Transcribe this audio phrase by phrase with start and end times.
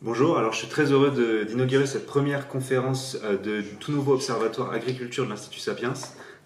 [0.00, 1.10] Bonjour, alors je suis très heureux
[1.48, 5.92] d'inaugurer cette première conférence euh, de tout nouveau observatoire agriculture de l'Institut Sapiens.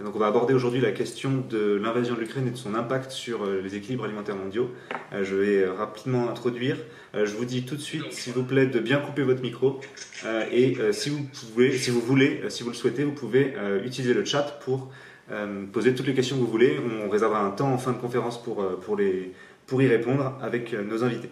[0.02, 3.10] donc on va aborder aujourd'hui la question de l'invasion de l'Ukraine et de son impact
[3.10, 4.70] sur euh, les équilibres alimentaires mondiaux.
[5.12, 6.78] Euh, je vais rapidement introduire.
[7.12, 9.80] Je vous dis tout de suite, s'il vous plaît, de bien couper votre micro.
[10.50, 14.24] Et si vous pouvez, si vous voulez, si vous le souhaitez, vous pouvez utiliser le
[14.24, 14.90] chat pour
[15.74, 16.80] poser toutes les questions que vous voulez.
[17.04, 19.32] On réservera un temps en fin de conférence pour, pour, les,
[19.66, 21.28] pour y répondre avec nos invités.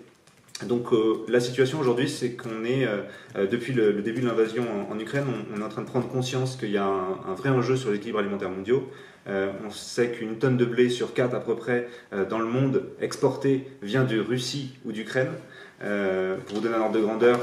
[0.67, 3.03] Donc euh, la situation aujourd'hui, c'est qu'on est, euh,
[3.37, 5.25] euh, depuis le, début de l'invasion en, Ukraine,
[5.55, 8.19] on, est en train de prendre conscience qu'il y a un, vrai enjeu sur l'équilibre
[8.19, 8.81] alimentaire mondial.
[9.27, 11.89] on sait qu'une tonne de blé sur quatre à peu près
[12.29, 15.31] dans le monde exporté vient de Russie ou d'Ukraine.
[15.79, 17.39] pour vous donner un ordre de grandeur,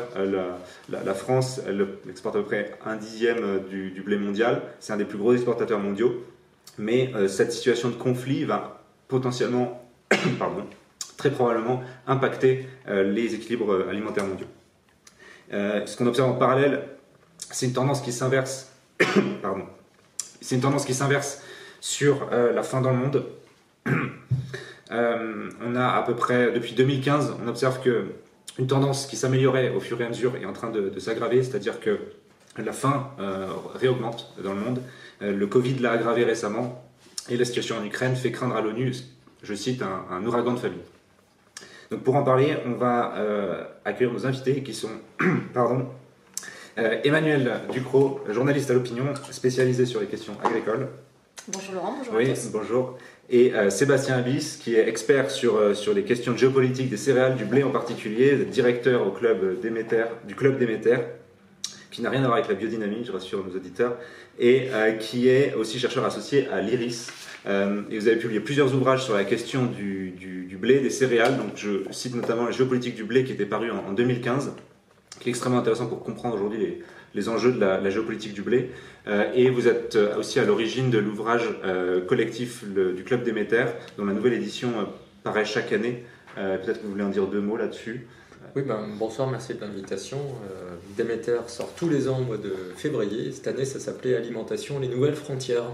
[0.90, 4.62] la, France elle exporte à peu près un dixième du blé mondial.
[4.80, 6.24] C'est un des plus gros exportateurs mondiaux.
[6.78, 9.84] Mais cette situation de conflit va potentiellement
[10.40, 10.64] pardon,
[11.18, 14.48] très probablement impacter euh, les équilibres euh, alimentaires mondiaux.
[15.52, 16.84] Euh, ce qu'on observe en parallèle,
[17.52, 18.72] c'est une tendance qui s'inverse.
[20.40, 21.42] C'est une tendance qui s'inverse
[21.82, 23.26] sur la faim dans le monde.
[24.90, 28.06] on a à peu près, depuis 2015, on observe que
[28.58, 31.82] une tendance qui s'améliorait au fur et à mesure est en train de, s'aggraver, c'est-à-dire
[31.82, 32.00] que
[32.58, 33.10] la faim
[33.76, 34.82] réaugmente dans le monde.
[35.20, 36.82] le Covid l'a aggravé récemment
[37.30, 38.94] et la situation en Ukraine fait craindre à l'ONU,
[39.44, 40.80] je cite, un, un ouragan de famine.
[41.92, 44.90] Donc pour en parler, on va euh, accueillir nos invités qui sont
[45.54, 45.86] pardon,
[46.78, 50.90] euh, Emmanuel Ducrot, journaliste à l'opinion, spécialisé sur les questions agricoles.
[51.48, 52.98] Bonjour Laurent, bonjour oui, bonjour.
[53.30, 57.46] Et euh, Sébastien Abyss, qui est expert sur, sur les questions géopolitiques des céréales, du
[57.46, 60.98] blé en particulier, directeur au club Déméter, du club Déméter,
[61.92, 63.98] qui n'a rien à voir avec la biodynamie, je rassure nos auditeurs,
[64.40, 67.08] et qui est aussi chercheur associé à l'IRIS,
[67.48, 71.38] euh, et vous avez publié plusieurs ouvrages sur la question du, blé, des céréales.
[71.38, 74.54] Donc je cite notamment la géopolitique du blé qui était paru en, 2015,
[75.20, 76.82] qui est extrêmement intéressant pour comprendre aujourd'hui
[77.14, 78.72] les, enjeux de la, géopolitique du blé.
[79.08, 81.44] Euh, et vous êtes euh, aussi à l'origine de l'ouvrage
[82.08, 83.66] collectif du Club Déméter,
[83.98, 84.72] dont la nouvelle édition
[85.24, 86.04] paraît chaque année.
[86.36, 88.06] Peut-être que vous voulez en dire deux mots là-dessus.
[88.58, 90.18] Oui, ben, bonsoir, merci de l'invitation.
[90.98, 93.32] Déméter sort tous les ans au mois de février.
[93.32, 95.70] Cette année, ça s'appelait Alimentation, les nouvelles frontières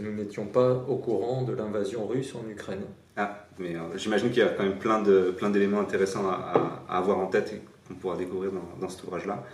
[0.00, 2.82] nous n'étions pas au courant de l'invasion russe en Ukraine.
[3.16, 6.82] Ah, mais euh, j'imagine qu'il y a quand même plein, de, plein d'éléments intéressants à,
[6.88, 9.44] avoir en tête et qu'on pourra découvrir dans, cet ouvrage-là.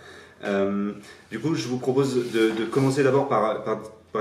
[0.45, 0.93] Euh,
[1.29, 3.63] du coup, je vous propose de, commencer d'abord par,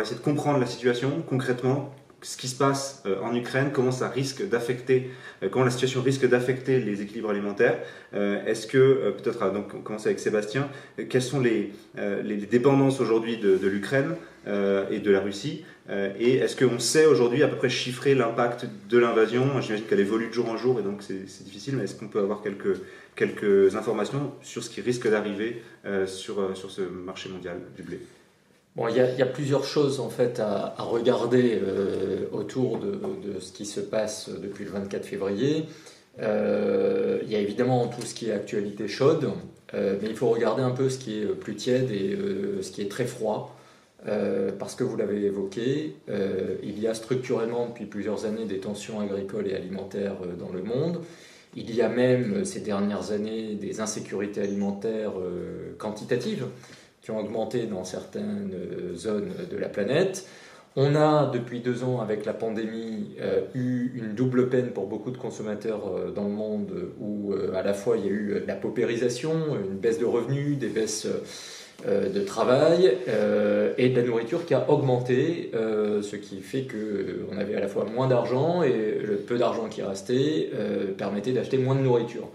[0.02, 4.08] essayer de comprendre la situation concrètement, ce qui se passe euh, en Ukraine, comment ça
[4.08, 5.10] risque d'affecter,
[5.50, 7.78] comment la situation risque d'affecter les équilibres alimentaires.
[8.12, 10.68] Est-ce que, peut-être, donc on avec Sébastien,
[11.08, 11.72] quelles sont les,
[12.50, 17.48] dépendances aujourd'hui de, l'Ukraine et de la Russie euh, et est-ce qu'on sait aujourd'hui à
[17.48, 19.60] peu près chiffrer l'impact de l'invasion?
[19.60, 22.20] J'imagine qu'elle évolue de jour en jour et donc c'est difficile, mais est-ce qu'on peut
[22.20, 22.80] avoir quelques,
[23.16, 27.82] quelques informations sur ce qui risque d'arriver euh, sur, euh, sur ce marché mondial du
[27.82, 28.00] blé?
[28.76, 31.60] Bon, il y, a, plusieurs choses en fait à, regarder
[32.30, 35.64] autour de, ce qui se passe depuis le 24 février.
[36.18, 36.24] il
[37.28, 39.32] y a évidemment tout ce qui est actualité chaude,
[39.72, 42.16] mais il faut regarder un peu ce qui est plus tiède et
[42.62, 43.58] ce qui est très froid.
[44.06, 48.60] Euh, parce que vous l'avez évoqué, euh, il y a structurellement depuis plusieurs années des
[48.60, 51.00] tensions agricoles et alimentaires euh, dans le monde.
[51.56, 55.14] Il y a même ces dernières années des insécurités alimentaires
[55.78, 56.44] quantitatives
[57.10, 58.52] ont augmenté dans certaines
[58.94, 60.26] zones de la planète.
[60.76, 63.16] On a depuis deux ans avec la pandémie
[63.54, 66.70] eu une double peine pour beaucoup de consommateurs dans le monde
[67.00, 70.68] où à la fois il y a eu la paupérisation, une baisse de revenus, des
[70.68, 71.08] baisses
[71.86, 76.66] euh, de travail euh, et de la nourriture qui a augmenté, euh, ce qui fait
[76.66, 80.50] qu'on avait à la fois moins d'argent et le peu d'argent qui restait
[80.96, 82.30] permettait d'acheter moins de nourriture.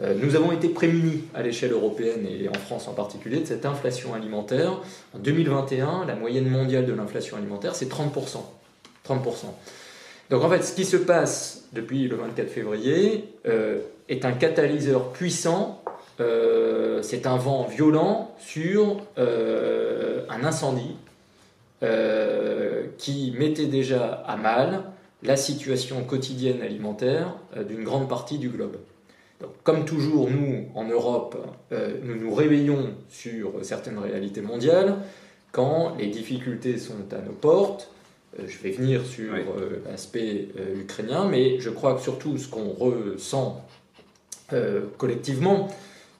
[0.00, 4.14] Nous avons été prémunis à l'échelle européenne et en France en particulier de cette inflation
[4.14, 4.80] alimentaire.
[5.12, 8.38] En 2021, la moyenne mondiale de l'inflation alimentaire, c'est 30%.
[9.08, 9.18] 30%.
[10.30, 13.24] Donc en fait, ce qui se passe depuis le 24 février
[14.08, 15.82] est un catalyseur puissant
[16.20, 20.96] euh, c'est un vent violent sur euh, un incendie
[21.84, 24.82] euh, qui mettait déjà à mal
[25.22, 27.34] la situation quotidienne alimentaire
[27.68, 28.76] d'une grande partie du globe.
[29.40, 31.36] Donc, comme toujours, nous, en Europe,
[31.70, 34.96] nous nous réveillons sur certaines réalités mondiales
[35.52, 37.92] quand les difficultés sont à nos portes.
[38.36, 39.32] je vais venir sur
[39.88, 43.64] l'aspect ukrainien, mais je crois que surtout ce qu'on ressent
[44.96, 45.68] collectivement,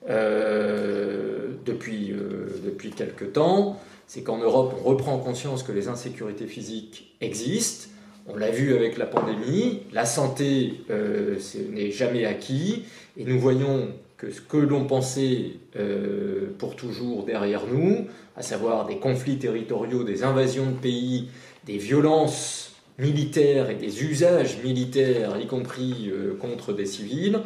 [0.09, 6.47] euh, depuis, euh, depuis quelques temps, c'est qu'en Europe, on reprend conscience que les insécurités
[6.47, 7.89] physiques existent.
[8.31, 11.39] On l'a vu avec la pandémie, la santé, euh,
[11.71, 12.85] n'est jamais acquis,
[13.17, 13.89] et nous voyons
[14.19, 20.05] que ce que l'on pensait euh, pour toujours derrière nous, à savoir des conflits territoriaux,
[20.05, 21.29] des invasions de pays,
[21.65, 27.41] des violences militaires et des usages militaires, y compris euh, contre des civils,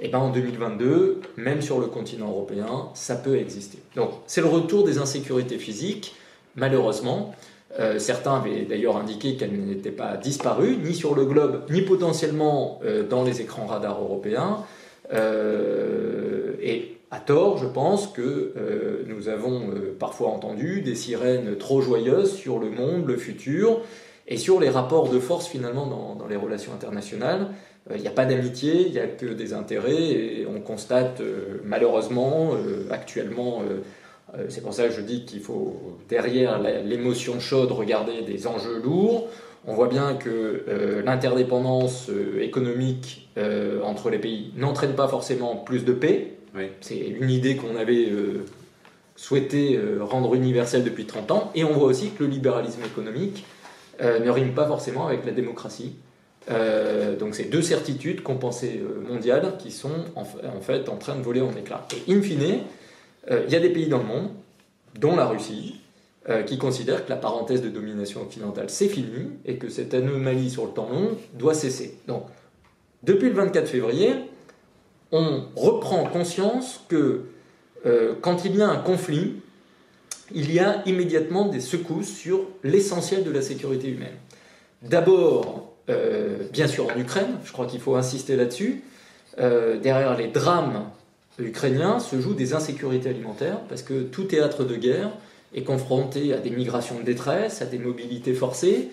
[0.00, 3.78] et eh ben en 2022, même sur le continent européen, ça peut exister.
[3.96, 6.14] Donc c'est le retour des insécurités physiques,
[6.54, 7.34] malheureusement.
[7.78, 12.80] Euh, certains avaient d'ailleurs indiqué qu'elles n'étaient pas disparues, ni sur le globe, ni potentiellement
[13.10, 14.64] dans les écrans radars européens.
[15.12, 21.56] Euh, et à tort, je pense que euh, nous avons euh, parfois entendu des sirènes
[21.56, 23.80] trop joyeuses sur le monde, le futur,
[24.26, 27.48] et sur les rapports de force finalement dans, les relations internationales.
[27.94, 31.22] Il n'y a pas d'amitié, il n'y a que des intérêts, et on constate
[31.64, 32.50] malheureusement
[32.90, 33.62] actuellement,
[34.48, 39.28] c'est pour ça que je dis qu'il faut derrière l'émotion chaude regarder des enjeux lourds.
[39.66, 42.10] On voit bien que l'interdépendance
[42.40, 46.32] économique euh, entre les pays n'entraîne pas forcément plus de paix.
[46.80, 48.44] C'est une idée qu'on avait euh,
[49.14, 51.52] souhaité euh, rendre universelle depuis 30 ans.
[51.54, 53.44] Et on voit aussi que le libéralisme économique
[54.00, 55.96] ne rime pas forcément avec la démocratie.
[57.18, 60.24] donc c'est deux certitudes qu'on pensait mondiales qui sont en,
[60.60, 61.84] fait en train de voler en éclats.
[62.06, 62.60] Et in fine,
[63.30, 64.30] il y a des pays dans le monde,
[64.98, 65.80] dont la Russie,
[66.46, 70.66] qui considèrent que la parenthèse de domination occidentale c'est fini et que cette anomalie sur
[70.66, 71.98] le temps long doit cesser.
[72.06, 72.24] Donc
[73.02, 74.14] depuis le 24 février,
[75.12, 77.24] on reprend conscience que
[77.86, 79.36] euh, quand il y a un conflit,
[80.34, 84.16] il y a immédiatement des secousses sur l'essentiel de la sécurité humaine.
[84.82, 88.82] D'abord, euh, bien sûr en Ukraine, je crois qu'il faut insister là-dessus,
[89.38, 90.90] euh, derrière les drames
[91.38, 95.10] ukrainiens se jouent des insécurités alimentaires, parce que tout théâtre de guerre
[95.54, 98.90] est confronté à des migrations de détresse, à des mobilités forcées,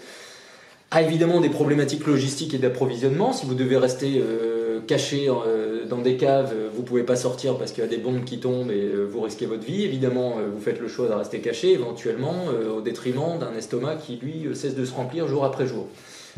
[0.91, 3.33] a évidemment des problématiques logistiques et d'approvisionnement.
[3.33, 7.15] Si vous devez rester euh, caché euh, dans des caves, euh, vous ne pouvez pas
[7.15, 9.83] sortir parce qu'il y a des bombes qui tombent et vous risquez votre vie.
[9.83, 12.45] Évidemment, vous faites le choix de rester caché, éventuellement
[12.75, 15.87] au détriment d'un estomac qui, lui, cesse de se remplir jour après jour.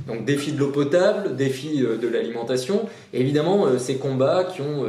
[0.07, 2.81] Donc défi de l'eau potable, défi de l'alimentation,
[3.13, 4.86] évidemment ces combats qui ont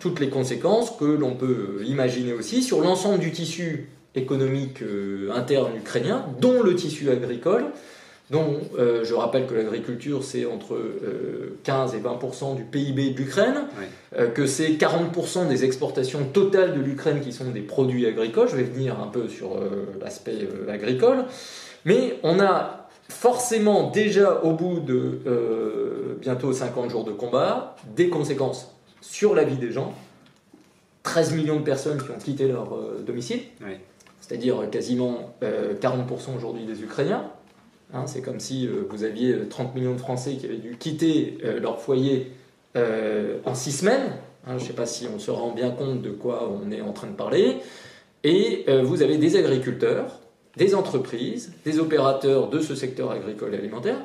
[0.00, 4.82] toutes les conséquences que l'on peut imaginer aussi sur l'ensemble du tissu économique
[5.32, 7.64] interne ukrainien, dont le tissu agricole,
[8.30, 10.78] dont euh, je rappelle que l'agriculture, c'est entre
[11.62, 13.66] 15 euh, et 20% du PIB de l'Ukraine,
[14.16, 18.48] euh, que c'est 40% des exportations totales de l'Ukraine qui sont des produits agricoles.
[18.48, 19.58] Je vais venir un peu sur
[20.00, 21.24] l'aspect agricole.
[21.84, 28.73] Mais on a forcément déjà, au bout de bientôt 50 jours de combat, des conséquences
[29.04, 29.94] sur la vie des gens.
[31.02, 33.40] 13 millions de personnes qui ont quitté leur domicile,
[34.20, 37.30] c'est-à-dire quasiment 40% aujourd'hui des Ukrainiens.
[37.94, 40.76] Hein, c'est comme si euh, vous aviez 30 euh, millions de Français qui avaient dû
[40.76, 42.32] quitter euh, leur foyer
[43.44, 44.16] en six semaines.
[44.46, 46.80] Hein, je ne sais pas si on se rend bien compte de quoi on est
[46.80, 47.58] en train de parler.
[48.24, 50.18] Et vous avez des agriculteurs,
[50.56, 53.98] des entreprises, des opérateurs de ce secteur agricole et alimentaire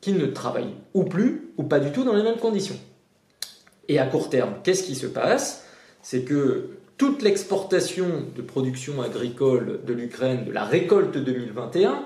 [0.00, 2.76] qui ne travaillent ou plus ou pas du tout dans les mêmes conditions.
[3.88, 5.66] Et à court terme, qu'est-ce qui se passe?
[6.02, 8.06] C'est que toute l'exportation
[8.36, 12.04] de production agricole de l'Ukraine de la récolte 2021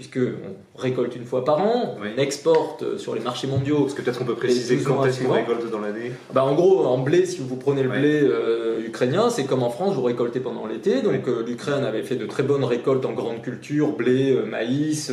[0.00, 3.80] puisqu'on récolte une fois par an, on exporte sur les marchés mondiaux.
[3.80, 6.12] Parce que peut-être on peut préciser quand est-ce qu'on récolte dans l'année.
[6.32, 9.68] Bah, En gros, en blé, si vous prenez le blé euh, ukrainien, c'est comme en
[9.68, 11.02] France, vous récoltez pendant l'été.
[11.02, 15.12] Donc euh, l'Ukraine avait fait de très bonnes récoltes en grande culture, blé, euh, maïs,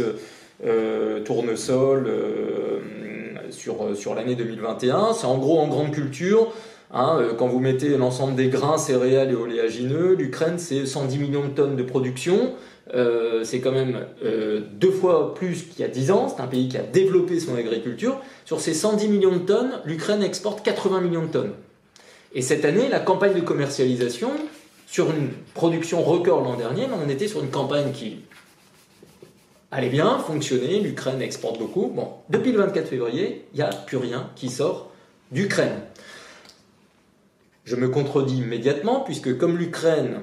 [1.25, 2.09] tournesol,
[3.67, 5.13] sur, sur l'année 2021.
[5.13, 6.53] C'est en gros en grande culture.
[6.93, 11.49] Hein, quand vous mettez l'ensemble des grains, céréales et oléagineux, l'Ukraine c'est 110 millions de
[11.49, 12.53] tonnes de production.
[12.93, 16.33] Euh, c'est quand même euh, deux fois plus qu'il y a 10 ans.
[16.33, 18.21] C'est un pays qui a développé son agriculture.
[18.45, 21.53] Sur ces 110 millions de tonnes, l'Ukraine exporte 80 millions de tonnes.
[22.33, 24.31] Et cette année, la campagne de commercialisation,
[24.85, 28.19] sur une production record l'an dernier, on était sur une campagne qui
[29.71, 30.79] allait bien, fonctionnait.
[30.79, 31.87] L'Ukraine exporte beaucoup.
[31.87, 34.91] Bon, depuis le 24 février, il n'y a plus rien qui sort
[35.31, 35.81] d'Ukraine.
[37.65, 40.21] Je me contredis immédiatement, puisque comme l'Ukraine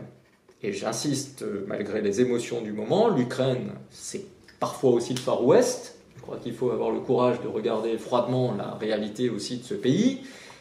[0.63, 4.25] et j'insiste, euh, malgré les émotions du moment, l'Ukraine, c'est
[4.61, 5.97] parfois aussi le Far West.
[6.17, 9.75] Je crois qu'il faut avoir le courage de regarder froidement la réalité aussi de ce
[9.75, 10.21] pays.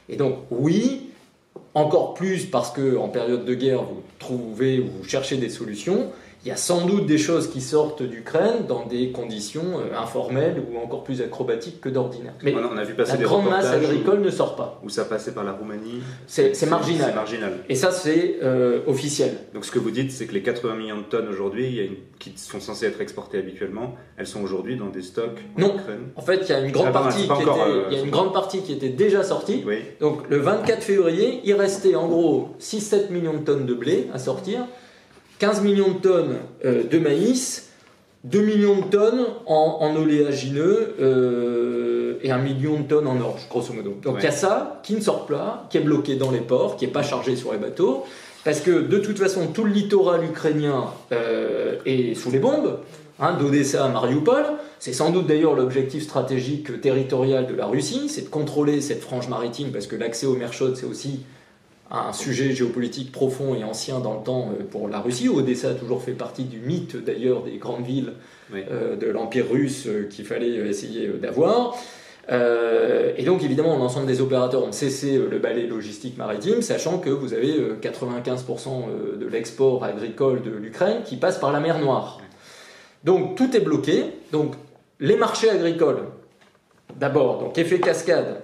[0.09, 1.09] Et donc, oui,
[1.73, 6.11] encore plus parce que en période de guerre, vous trouvez ou vous cherchez des solutions,
[6.45, 10.61] Il y a sans doute des choses qui sortent d'Ukraine dans des conditions euh, informelles
[10.69, 12.33] ou encore plus acrobatiques que d'ordinaire.
[12.43, 14.81] Mais on a vu passer la des grande masse agricole ne sort pas.
[14.83, 16.01] Où ça passait par la Roumanie.
[16.27, 17.15] C'est marginal.
[17.15, 17.53] marginal.
[17.69, 19.37] Et ça, c'est euh, officiel.
[19.53, 22.59] Donc ce que vous dites, c'est que les 80 millions de tonnes aujourd'hui, qui sont
[22.59, 25.75] censées être exportées habituellement, elles sont aujourd'hui dans des stocks en non.
[25.75, 26.09] Ukraine.
[26.17, 28.03] En fait, il y a une grande, ah, partie, qui était, euh, il y a
[28.03, 29.63] une grande partie qui était déjà sortie.
[29.65, 29.77] Oui.
[30.01, 34.19] Donc le 24 février, il restait en gros 6-7 millions de tonnes de blé à
[34.19, 34.65] sortir.
[35.39, 36.35] 15 millions de tonnes
[36.65, 37.69] euh, de maïs,
[38.23, 43.73] 2 millions de tonnes en, oléagineux euh, et 1 million de tonnes en orge, grosso
[43.73, 43.97] modo.
[44.01, 46.77] Donc il y a ça qui ne sort pas, qui est bloqué dans les ports,
[46.77, 48.05] qui n'est pas chargé sur les bateaux,
[48.45, 52.79] parce que de toute façon, tout le littoral ukrainien euh, est sous les bombes.
[53.19, 54.43] Hein, d'Odessa à Mariupol.
[54.79, 59.29] C'est sans doute d'ailleurs l'objectif stratégique territorial de la Russie, c'est de contrôler cette frange
[59.29, 61.21] maritime, parce que l'accès aux mers chaudes, c'est aussi
[61.91, 65.29] un sujet géopolitique profond et ancien dans le temps euh, pour la Russie.
[65.29, 68.13] Odessa a toujours fait partie du mythe d'ailleurs des grandes villes
[68.53, 71.75] euh, de l'Empire russe euh, qu'il fallait essayer d'avoir.
[72.29, 77.33] et donc évidemment l'ensemble des opérateurs ont cessé le balai logistique maritime, sachant que vous
[77.33, 82.21] avez 95% de l'export agricole de l'Ukraine qui passe par la mer Noire.
[83.03, 84.05] Donc tout est bloqué.
[84.31, 84.53] Donc
[85.01, 86.03] les marchés agricoles,
[86.95, 88.41] d'abord, donc effet cascade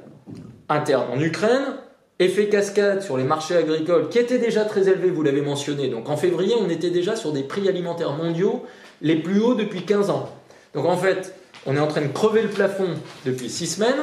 [0.67, 1.77] interne en Ukraine,
[2.21, 5.87] Effet cascade sur les marchés agricoles qui étaient déjà très élevés, vous l'avez mentionné.
[5.87, 8.65] Donc en février, on était déjà sur des prix alimentaires mondiaux
[9.01, 10.29] les plus hauts depuis 15 ans.
[10.73, 11.33] Donc en fait,
[11.65, 12.89] on est en train de crever le plafond
[13.25, 14.01] depuis 6 semaines.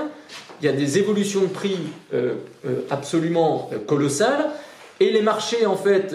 [0.62, 1.76] Il y a des évolutions de prix
[2.14, 4.46] euh, euh, absolument euh, colossales.
[4.98, 6.14] Et les marchés, en fait,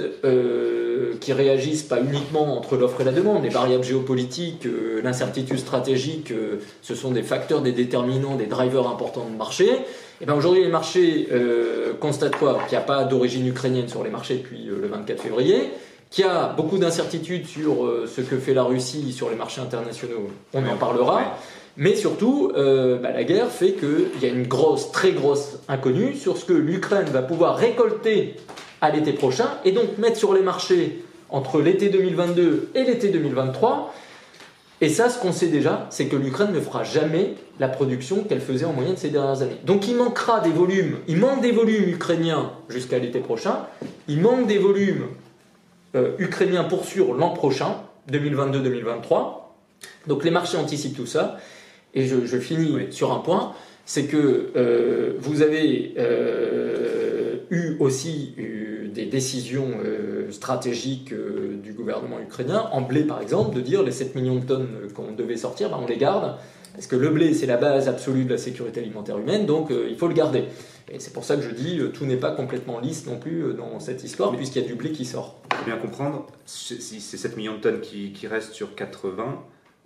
[1.19, 4.67] qui réagissent pas uniquement entre l'offre et la demande, les variables géopolitiques,
[5.03, 6.33] l'incertitude stratégique,
[6.81, 9.69] ce sont des facteurs, des déterminants, des drivers importants de marché.
[10.21, 12.59] Et bien aujourd'hui, les marchés euh, constatent quoi?
[12.67, 15.71] Qu'il n'y a pas d'origine ukrainienne sur les marchés depuis euh, le 24 février,
[16.11, 19.61] qu'il y a beaucoup d'incertitudes sur euh, ce que fait la Russie sur les marchés
[19.61, 21.37] internationaux, on en parlera.
[21.75, 26.35] Mais surtout, bah, la guerre fait qu'il y a une grosse, très grosse inconnue sur
[26.35, 28.35] ce que l'Ukraine va pouvoir récolter
[28.81, 33.93] à l'été prochain et donc mettre sur les marchés entre l'été 2022 et l'été 2023
[34.83, 38.41] et ça, ce qu'on sait déjà, c'est que l'Ukraine ne fera jamais la production qu'elle
[38.41, 39.57] faisait en moyenne ces dernières années.
[39.63, 43.67] Donc il manquera des volumes, il manque des volumes ukrainiens jusqu'à l'été prochain,
[44.07, 45.05] il manque des volumes
[45.95, 47.75] euh, ukrainiens pour sûr l'an prochain,
[48.11, 49.41] 2022-2023.
[50.07, 51.37] Donc les marchés anticipent tout ça.
[51.93, 53.53] Et je, finis sur un point,
[53.85, 58.33] c'est que euh, vous avez euh, eu aussi
[58.93, 59.71] des décisions
[60.31, 64.45] stratégique euh, du gouvernement ukrainien, en blé par exemple, de dire les 7 millions de
[64.45, 66.35] tonnes qu'on devait sortir, ben, on les garde,
[66.73, 69.87] parce que le blé c'est la base absolue de la sécurité alimentaire humaine, donc euh,
[69.89, 70.45] il faut le garder.
[70.89, 73.53] Et c'est pour ça que je dis, euh, tout n'est pas complètement lisse non plus
[73.53, 75.35] dans cette histoire, puisqu'il y a du blé qui sort.
[75.49, 79.43] Pour bien comprendre, si c'est 7 millions de tonnes qui, restent sur 80,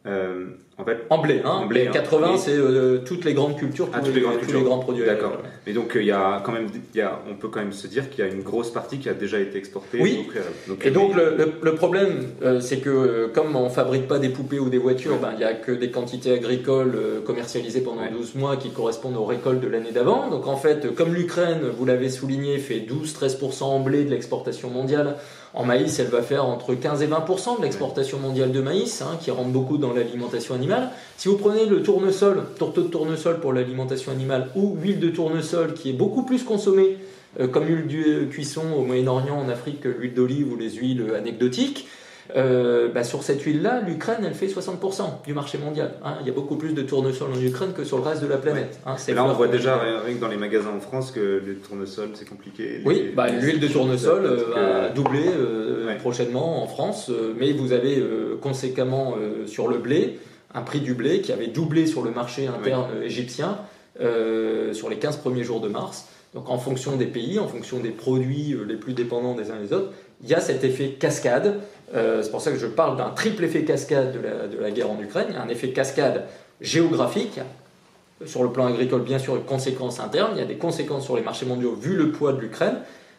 [0.08, 2.38] euh, en fait, en blé, hein, en blé 80, hein.
[2.38, 4.20] c'est euh, toutes les grandes cultures, ah, tous, les,
[4.62, 5.05] grands produits.
[5.05, 5.38] D'accord.
[5.65, 7.72] Mais donc, euh, il y a quand même, il y a, on peut quand même
[7.72, 10.00] se dire qu'il y a une grosse partie qui a déjà été exportée.
[10.01, 10.27] Oui.
[10.84, 12.25] et donc, le, le, problème,
[12.60, 15.53] c'est que comme on fabrique pas des poupées ou des voitures, ben, il n'y a
[15.53, 20.29] que des quantités agricoles commercialisées pendant 12 mois qui correspondent aux récoltes de l'année d'avant.
[20.29, 25.15] Donc, en fait, comme l'Ukraine, vous l'avez souligné, fait 12-13% en blé de l'exportation mondiale,
[25.55, 29.17] en maïs, elle va faire entre 15 et 20% de l'exportation mondiale de maïs, hein,
[29.22, 30.64] qui rentre beaucoup dans l'alimentation animale.
[31.17, 35.74] Si vous prenez le tournesol, tourteau de tournesol pour l'alimentation animale, ou huile de tournesol,
[35.74, 36.98] qui est beaucoup plus consommée
[37.39, 41.13] euh, comme huile de cuisson au Moyen-Orient, en Afrique, que l'huile d'olive ou les huiles
[41.15, 41.88] anecdotiques,
[42.36, 45.93] euh, bah, sur cette huile-là, l'Ukraine, elle fait 60% du marché mondial.
[46.03, 46.15] Hein.
[46.22, 48.38] Il y a beaucoup plus de tournesol en Ukraine que sur le reste de la
[48.38, 48.79] planète.
[48.86, 48.95] Hein.
[49.07, 52.10] Et là, on voit déjà rien que dans les magasins en France que le tournesol,
[52.15, 52.81] c'est compliqué.
[52.84, 58.03] Oui, bah, l'huile de tournesol euh, va doubler euh, prochainement en France, mais vous avez
[58.41, 59.15] conséquemment
[59.48, 60.19] sur le blé
[60.54, 63.58] un prix du blé qui avait doublé sur le marché interne égyptien
[64.00, 66.08] sur les 15 premiers jours de mars.
[66.34, 69.72] Donc en fonction des pays, en fonction des produits les plus dépendants des uns des
[69.72, 71.60] autres, il y a cet effet cascade.
[71.94, 75.00] Euh, c'est pour ça que je parle d'un triple effet cascade de la, guerre en
[75.00, 75.28] Ukraine.
[75.30, 76.25] Il y a un effet cascade
[76.62, 77.40] géographique,
[78.25, 80.32] sur le plan agricole, bien sûr, une conséquence interne.
[80.36, 82.78] Il y a des conséquences sur les marchés mondiaux vu le poids de l'Ukraine.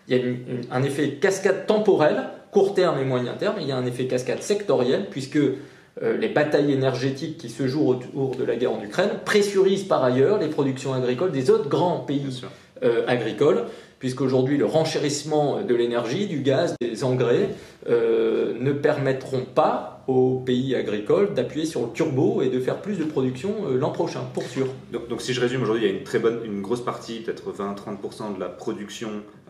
[0.08, 3.56] Il y a un effet cascade temporel, court terme et moyen terme.
[3.60, 5.58] il y a un effet cascade sectoriel, puisque euh,
[6.02, 10.38] les batailles énergétiques qui se jouent autour de la guerre en Ukraine pressurisent par ailleurs
[10.38, 12.42] les productions agricoles des autres grands pays
[12.82, 13.64] euh, agricoles
[13.98, 17.48] puisqu'aujourd'hui le renchérissement de l'énergie, du gaz, des engrais
[17.88, 22.98] euh, ne permettront pas aux pays agricoles d'appuyer sur le turbo et de faire plus
[22.98, 24.68] de production euh, l'an prochain, pour sûr.
[24.92, 27.50] Donc, si je résume, aujourd'hui il y a une très bonne, une grosse partie, peut-être
[27.50, 29.08] 20-30% de la production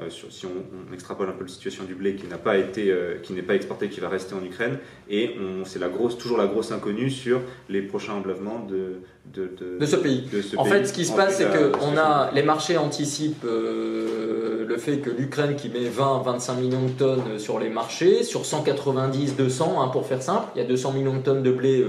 [0.09, 3.43] si on, extrapole un peu la situation du blé qui n'a pas été, qui n'est
[3.43, 7.11] pas exporté, qui va rester en Ukraine, et c'est la grosse, toujours la grosse inconnue
[7.11, 9.01] sur les prochains enlèvements de,
[9.33, 10.25] de, de, ce pays.
[10.57, 14.99] en fait, ce qui se passe, c'est que on a les marchés anticipent le fait
[14.99, 20.07] que l'Ukraine qui met 20-25 millions de tonnes sur les marchés, sur 190-200, hein, pour
[20.07, 21.87] faire simple, il y a 200 millions de tonnes de blé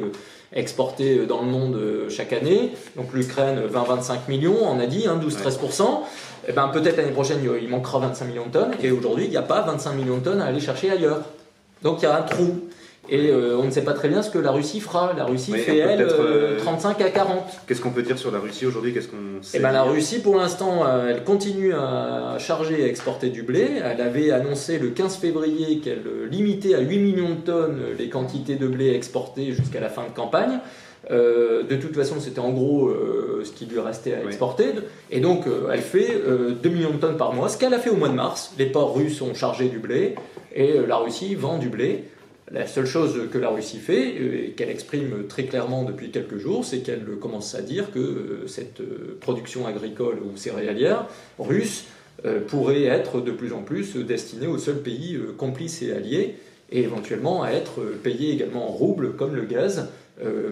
[0.53, 2.71] exportés dans le monde chaque année.
[2.95, 6.03] Donc l'Ukraine, 20-25 millions, on a dit, hein, 12-13%.
[6.48, 8.72] Et ben, peut-être l'année prochaine, il manquera 25 millions de tonnes.
[8.82, 11.22] Et aujourd'hui, il n'y a pas 25 millions de tonnes à aller chercher ailleurs.
[11.84, 12.62] Donc il y a un trou.
[13.10, 15.13] Et euh, on ne sait pas très bien ce que la Russie fera.
[15.16, 16.06] La Russie fait, elle,
[16.58, 17.38] 35 euh, euh, à 40.
[17.66, 18.94] Qu'est-ce qu'on peut dire sur la Russie aujourd'hui?
[18.94, 23.30] Qu'est-ce qu'on eh ben, La Russie, pour l'instant, elle continue à charger et à exporter
[23.30, 23.70] du blé.
[23.84, 28.56] Elle avait annoncé le 15 février qu'elle limitait à 8 millions de tonnes les quantités
[28.56, 30.60] de blé exportées jusqu'à la fin de campagne.
[31.09, 32.93] De toute façon, c'était en gros
[33.43, 34.65] ce qui lui restait à exporter.
[35.09, 36.21] Et donc, elle fait
[36.61, 38.53] 2 millions de tonnes par mois, ce qu'elle a fait au mois de mars.
[38.57, 40.15] Les ports russes ont chargé du blé
[40.53, 42.03] et la Russie vend du blé.
[42.49, 46.37] La seule chose que la Russie fait, euh, et qu'elle exprime très clairement depuis quelques
[46.37, 51.07] jours, c'est qu'elle commence à dire que euh, cette euh, production agricole ou céréalière
[51.39, 51.85] russe
[52.47, 56.33] pourrait être de plus en plus destinée aux seuls pays complices et alliés,
[56.71, 59.89] et éventuellement à être payée également en roubles, comme le gaz,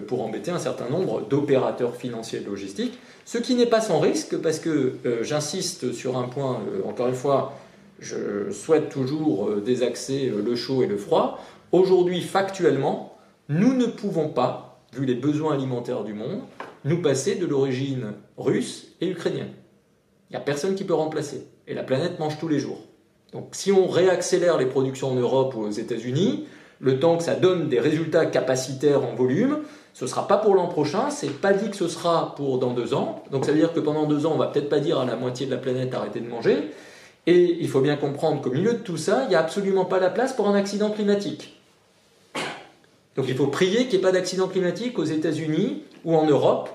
[0.06, 4.36] pour embêter un certain nombre d'opérateurs financiers et logistiques, ce qui n'est pas sans risque,
[4.36, 7.54] parce que j'insiste sur un point, encore une fois,
[7.98, 11.40] je souhaite toujours désaxer le chaud et le froid.
[11.72, 13.16] Aujourd'hui, factuellement,
[13.48, 16.40] nous ne pouvons pas, vu les besoins alimentaires du monde,
[16.84, 19.50] nous passer de l'origine russe et ukrainienne.
[20.30, 21.46] Il n'y a personne qui peut remplacer.
[21.66, 22.78] Et la planète mange tous les jours.
[23.32, 26.46] Donc si on réaccélère les productions en Europe ou aux États-Unis,
[26.80, 29.58] le temps que ça donne des résultats capacitaires en volume,
[29.94, 32.74] ce ne sera pas pour l'an prochain, c'est pas dit que ce sera pour dans
[32.74, 33.24] deux ans.
[33.30, 35.16] Donc ça veut dire que pendant deux ans, on va peut-être pas dire à la
[35.16, 36.70] moitié de la planète arrêter de manger.
[37.26, 39.98] Et il faut bien comprendre qu'au milieu de tout ça, il n'y a absolument pas
[39.98, 41.58] la place pour un accident climatique.
[43.16, 46.68] Donc il faut prier qu'il n'y ait pas d'accident climatique aux États-Unis ou en Europe,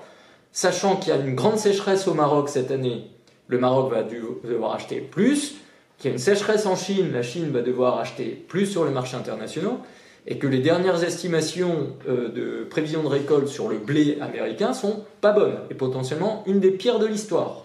[0.50, 3.06] sachant qu'il y a une grande sécheresse au Maroc cette année.
[3.46, 5.54] Le Maroc va devoir acheter plus,
[6.02, 8.90] qu'il y a une sécheresse en Chine, la Chine va devoir acheter plus sur les
[8.90, 9.78] marchés internationaux,
[10.26, 15.04] et que les dernières estimations euh, de prévision de récolte sur le blé américain sont
[15.20, 17.64] pas bonnes, et potentiellement une des pires de l'histoire.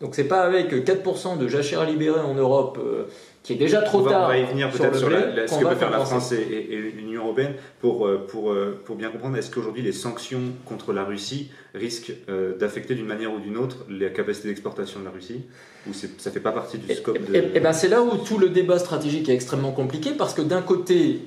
[0.00, 3.04] Donc c'est pas avec 4% de jachères libérées en Europe euh,
[3.44, 4.24] qui est déjà trop tard.
[4.24, 7.52] On va y venir peut-être sur, ce que peut faire la France et, l'Union européenne
[7.78, 12.14] pour, euh, pour, euh, pour bien comprendre est-ce qu'aujourd'hui les sanctions contre la Russie risquent
[12.30, 15.42] euh, d'affecter d'une manière ou d'une autre la capacité d'exportation de la Russie?
[15.86, 17.36] Ou ça ne fait pas partie du scope de...
[17.36, 20.62] Et, ben c'est là où tout le débat stratégique est extrêmement compliqué parce que d'un
[20.62, 21.20] côté,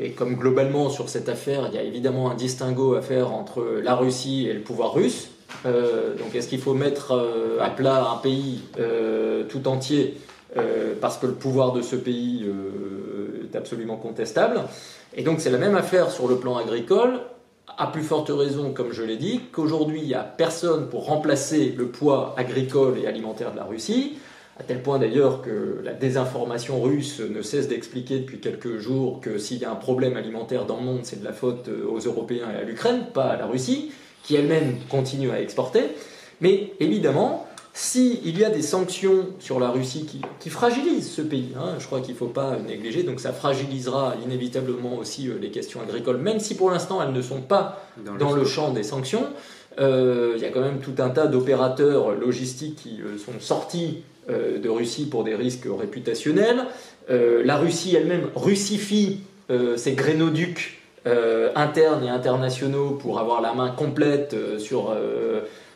[0.00, 3.62] et comme globalement sur cette affaire, il y a évidemment un distinguo à faire entre
[3.82, 5.28] la Russie et le pouvoir russe.
[5.64, 7.12] donc est-ce qu'il faut mettre
[7.60, 8.62] à plat un pays
[9.50, 10.16] tout entier
[10.56, 14.60] euh, parce que le pouvoir de ce pays euh, est absolument contestable.
[15.14, 17.20] Et donc c'est la même affaire sur le plan agricole,
[17.78, 21.74] à plus forte raison, comme je l'ai dit, qu'aujourd'hui il n'y a personne pour remplacer
[21.76, 24.18] le poids agricole et alimentaire de la Russie,
[24.60, 29.38] à tel point d'ailleurs que la désinformation russe ne cesse d'expliquer depuis quelques jours que
[29.38, 32.48] s'il y a un problème alimentaire dans le monde, c'est de la faute aux Européens
[32.54, 35.84] et à l'Ukraine, pas à la Russie, qui elle-même continue à exporter.
[36.42, 40.06] Mais évidemment, s'il y a des sanctions sur la Russie
[40.40, 44.14] qui, fragilisent ce pays, hein, je crois qu'il ne faut pas négliger, donc ça fragilisera
[44.24, 47.82] inévitablement aussi euh, les questions agricoles, même si pour l'instant elles ne sont pas
[48.18, 49.24] dans, le champ des sanctions.
[49.80, 54.02] Euh, il y a quand même tout un tas d'opérateurs logistiques qui euh, sont sortis
[54.28, 56.66] de Russie pour des risques réputationnels.
[57.08, 59.18] la Russie elle-même russifie
[59.76, 60.80] ses grénoducs
[61.56, 64.94] internes et internationaux pour avoir la main complète sur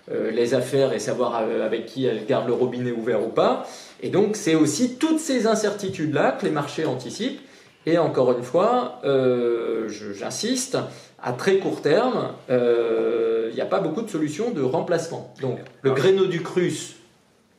[0.08, 3.66] les affaires et savoir euh, avec qui elle garde le robinet ouvert ou pas.
[4.00, 7.40] Et donc c'est aussi toutes ces incertitudes-là que les marchés anticipent.
[7.86, 10.76] Et encore une fois, euh, j'insiste,
[11.22, 15.32] à très court terme, il n'y a pas beaucoup de solutions de remplacement.
[15.40, 16.96] Donc le grénoduc russe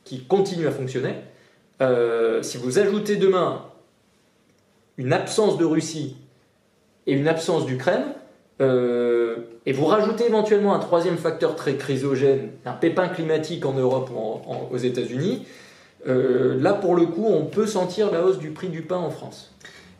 [0.04, 1.14] qui continue à fonctionner,
[2.42, 3.64] si vous ajoutez demain
[4.98, 6.16] une absence de Russie
[7.06, 8.04] et une absence d'Ukraine,
[8.60, 14.10] euh, et vous rajoutez éventuellement un troisième facteur très chrysogène, un pépin climatique en Europe
[14.10, 15.46] ou aux États-Unis,
[16.06, 19.10] euh, là pour le coup on peut sentir la hausse du prix du pain en
[19.10, 19.54] France.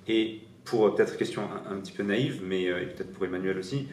[0.09, 3.89] Et pour peut-être question un, petit peu naïve, mais euh, peut-être pour Emmanuel aussi,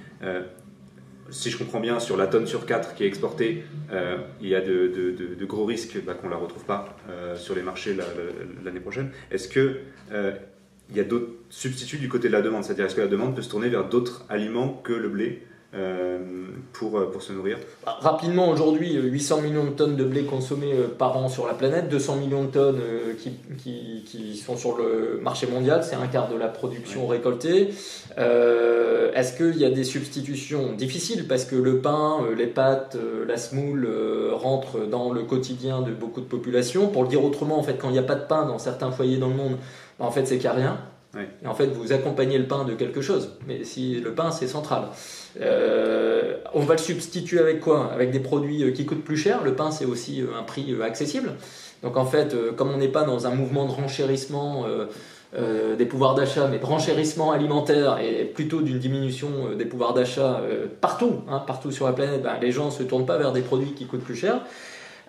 [1.31, 3.63] si je comprends bien, sur la tonne sur 4 qui est exportée,
[4.41, 6.95] il y a de, gros risques bah, qu'on ne la retrouve pas
[7.35, 7.95] sur les marchés
[8.63, 9.09] l'année prochaine.
[9.31, 9.79] Est-ce que
[10.89, 12.63] il y a d'autres substituts du côté de la demande.
[12.63, 15.41] C'est-à-dire, est-ce que la demande peut se tourner vers d'autres aliments que le blé
[15.73, 16.19] euh,
[16.73, 17.57] pour, pour se nourrir?
[17.85, 21.89] Bah, Rapidement, aujourd'hui, 800 millions de tonnes de blé consommées par an sur la planète,
[21.89, 22.81] 200 millions de tonnes
[23.17, 27.69] qui, qui, qui sont sur le marché mondial, c'est un quart de la production récoltée.
[28.17, 31.25] Est-ce qu'il y a des substitutions difficiles?
[31.27, 33.87] Parce que le pain, les pâtes, la semoule
[34.33, 36.87] rentrent dans le quotidien de beaucoup de populations.
[36.87, 38.91] Pour le dire autrement, en fait, quand il n'y a pas de pain dans certains
[38.91, 39.57] foyers dans le monde,
[39.99, 40.79] en fait, c'est qu'il n'y a rien.
[41.43, 43.31] Et en fait, vous accompagnez le pain de quelque chose.
[43.47, 44.87] Mais si le pain, c'est central.
[45.41, 47.91] Euh, on va le substituer avec quoi?
[47.93, 49.43] Avec des produits euh, qui coûtent plus cher.
[49.43, 51.33] Le pain, c'est aussi euh, un prix accessible.
[51.83, 54.65] Donc en fait, comme on n'est pas dans un mouvement de renchérissement
[55.77, 60.41] des pouvoirs d'achat, mais de renchérissement alimentaire et plutôt d'une diminution des pouvoirs d'achat
[60.81, 63.41] partout, hein, partout sur la planète, ben, les gens ne se tournent pas vers des
[63.41, 64.41] produits qui coûtent plus cher.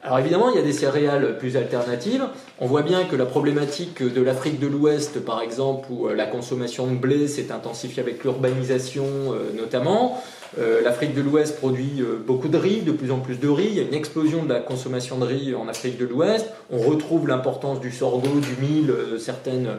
[0.03, 2.25] Alors évidemment, il y a des céréales plus alternatives.
[2.61, 6.27] On voit bien que la problématique de l'Afrique de l'Ouest, par exemple, où euh, la
[6.27, 10.23] consommation de blé s'est intensifiée avec l'urbanisation euh, notamment,
[10.59, 13.67] euh, L'Afrique de l'Ouest produit beaucoup de riz, de plus en plus de riz.
[13.69, 16.47] Il y a une explosion de la consommation de riz en Afrique de l'Ouest.
[16.71, 19.71] On retrouve l'importance du sorgho, du mil, certaines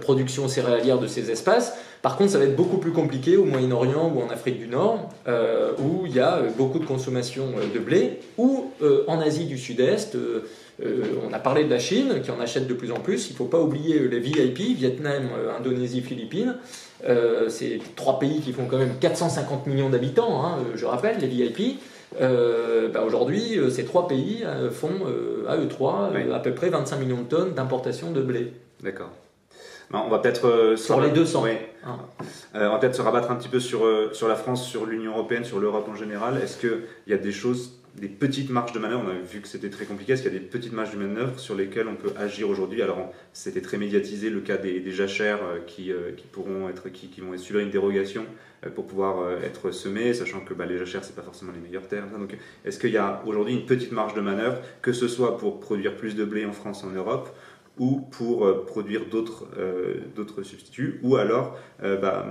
[0.00, 1.74] productions céréalières de ces espaces.
[2.04, 5.08] Par contre, ça va être beaucoup plus compliqué au Moyen-Orient ou en Afrique du Nord,
[5.26, 8.72] euh, où il y a euh, beaucoup de consommation euh, de blé, ou
[9.08, 10.14] en Asie du Sud-Est.
[10.82, 13.30] on a parlé de la Chine, qui en achète de plus en plus.
[13.30, 16.56] Il ne faut pas oublier les VIP, Vietnam, Indonésie, Philippines.
[17.48, 21.80] c'est trois pays qui font quand même 450 millions d'habitants, hein, je rappelle, les VIP.
[22.20, 25.06] Bah, aujourd'hui, ces trois pays font
[25.48, 28.52] à eux trois à peu près 25 millions de tonnes d'importation de blé.
[28.82, 29.23] D'accord.
[30.02, 31.44] On va peut-être euh, sur les 200.
[31.84, 31.98] Ah.
[32.54, 34.86] Euh, on va peut-être se rabattre un petit peu sur, euh, sur la France, sur
[34.86, 36.40] l'Union européenne, sur l'Europe en général.
[36.42, 39.02] Est-ce qu'il y a des choses, des petites marges de manœuvre?
[39.06, 40.12] On a vu que c'était très compliqué.
[40.12, 42.82] Est-ce qu'il y a des petites marges de manœuvre sur lesquelles on peut agir aujourd'hui?
[42.82, 47.20] Alors, c'était très médiatisé le cas des, des jachères qui, qui, pourront être, qui, qui,
[47.20, 48.24] vont subir une dérogation
[48.74, 52.10] pour pouvoir être semées, sachant que bah, les jachères, c'est pas forcément les meilleurs termes.
[52.18, 55.60] Donc, est-ce qu'il y a aujourd'hui une petite marge de manœuvre, que ce soit pour
[55.60, 57.28] produire plus de blé en France, en Europe
[57.78, 62.26] ou pour euh, produire d'autres euh, d'autres substituts, ou alors, euh, bah,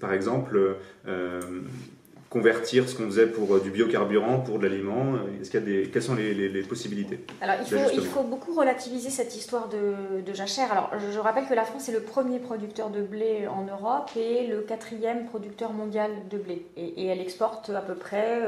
[0.00, 0.76] par exemple,
[2.30, 5.90] convertir ce qu'on faisait pour du biocarburant pour de l'aliment Est-ce qu'il y a des,
[5.90, 10.20] Quelles sont les, les, possibilités Alors, il faut, il faut, beaucoup relativiser cette histoire de,
[10.24, 10.70] de, jachère.
[10.70, 14.46] Alors, je, rappelle que la France est le premier producteur de blé en Europe et
[14.46, 16.66] le quatrième producteur mondial de blé.
[16.76, 18.40] Et, et elle exporte à peu près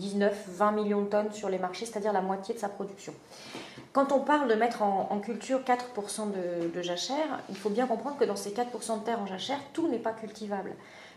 [0.00, 3.12] 19-20 millions de tonnes sur les marchés, c'est-à-dire la moitié de sa production.
[3.92, 8.16] Quand on parle de mettre en, culture 4% de, de, jachère, il faut bien comprendre
[8.16, 10.72] que dans ces 4% de terre en jachère, tout n'est pas cultivable.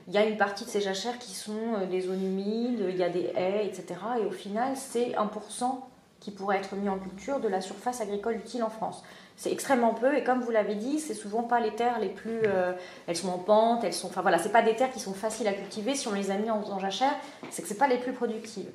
[0.08, 2.96] Il y a une partie de ces jachères qui sont euh, des zones humides, il
[2.96, 4.00] y a des haies, etc.
[4.22, 5.82] Et au final, c'est 1%
[6.20, 9.04] qui pourrait être mis en culture de la surface agricole utile en France.
[9.36, 12.42] C'est extrêmement peu et comme vous l'avez dit, c'est souvent pas les terres les plus.
[12.46, 12.74] Euh,
[13.06, 14.08] elles sont en pente, elles sont.
[14.08, 15.94] Enfin voilà, c'est pas des terres qui sont faciles à cultiver.
[15.94, 17.14] Si on les a mis en, en jachère,
[17.52, 18.72] c'est que c'est pas les plus productives.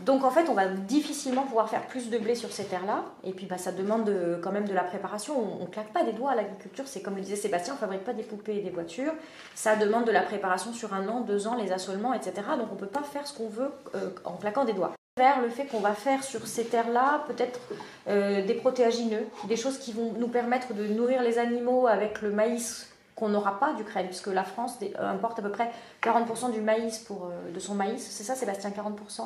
[0.00, 3.04] Donc en fait, on va difficilement pouvoir faire plus de blé sur ces terres-là.
[3.24, 4.10] Et puis bah, ça demande
[4.42, 5.34] quand même de la préparation.
[5.60, 6.84] On ne claque pas des doigts à l'agriculture.
[6.86, 9.12] C'est comme le disait Sébastien, on fabrique pas des poupées et des voitures.
[9.54, 12.32] Ça demande de la préparation sur un an, deux ans, les assolements, etc.
[12.58, 14.92] Donc on peut pas faire ce qu'on veut euh, en claquant des doigts.
[15.16, 17.58] Vers le fait qu'on va faire sur ces terres-là peut-être
[18.06, 22.30] euh, des protéagineux, des choses qui vont nous permettre de nourrir les animaux avec le
[22.30, 22.87] maïs
[23.18, 25.70] qu'on n'aura pas d'Ukraine, puisque la France euh, importe à peu près
[26.02, 28.06] 40% du maïs pour, euh, de son maïs.
[28.08, 29.22] C'est ça, Sébastien, 40%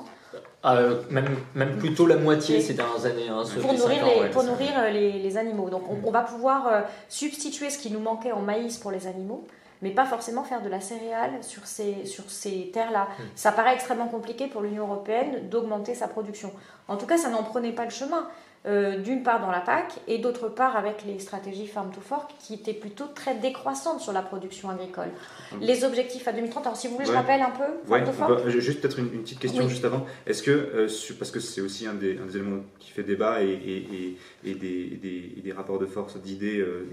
[0.62, 3.28] ah, euh, même, même plutôt la moitié ces dernières années.
[3.28, 5.68] Hein, pour nourrir, les, pour nourrir les, animaux.
[5.68, 9.46] Donc on, va pouvoir substituer ce qui nous manquait en maïs pour les animaux
[9.83, 13.09] mais pas forcément faire de la céréale sur ces, sur ces terres-là.
[13.18, 13.22] Hmm.
[13.35, 16.52] Ça paraît extrêmement compliqué pour l'Union européenne d'augmenter sa production.
[16.87, 18.28] En tout cas, ça n'en prenait pas le chemin.
[18.64, 22.31] Euh, d'une part dans la PAC et d'autre part avec les stratégies Farm to Fork
[22.38, 25.09] qui étaient plutôt très décroissantes sur la production agricole.
[25.53, 25.59] Hum.
[25.61, 28.48] Les objectifs à 2030, alors si vous voulez, je rappelle un peu Farm to Fork
[28.61, 30.07] Juste peut-être une, petite question juste avant.
[30.27, 34.16] Est-ce que, euh, parce que c'est aussi un des, éléments qui fait débat et, et,
[34.44, 36.87] et, des, des, rapports de force, d'idées, euh,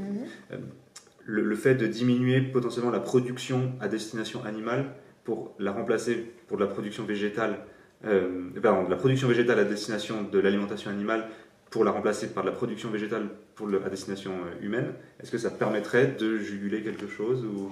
[0.50, 0.62] mhm.
[1.24, 4.86] le, fait de diminuer potentiellement la production à destination animale
[5.24, 7.60] pour la remplacer pour de la production végétale
[8.02, 11.28] pardon, de la production végétale à destination de l'alimentation animale
[11.70, 15.32] pour la remplacer par de la production végétale pour le, à destination euh, humaine, est-ce
[15.32, 17.72] que ça permettrait de juguler quelque chose ou...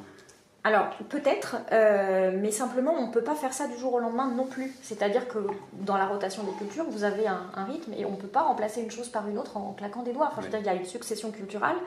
[0.63, 4.29] Alors peut-être, euh, mais simplement on ne peut pas faire ça du jour au lendemain
[4.29, 4.73] non plus.
[4.81, 5.39] C'est-à-dire que
[5.71, 8.81] dans la rotation des cultures, vous avez un, rythme et on ne peut pas remplacer
[8.81, 10.27] une chose par une autre en claquant des doigts.
[10.29, 11.77] Enfin, je veux dire, il y a une succession culturelle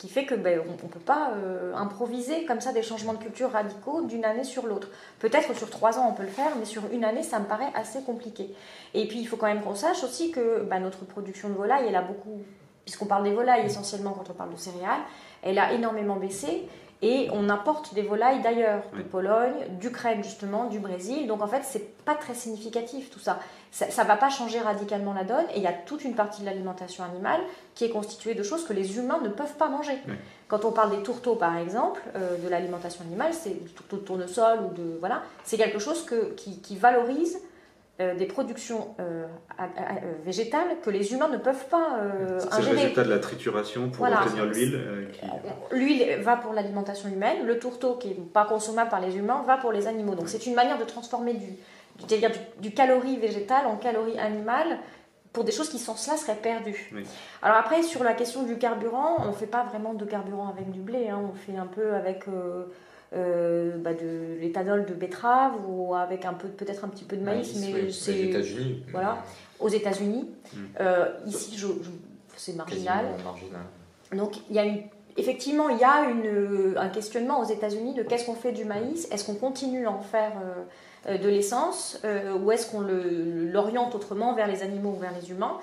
[0.00, 3.18] qui fait que ben, on ne peut pas euh, improviser comme ça des changements de
[3.18, 4.88] culture radicaux d'une année sur l'autre.
[5.18, 7.70] Peut-être sur trois ans on peut le faire, mais sur une année ça me paraît
[7.74, 8.54] assez compliqué.
[8.94, 11.84] Et puis il faut quand même qu'on sache aussi que ben, notre production de volaille
[11.86, 12.42] elle a beaucoup
[12.86, 15.02] puisqu'on parle des volailles essentiellement quand on parle de céréales,
[15.42, 16.66] elle a énormément baissé.
[17.02, 21.26] Et on importe des volailles d'ailleurs, de Pologne, d'Ukraine justement, du Brésil.
[21.26, 23.38] Donc en fait, c'est pas très significatif tout ça.
[23.70, 25.44] Ça ne va pas changer radicalement la donne.
[25.54, 27.40] Et il y a toute une partie de l'alimentation animale
[27.74, 29.98] qui est constituée de choses que les humains ne peuvent pas manger.
[30.48, 34.02] Quand on parle des tourteaux par exemple, euh, de l'alimentation animale, c'est du tourteau de
[34.02, 37.38] tournesol ou de voilà, c'est quelque chose que, qui, qui valorise
[38.00, 39.26] euh, des productions euh,
[40.24, 42.00] végétales que les humains ne peuvent pas
[42.38, 45.08] C'est le résultat de la trituration pour obtenir l'huile.
[45.70, 49.56] L'huile va pour l'alimentation humaine, le tourteau qui n'est pas consommable par les humains va
[49.56, 50.16] pour les animaux.
[50.16, 51.56] Donc c'est une manière de transformer du,
[52.08, 52.26] du, du,
[52.60, 54.78] du calorie végétal en calorie animale
[55.32, 56.92] pour des choses qui sans cela seraient perdues.
[57.42, 60.70] Alors après, sur la question du carburant, on ne fait pas vraiment de carburant avec
[60.70, 61.20] du blé, hein.
[61.32, 62.24] on fait un peu avec...
[63.12, 67.24] Euh, bah de l'éthanol de betterave ou avec un peu peut-être un petit peu de
[67.24, 68.84] maïs, mais c'est aux États-Unis.
[68.92, 69.24] Voilà,
[69.58, 70.30] aux États-Unis.
[70.52, 70.58] Mm.
[70.78, 71.66] Euh, ici, je,
[72.36, 73.06] c'est marginal.
[74.14, 74.82] Donc il y a une,
[75.16, 79.08] effectivement il y a une, un questionnement aux États-Unis de qu'est-ce qu'on fait du maïs?
[79.10, 80.62] Est-ce qu'on continue à en faire euh,
[81.08, 85.58] de l'essence ou est-ce qu'on l'oriente autrement vers les animaux ou vers les humains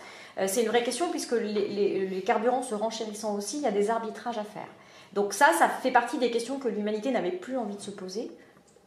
[0.48, 4.38] C'est une vraie question puisque les, carburants se renchérissant aussi, il y a des arbitrages
[4.38, 4.68] à faire.
[5.14, 8.32] Donc ça, ça fait partie des questions que l'humanité n'avait plus envie de se poser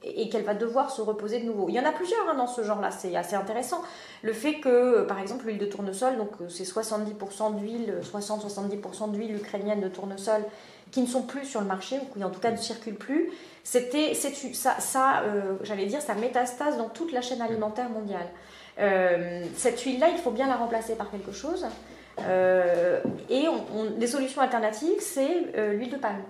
[0.03, 1.69] et qu'elle va devoir se reposer de nouveau.
[1.69, 3.83] Il y en a plusieurs hein, dans ce genre-là, c'est assez intéressant.
[4.23, 9.37] Le fait que, par exemple, l'huile de tournesol, donc euh, c'est 70% d'huile, 60-70% d'huile
[9.37, 10.43] ukrainienne de tournesol
[10.91, 13.31] qui ne sont plus sur le marché, ou qui en tout cas ne circulent plus,
[13.63, 18.27] c'était, ça, ça euh, j'allais dire, ça métastase dans toute la chaîne alimentaire mondiale.
[18.79, 21.67] Euh, cette huile-là, il faut bien la remplacer par quelque chose.
[22.21, 26.23] Euh, et on, des solutions alternatives, c'est l'huile de palme.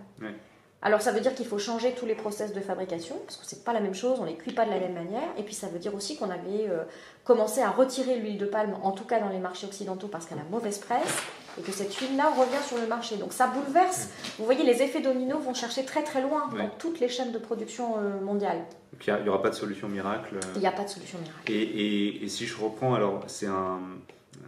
[0.83, 3.65] Alors ça veut dire qu'il faut changer tous les process de fabrication, parce que c'est
[3.65, 5.29] pas la même chose, on les cuit pas de la même manière.
[5.37, 6.85] Et puis ça veut dire aussi qu'on avait euh,
[7.25, 10.39] commencé à retirer l'huile de palme, en tout cas dans les marchés occidentaux, parce qu'elle
[10.39, 11.23] a mauvaise presse,
[11.59, 13.17] et que cette huile-là revient sur le marché.
[13.17, 14.09] Donc ça bouleverse.
[14.39, 17.39] Vous voyez, les effets domino vont chercher très très loin dans toutes les chaînes de
[17.39, 18.65] production mondiales.
[18.93, 20.39] Donc il n'y aura pas de solution miracle.
[20.55, 21.51] Il n'y a pas de solution miracle.
[21.51, 23.81] et si je reprends, alors c'est un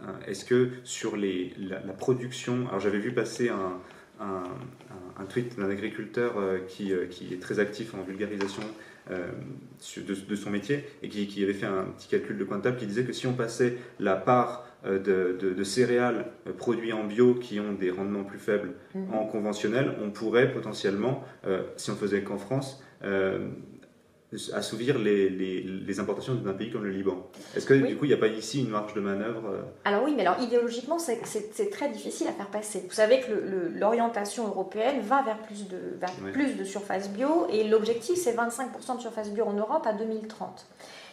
[0.07, 3.79] euh, est-ce que sur les, la, production, alors j'avais vu passer un,
[4.19, 8.63] un, tweet d'un agriculteur euh, qui, euh, qui, est très actif en vulgarisation
[9.09, 13.03] de, son métier et qui, qui, avait fait un petit calcul de table qui disait
[13.03, 16.25] que si on passait la part de, de, céréales
[16.57, 19.13] produits en bio qui ont des rendements plus faibles mhm.
[19.13, 21.23] en conventionnel, on pourrait potentiellement,
[21.77, 22.83] si on faisait qu'en France,
[24.53, 27.27] assouvir les, les, importations d'un pays comme le Liban.
[27.55, 30.03] Est-ce que du coup, il n'y a pas ici une marge de manœuvre euh Alors
[30.03, 32.83] oui, mais alors idéologiquement, c'est très difficile à faire passer.
[32.87, 33.31] Vous savez que
[33.77, 35.77] l'orientation européenne va vers plus de,
[36.31, 40.67] plus de surface bio et l'objectif, c'est 25% de surface bio en Europe à 2030.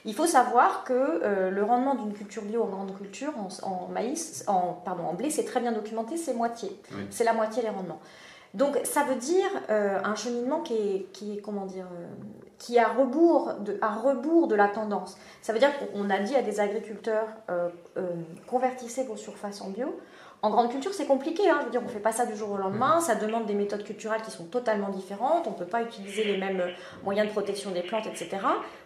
[0.05, 3.33] Il faut savoir que euh, le rendement d'une culture bio en grande culture,
[3.63, 6.71] en, maïs, en, pardon, en blé, c'est très bien documenté, c'est moitié.
[7.11, 8.01] C'est la moitié des rendements.
[8.55, 11.87] Donc ça veut dire euh, un cheminement qui est, qui est comment dire,
[12.61, 15.17] qui est à rebours, de, à rebours de la tendance.
[15.43, 18.11] Ça veut dire qu'on a dit à des agriculteurs euh, euh,
[18.47, 19.99] convertissez vos surfaces en bio.
[20.43, 21.49] En grande culture, c'est compliqué.
[21.51, 21.59] Hein.
[21.61, 22.99] Je veux dire, on ne fait pas ça du jour au lendemain.
[22.99, 23.01] Mm.
[23.01, 25.47] Ça demande des méthodes culturelles qui sont totalement différentes.
[25.47, 26.63] On ne peut pas utiliser les mêmes
[27.05, 28.39] moyens de protection des plantes, etc.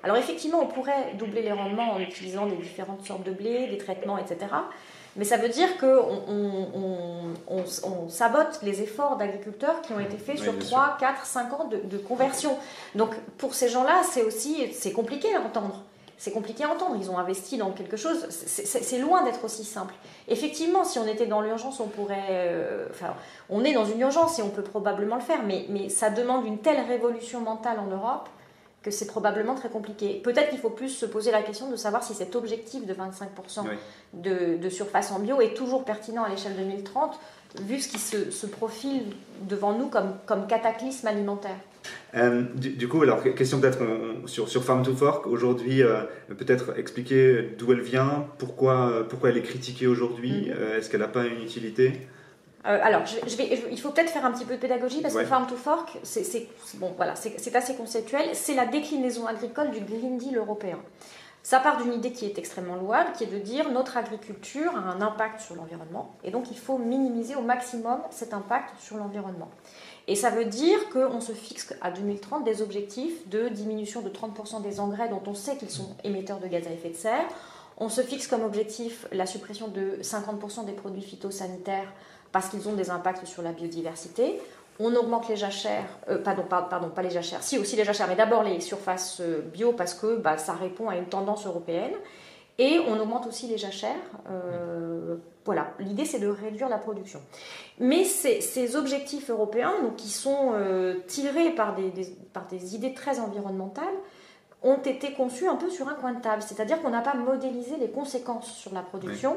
[0.03, 3.79] Alors effectivement, on pourrait doubler les rendements en utilisant des différentes sortes de blé, des
[3.79, 4.47] traitements, etc.
[5.17, 10.39] Mais ça veut dire qu'on on, on, sabote les efforts d'agriculteurs qui ont été faits
[10.39, 12.59] sur 3, 4, 5 ans de, conversion.
[12.97, 15.85] Donc pour ces gens-là, c'est aussi c'est compliqué à entendre.
[16.17, 16.97] C'est compliqué à entendre.
[17.01, 18.27] Ils ont investi dans quelque chose.
[18.29, 19.95] C'est loin d'être aussi simple.
[20.29, 22.29] Effectivement, si on était dans l'urgence, on pourrait.
[22.31, 23.15] Euh, enfin,
[23.51, 26.47] on est dans une urgence et on peut probablement le faire, mais, mais ça demande
[26.47, 28.29] une telle révolution mentale en Europe
[28.85, 30.21] que c'est probablement très compliqué.
[30.23, 33.65] Peut-être qu'il faut plus se poser la question de savoir si cet objectif de 25%
[34.13, 37.19] de, surface en bio est toujours pertinent à l'échelle 2030,
[37.63, 39.05] vu ce qui se, profile
[39.41, 41.57] devant nous comme, comme cataclysme alimentaire.
[42.15, 43.81] Euh, du, coup, alors question peut-être
[44.27, 49.37] sur, sur Farm to Fork aujourd'hui, euh, peut-être expliquer d'où elle vient, pourquoi, pourquoi elle
[49.37, 50.55] est critiquée aujourd'hui, mm-hmm.
[50.57, 51.93] euh, est-ce qu'elle n'a pas une utilité?
[52.67, 55.25] Euh, alors, je, vais, il faut peut-être faire un petit peu de pédagogie parce que
[55.25, 58.31] Farm to Fork, c'est bon, voilà, c'est assez conceptuel.
[58.33, 60.79] C'est la déclinaison agricole du Green Deal européen.
[61.43, 64.79] Ça part d'une idée qui est extrêmement louable, qui est de dire notre agriculture a
[64.79, 69.51] un impact sur l'environnement et donc il faut minimiser au maximum cet impact sur l'environnement.
[70.07, 74.63] Et ça veut dire qu'on se fixe à 2030 des objectifs de diminution de 30%
[74.63, 77.27] des engrais dont on sait qu'ils sont émetteurs de gaz à effet de serre.
[77.79, 81.93] On se fixe comme objectif la suppression de 50% des produits phytosanitaires
[82.33, 84.41] parce qu'ils ont des impacts sur la biodiversité.
[84.81, 88.17] On augmente les jachères, euh, pardon, pardon, pas les jachères, si aussi les jachères, mais
[88.17, 91.93] d'abord les surfaces euh, bio parce que bah, ça répond à une tendance européenne.
[92.59, 93.91] Et on augmente aussi les jachères,
[94.31, 97.21] euh, voilà, l'idée c'est de réduire la production.
[97.79, 101.93] Mais ces, objectifs européens, donc, qui sont euh, tirés par des,
[102.33, 103.95] par des idées très environnementales,
[104.65, 106.43] ont été conçus un peu sur un coin de table.
[106.43, 109.37] C'est-à-dire qu'on n'a pas modélisé les conséquences sur la production.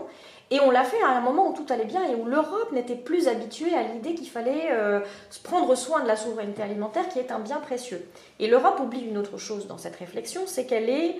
[0.51, 2.95] Et on l'a fait à un moment où tout allait bien et où l'Europe n'était
[2.95, 5.01] plus habituée à l'idée qu'il fallait euh,
[5.43, 8.07] prendre soin de la souveraineté alimentaire, qui est un bien précieux.
[8.39, 11.17] Et l'Europe oublie une autre chose dans cette réflexion, c'est qu'elle est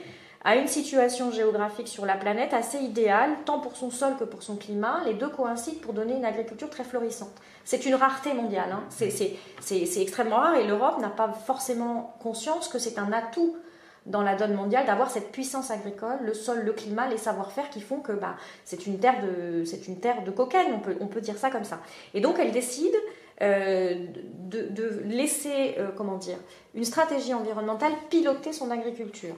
[0.48, 4.44] à une situation géographique sur la planète assez idéale, tant pour son sol que pour
[4.44, 5.02] son climat.
[5.06, 7.34] Les deux coïncident pour donner une agriculture très florissante.
[7.66, 8.84] C'est une rareté mondiale, hein.
[8.90, 13.58] c'est extrêmement rare et l'Europe n'a pas forcément conscience que c'est un atout
[14.06, 17.82] dans la donne mondiale d'avoir cette puissance agricole, le sol, le climat, les savoir-faire qui
[17.82, 21.08] font que bah, c'est une terre de c'est une terre de cocaïne, on peut, on
[21.08, 21.82] peut dire ça comme ça.
[22.14, 22.96] Et donc elle décide
[23.42, 23.96] euh,
[24.46, 26.38] de, laisser euh, comment dire
[26.74, 29.36] une stratégie environnementale piloter son agriculture.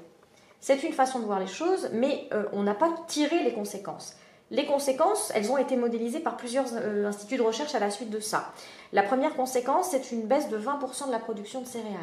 [0.59, 4.15] C'est une façon de voir les choses, mais euh, on n'a pas tiré les conséquences.
[4.51, 6.73] Les conséquences, elles ont été modélisées par plusieurs
[7.05, 8.51] instituts de recherche à la suite de ça.
[8.93, 11.99] La première conséquence, c'est une baisse de 20% de la production de céréales.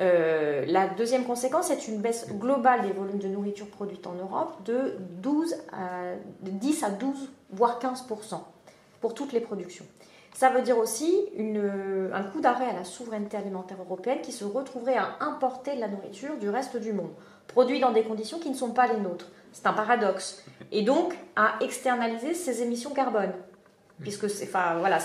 [0.00, 4.62] Euh, la deuxième conséquence est une baisse globale des volumes de nourriture produite en Europe
[4.64, 8.40] de, 12 à, 10 à 12, voire 15%
[9.00, 9.84] pour toutes les productions.
[10.34, 11.26] Ça veut dire aussi
[12.12, 15.88] un coup d'arrêt à la souveraineté alimentaire européenne qui se retrouverait à importer de la
[15.88, 17.10] nourriture du reste du monde,
[17.48, 19.26] produit dans des conditions qui ne sont pas les nôtres.
[19.52, 20.44] C'est un paradoxe.
[20.70, 23.32] Et donc à externaliser ses émissions carbone.
[24.00, 24.98] Puisque c'est, enfin, voilà,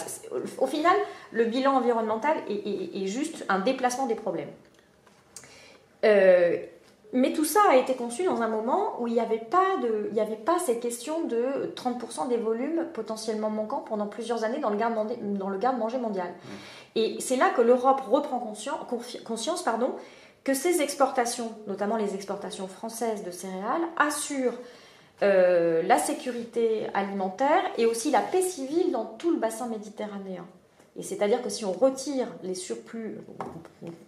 [0.59, 0.95] au final,
[1.31, 4.51] le bilan environnemental est juste un déplacement des problèmes.
[6.05, 6.57] Euh,
[7.13, 10.09] mais tout ça a été conçu dans un moment où il n'y avait, pas de,
[10.11, 14.71] il avait pas ces questions de 30% des volumes potentiellement manquants pendant plusieurs années dans
[14.71, 16.29] le garde-manger mondial.
[16.95, 18.79] Et c'est là que l'Europe reprend conscience,
[19.23, 19.91] conscience pardon,
[20.43, 24.57] que ces exportations, notamment les exportations françaises de céréales, assurent
[25.21, 30.45] euh, la sécurité alimentaire et aussi la paix civile dans tout le bassin méditerranéen.
[30.97, 33.17] Et c'est-à-dire que si on retire les surplus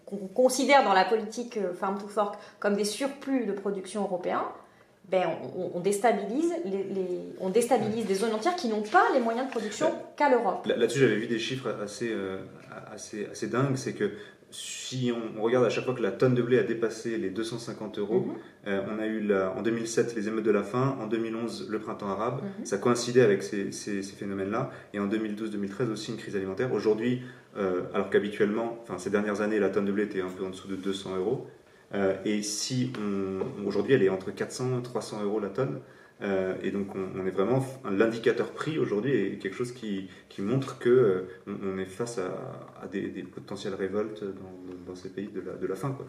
[0.05, 4.45] qu'on considère dans la politique euh, Farm to Fork comme des surplus de production européens,
[5.09, 5.29] ben
[5.75, 9.93] on, déstabilise les, on déstabilise des zones entières qui n'ont pas les moyens de production
[10.17, 10.65] qu'à l'Europe.
[10.65, 12.39] Là-dessus, j'avais vu des chiffres assez, euh,
[12.91, 13.75] assez, assez dingues.
[13.75, 14.13] C'est que
[14.55, 17.99] si on, regarde à chaque fois que la tonne de blé a dépassé les 250
[17.99, 18.35] euros, mhm.
[18.67, 22.07] euh, on a eu en 2007 les émeutes de la faim, en 2011 le printemps
[22.07, 22.65] arabe, mhm.
[22.65, 26.73] ça coïncidait avec ces, phénomènes-là, et en 2012-2013 aussi une crise alimentaire.
[26.73, 27.21] Aujourd'hui,
[27.57, 30.49] euh, alors qu'habituellement, enfin ces dernières années, la tonne de blé était un peu en
[30.49, 31.47] dessous de 200 euros,
[31.93, 32.93] euh, et si
[33.65, 35.79] aujourd'hui elle est entre 400 et 300 euros la tonne,
[36.21, 40.79] euh, et donc on, est vraiment l'indicateur prix aujourd'hui est quelque chose qui, qui montre
[40.79, 45.53] que euh, on, est face à, des, potentielles révoltes dans, dans, ces pays de la,
[45.53, 45.93] de la faim.
[45.97, 46.05] Quoi.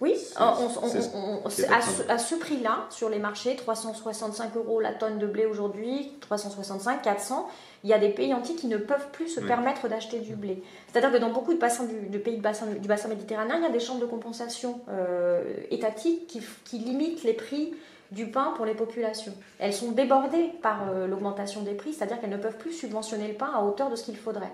[0.00, 7.00] Oui, à, ce, prix-là, sur les marchés, 365 euros la tonne de blé aujourd'hui, 365,
[7.00, 7.48] 400,
[7.84, 10.62] il y a des pays entiers qui ne peuvent plus se permettre d'acheter du blé.
[10.92, 13.70] C'est-à-dire que dans beaucoup de, bassins du, pays bassin, du bassin méditerranéen, il y a
[13.70, 17.74] des chambres de compensation euh, étatiques qui, qui limitent les prix
[18.14, 19.34] du pain pour les populations.
[19.58, 23.34] Elles sont débordées par euh, l'augmentation des prix, c'est-à-dire qu'elles ne peuvent plus subventionner le
[23.34, 24.52] pain à hauteur de ce qu'il faudrait.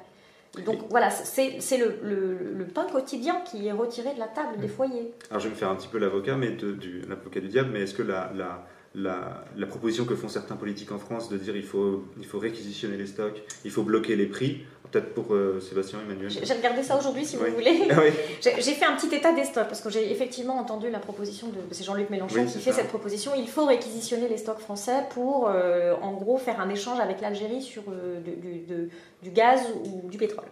[0.67, 5.13] Donc voilà, c'est le, pain quotidien qui est retiré de la table des foyers.
[5.31, 7.83] Alors je vais me faire un petit peu l'avocat, mais du l'avocat du diable, mais
[7.83, 11.63] est-ce que la, la, la, proposition que font certains politiques en France de dire il
[11.63, 16.01] faut, il faut réquisitionner les stocks, il faut bloquer les prix, peut-être pour euh, Sébastien
[16.01, 16.31] Emmanuel.
[16.31, 17.89] J'ai regardé ça aujourd'hui si vous voulez.
[17.91, 18.01] Ah
[18.43, 21.59] j'ai fait un petit état des stocks parce que j'ai effectivement entendu la proposition de
[21.71, 23.33] c'est Jean-Luc Mélenchon qui fait cette proposition.
[23.37, 27.63] Il faut réquisitionner les stocks français pour euh, en gros faire un échange avec l'Algérie
[27.63, 28.91] sur euh, du,
[29.23, 30.47] du, gaz ou du pétrole.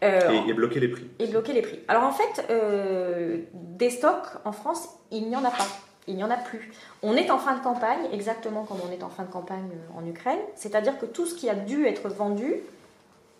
[0.00, 1.06] Et, et, bloquer les prix.
[1.20, 1.78] Et bloquer les prix.
[1.86, 2.44] Alors en fait,
[3.52, 5.66] des stocks en France, il n'y en a pas
[6.08, 6.72] il n'y en a plus.
[7.02, 10.04] On est en fin de campagne, exactement comme on est en fin de campagne en
[10.04, 12.56] Ukraine, c'est-à-dire que tout ce qui a dû être vendu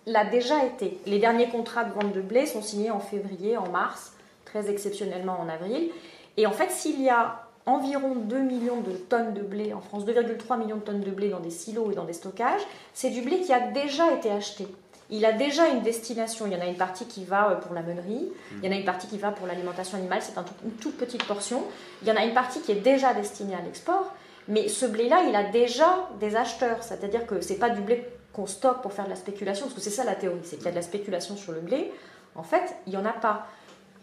[0.06, 0.98] l'a déjà été.
[1.06, 4.12] Les derniers contrats de vente de blé sont signés en février, en mars,
[4.44, 5.90] très exceptionnellement en avril.
[6.36, 10.04] Et en fait, s'il y a environ 2 millions de tonnes de blé en France,
[10.04, 12.62] 2,3 millions de tonnes de blé dans des silos et dans des stockages,
[12.94, 14.66] c'est du blé qui a déjà été acheté
[15.12, 16.46] il a déjà une destination.
[16.46, 18.72] Il y en a une partie qui va euh, pour la meunerie, il y en
[18.72, 20.34] a une partie qui va pour l'alimentation animale, c'est
[20.64, 21.62] une toute petite portion.
[22.00, 24.14] Il y en a une partie qui est déjà destinée à l'export,
[24.48, 26.82] mais ce blé-là, il a déjà des acheteurs.
[26.82, 29.74] C'est-à-dire que ce n'est pas du blé qu'on stocke pour faire de la spéculation, parce
[29.74, 31.92] que c'est ça la théorie, c'est qu'il y a de la spéculation sur le blé.
[32.34, 33.46] En fait, il n'y en a pas.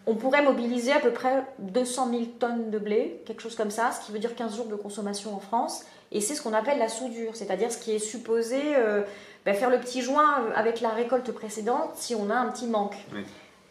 [0.08, 3.92] On pourrait mobiliser à peu près 200 000 tonnes de blé, quelque chose comme ça,
[3.92, 5.84] ce qui veut dire 15 jours de consommation en France.
[6.12, 9.04] Et c'est ce qu'on appelle la soudure, c'est-à-dire ce qui est supposé euh,
[9.46, 12.66] ben, faire le petit joint euh, avec la récolte précédente si on a un petit
[12.66, 12.96] manque.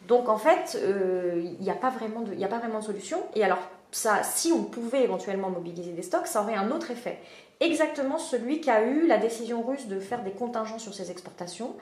[0.06, 3.18] Donc en fait, euh, il n'y a, pas vraiment de, a pas vraiment de solution.
[3.34, 3.58] Et alors,
[3.90, 7.18] ça, si on pouvait éventuellement mobiliser des stocks, ça aurait un autre effet.
[7.60, 11.74] Exactement celui qui a eu la décision russe de faire des contingents sur ses exportations,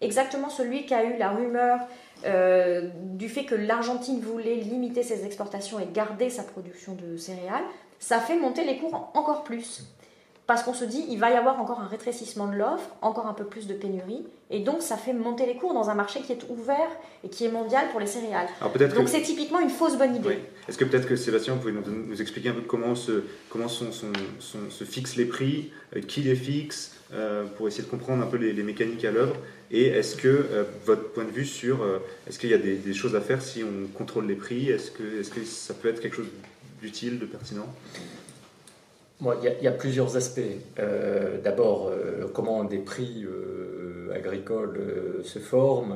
[0.00, 1.80] exactement celui qui a eu la rumeur
[2.24, 7.64] euh, du fait que l'Argentine voulait limiter ses exportations et garder sa production de céréales,
[7.98, 9.84] ça fait monter les cours encore plus.
[10.46, 13.32] Parce qu'on se dit, il va y avoir encore un rétrécissement de l'offre, encore un
[13.32, 16.32] peu plus de pénurie, et donc ça fait monter les cours dans un marché qui
[16.32, 16.90] est ouvert
[17.24, 18.48] et qui est mondial pour les céréales.
[18.94, 20.40] donc c'est typiquement une fausse bonne idée.
[20.68, 24.84] Est-ce que peut-être que Sébastien, vous pouvez nous, expliquer un peu comment se, comment se
[24.84, 28.62] fixent les prix, euh, qui les fixe, euh, pour essayer de comprendre un peu les,
[28.62, 29.36] mécaniques à l'œuvre,
[29.70, 31.78] et est-ce que euh, votre point de vue sur,
[32.28, 35.20] est-ce qu'il y a des, choses à faire si on contrôle les prix, est-ce que,
[35.20, 36.30] est -ce que ça peut être quelque chose
[36.82, 37.68] d'utile, de pertinent?
[39.20, 40.40] Il y, a plusieurs aspects.
[40.78, 44.80] Euh, d'abord, euh, comment des prix euh, agricoles
[45.22, 45.94] se forment.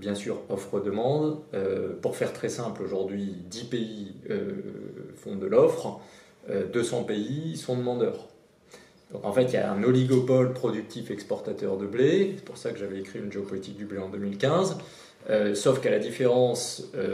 [0.00, 1.38] bien sûr, offre-demande.
[2.02, 4.14] pour faire très simple, aujourd'hui, 10 pays
[5.16, 6.00] font de l'offre,
[6.72, 8.28] 200 pays sont demandeurs.
[9.12, 12.34] Donc en fait, il y a un oligopole productif exportateur de blé.
[12.36, 14.76] C'est pour ça que j'avais écrit une géopolitique du blé en 2015.
[15.54, 17.04] sauf qu'à la différence de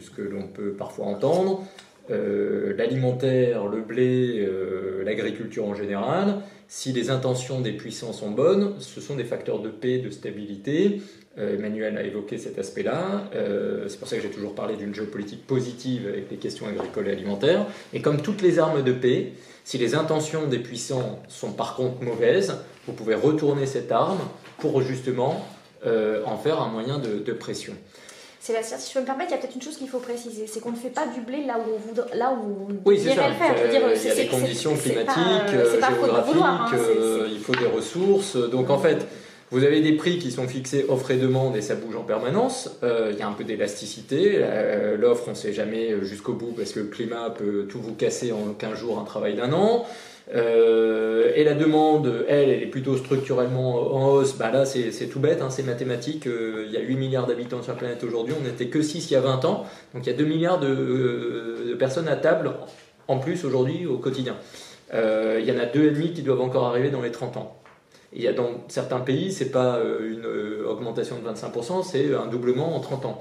[0.00, 1.64] ce que l'on peut parfois entendre,
[2.10, 8.74] euh, l'alimentaire, le blé, euh, l'agriculture en général, si les intentions des puissants sont bonnes,
[8.80, 11.00] ce sont des facteurs de paix, de stabilité.
[11.38, 13.30] Euh, Emmanuel a évoqué cet aspect-là.
[13.86, 17.12] c'est pour ça que j'ai toujours parlé d'une géopolitique positive avec les questions agricoles et
[17.12, 17.66] alimentaires.
[17.92, 19.32] Et comme toutes les armes de paix,
[19.64, 24.20] si les intentions des puissants sont par contre mauvaises, vous pouvez retourner cette arme
[24.58, 25.46] pour justement
[25.84, 27.74] en faire un moyen de pression.
[28.42, 30.48] Sébastien, si je peux me permettre, il y a peut-être une chose qu'il faut préciser,
[30.48, 32.96] c'est qu'on ne fait pas du blé là où on voudrait, là où on oui,
[32.96, 33.54] le faire.
[33.66, 35.16] il y a des conditions climatiques,
[35.54, 38.34] euh, géographiques, hein, euh, il faut des ressources.
[38.34, 39.06] Donc en fait,
[39.52, 42.80] vous avez des prix qui sont fixés offre et demande et ça bouge en permanence.
[42.82, 44.44] Euh, il y a un peu d'élasticité.
[44.98, 48.32] L'offre, on ne sait jamais jusqu'au bout parce que le climat peut tout vous casser
[48.32, 49.86] en 15 jours, un travail d'un an.
[50.34, 54.36] Euh, et la demande, elle, elle est plutôt structurellement en hausse.
[54.36, 56.26] Bah là, c'est tout bête, hein, c'est mathématique.
[56.26, 59.10] Euh, il y a 8 milliards d'habitants sur la planète aujourd'hui, on n'était que 6
[59.10, 59.66] il y a 20 ans.
[59.94, 62.52] Donc il y a 2 milliards euh, de, personnes à table
[63.08, 64.36] en plus aujourd'hui au quotidien.
[64.92, 67.56] il y en a 2,5 qui doivent encore arriver dans les 30 ans.
[68.14, 70.26] Il y a dans certains pays, c'est pas une
[70.66, 73.18] augmentation de 25%, c'est un doublement en 30 ans.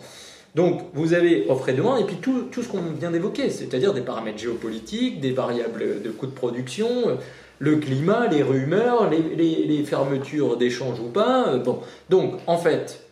[0.56, 4.02] Donc vous avez offre et demande, et puis tout, ce qu'on vient d'évoquer, c'est-à-dire des
[4.02, 7.18] paramètres géopolitiques, des variables de coût de production,
[7.60, 11.58] le climat, les rumeurs, les, fermetures d'échanges ou pas.
[11.58, 11.80] Bon.
[12.10, 13.06] Donc en fait,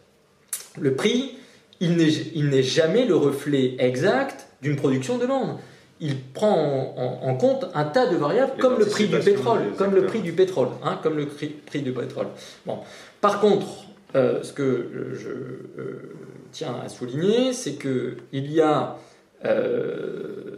[0.79, 1.37] le prix,
[1.79, 5.57] il n'est jamais le reflet exact d'une production-demande.
[6.01, 10.05] Il prend en, compte un tas de variables comme le prix du pétrole, comme le
[10.05, 12.27] prix du pétrole, hein, comme le prix, du pétrole.
[12.65, 12.79] Bon.
[13.19, 13.67] Par contre,
[14.15, 16.15] euh, ce que je, euh,
[16.51, 18.97] tiens à souligner, c'est qu'il y a
[19.45, 20.57] euh,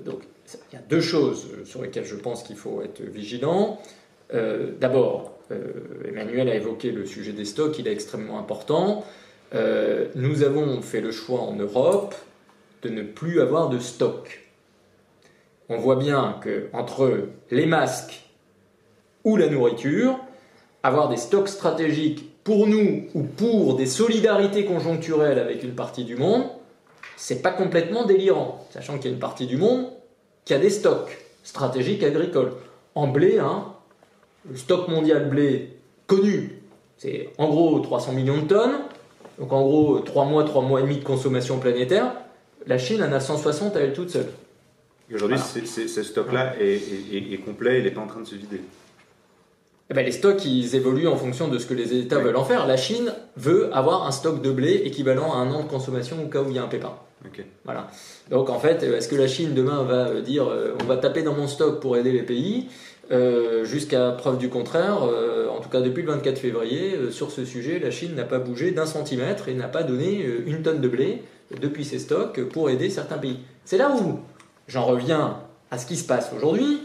[0.74, 3.80] y a deux choses sur lesquelles je pense qu'il faut être vigilant.
[4.80, 5.38] D'abord,
[6.08, 9.06] Emmanuel a évoqué le sujet des stocks, il est extrêmement important.
[10.16, 12.16] nous avons fait le choix en Europe
[12.82, 14.48] de ne plus avoir de stock.
[15.68, 18.24] On voit bien que entre les masques
[19.26, 20.18] ou la nourriture,
[20.84, 26.16] avoir des stocks stratégiques pour nous ou pour des solidarités conjoncturelles avec une partie du
[26.16, 26.44] monde,
[27.18, 29.88] c'est pas complètement délirant, sachant qu'il y a une partie du monde
[30.46, 32.54] qui a des stocks stratégiques agricoles.
[32.96, 33.68] En blé, hein,
[34.50, 35.78] le stock mondial blé
[36.08, 36.62] connu,
[36.98, 38.80] c'est en gros 300 millions de tonnes,
[39.40, 42.14] donc en gros 3 mois, 3 mois et demi de consommation planétaire.
[42.68, 44.28] La Chine en a 160 à elle toute seule.
[45.14, 46.76] Aujourd'hui, ce stock-là est,
[47.34, 48.62] est complet, il n'est pas en train de se vider.
[49.92, 52.46] Eh ben, les stocks, ils évoluent en fonction de ce que les États veulent en
[52.46, 52.66] faire.
[52.66, 56.30] La Chine veut avoir un stock de blé équivalent à un an de consommation au
[56.30, 56.94] cas où il y a un pépin.
[57.66, 57.88] Voilà.
[58.30, 61.34] Donc en fait, est-ce que la Chine demain va dire euh, on va taper dans
[61.34, 62.70] mon stock pour aider les pays
[63.12, 67.44] euh, Jusqu'à preuve du contraire, euh, en tout cas depuis le 24 février, sur ce
[67.44, 70.88] sujet, la Chine n'a pas bougé d'un centimètre et n'a pas donné une tonne de
[70.88, 71.22] blé
[71.60, 73.40] depuis ses stocks pour aider certains pays.
[73.66, 74.20] C'est là où
[74.70, 75.40] j'en reviens
[75.70, 76.80] à ce qui se passe aujourd'hui,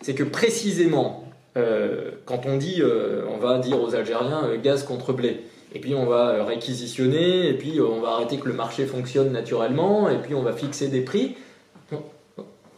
[0.00, 1.21] c'est que précisément
[1.56, 5.42] euh, quand on dit, euh, on va dire aux Algériens euh, gaz contre blé,
[5.74, 10.08] et puis on va réquisitionner, et puis on va arrêter que le marché fonctionne naturellement,
[10.08, 11.36] et puis on va fixer des prix.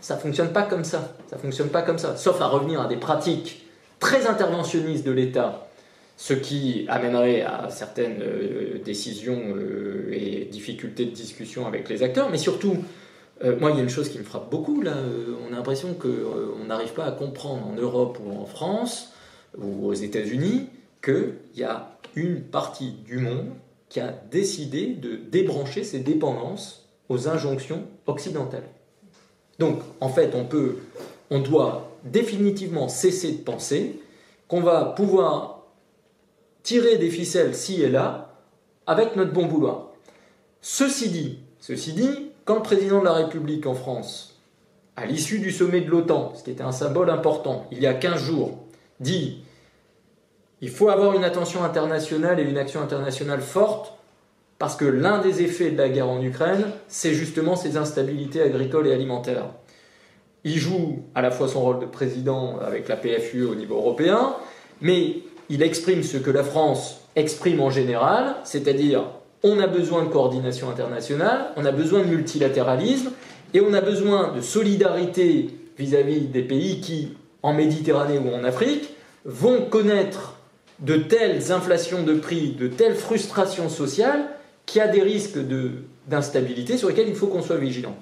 [0.01, 1.14] Ça fonctionne pas comme ça.
[1.29, 2.16] Ça fonctionne pas comme ça.
[2.16, 3.64] Sauf à revenir à des pratiques
[4.01, 5.66] très interventionnistes de l'État,
[6.16, 8.22] ce qui amènerait à certaines
[8.85, 9.57] décisions
[10.12, 12.85] et difficultés de discussion avec les acteurs, mais surtout
[13.43, 14.97] euh, moi, il y a une chose qui me frappe beaucoup, là.
[14.97, 19.12] Euh, on a l'impression qu'on euh, n'arrive pas à comprendre en Europe ou en France
[19.59, 20.68] ou aux États-Unis
[21.03, 23.51] qu'il y a une partie du monde
[23.89, 28.68] qui a décidé de débrancher ses dépendances aux injonctions occidentales.
[29.59, 30.76] Donc, en fait, on peut
[31.30, 34.01] on doit définitivement cesser de penser
[34.47, 35.62] qu'on va pouvoir
[36.62, 38.35] tirer des ficelles ci et là
[38.87, 39.91] avec notre bon vouloir.
[40.61, 44.41] Ceci dit, ceci dit, quand le président de la République en France,
[44.97, 47.95] à l'issue du sommet de l'OTAN, ce qui était un symbole important, il y a
[47.95, 48.59] 15 jours,
[49.01, 49.43] dit
[50.61, 53.95] il faut avoir une attention internationale et une action internationale forte
[54.59, 58.87] parce que l'un des effets de la guerre en Ukraine, c'est justement ces instabilités agricoles
[58.87, 59.47] et alimentaires.
[60.45, 64.37] Il joue à la fois son rôle de président avec la PFUE au niveau européen,
[64.81, 65.17] mais
[65.49, 69.05] il exprime ce que la France exprime en général, c'est-à-dire
[69.45, 73.13] on a besoin de coordination internationale, on a besoin de multilatéralisme,
[73.53, 77.11] et on a besoin de solidarité vis-à-vis des pays qui,
[77.43, 78.89] en Méditerranée ou en Afrique,
[79.25, 80.39] vont connaître
[80.81, 84.25] de telles inflations de prix, de telles frustrations sociales,
[84.67, 85.39] qu'il y a des risques
[86.09, 87.95] d'instabilité sur lesquels il faut qu'on soit vigilant.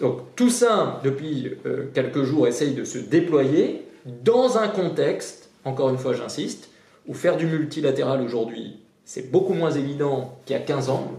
[0.00, 3.86] Donc tout ça, depuis euh, quelques jours, essaye de se déployer
[4.24, 6.70] dans un contexte, encore une fois j'insiste,
[7.06, 11.12] où faire du multilatéral aujourd'hui, c'est beaucoup moins évident qu'il y a 15 ans.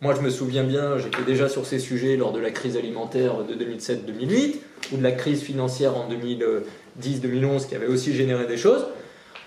[0.00, 3.44] Moi, je me souviens bien, j'étais déjà sur ces sujets lors de la crise alimentaire
[3.44, 4.54] de 2007-2008,
[4.92, 8.86] ou de la crise financière en 2010-2011 qui avait aussi généré des choses.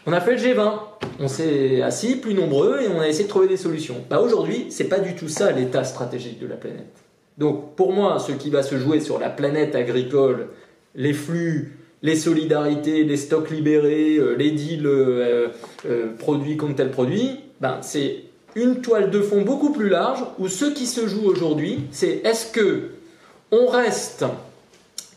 [0.06, 0.74] On a fait le G20,
[1.20, 4.04] on s'est assis plus nombreux et on a essayé de trouver des solutions.
[4.10, 6.94] Bah aujourd'hui, c'est pas du tout ça l'état stratégique de la planète.
[7.38, 10.50] Donc pour moi, ce qui va se jouer sur la planète agricole,
[10.96, 15.50] les flux, les solidarités, les stocks libérés, euh, les deals euh,
[15.86, 18.24] euh, produits contre tel produit, ben, c'est
[18.56, 22.52] une toile de fond beaucoup plus large où ce qui se joue aujourd'hui, c'est est-ce
[22.52, 22.90] que
[23.52, 24.26] on reste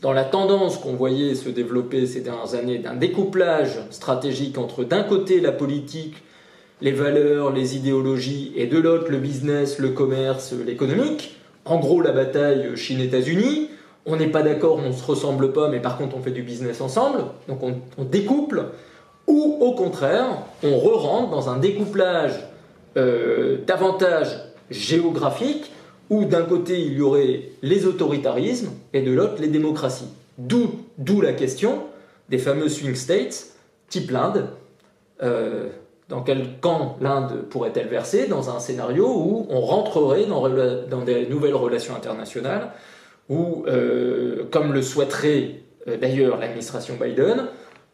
[0.02, 5.02] dans la tendance qu'on voyait se développer ces dernières années d'un découplage stratégique entre d'un
[5.02, 6.16] côté la politique,
[6.82, 12.12] les valeurs, les idéologies, et de l'autre le business, le commerce, l'économique, en gros la
[12.12, 13.70] bataille Chine-États-Unis,
[14.04, 16.42] on n'est pas d'accord, on ne se ressemble pas, mais par contre on fait du
[16.42, 18.64] business ensemble, donc on, découple,
[19.26, 20.26] ou au contraire,
[20.62, 22.38] on re-rentre dans un découplage
[22.96, 24.38] euh, davantage
[24.70, 25.70] géographique,
[26.10, 30.08] où d'un côté il y aurait les autoritarismes et de l'autre les démocraties.
[30.38, 31.82] D'où la question
[32.28, 33.46] des fameux swing states,
[33.88, 34.48] type l'Inde.
[35.22, 35.68] Euh,
[36.08, 41.54] dans quel camp l'Inde pourrait-elle verser Dans un scénario où on rentrerait dans, des nouvelles
[41.54, 42.72] relations internationales,
[43.30, 45.62] où, euh, comme le souhaiterait
[46.00, 47.46] d'ailleurs l'administration Biden,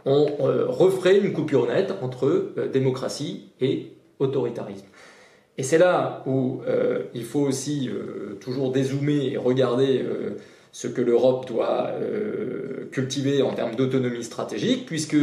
[0.07, 0.27] on
[0.69, 4.87] referait une coupure nette entre démocratie et autoritarisme.
[5.61, 10.39] Et c'est là où euh, il faut aussi euh, toujours dézoomer et regarder euh,
[10.73, 11.91] ce que l'Europe doit
[12.93, 15.17] cultiver en termes d'autonomie stratégique, puisque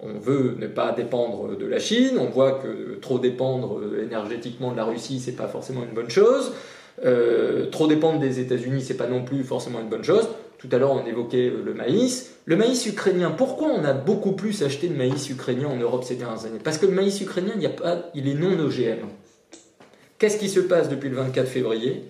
[0.00, 4.76] on veut ne pas dépendre de la Chine, on voit que trop dépendre énergétiquement de
[4.76, 6.52] la Russie, c'est pas forcément une bonne chose.
[7.72, 10.28] trop dépendre des États-Unis, c'est pas non plus forcément une bonne chose.
[10.62, 12.36] Tout à l'heure, on évoquait le maïs.
[12.44, 16.14] Le maïs ukrainien, pourquoi on a beaucoup plus acheté de maïs ukrainien en Europe ces
[16.14, 16.60] dernières années?
[16.62, 19.08] Parce que le maïs ukrainien, il, a pas, il est non OGM.
[20.18, 22.04] Qu'est-ce qui se passe depuis le 24 février?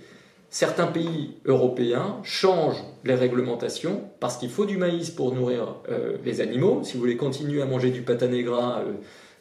[0.50, 6.42] Certains pays européens changent les réglementations parce qu'il faut du maïs pour nourrir euh, les
[6.42, 6.82] animaux.
[6.84, 8.92] Si vous voulez continuer à manger du patanegra euh,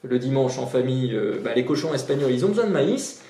[0.03, 3.22] le dimanche en famille, euh, bah, les cochons espagnols, ils ont besoin de maïs.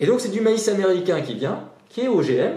[0.00, 2.56] Et donc c'est du maïs américain qui vient, qui est OGM,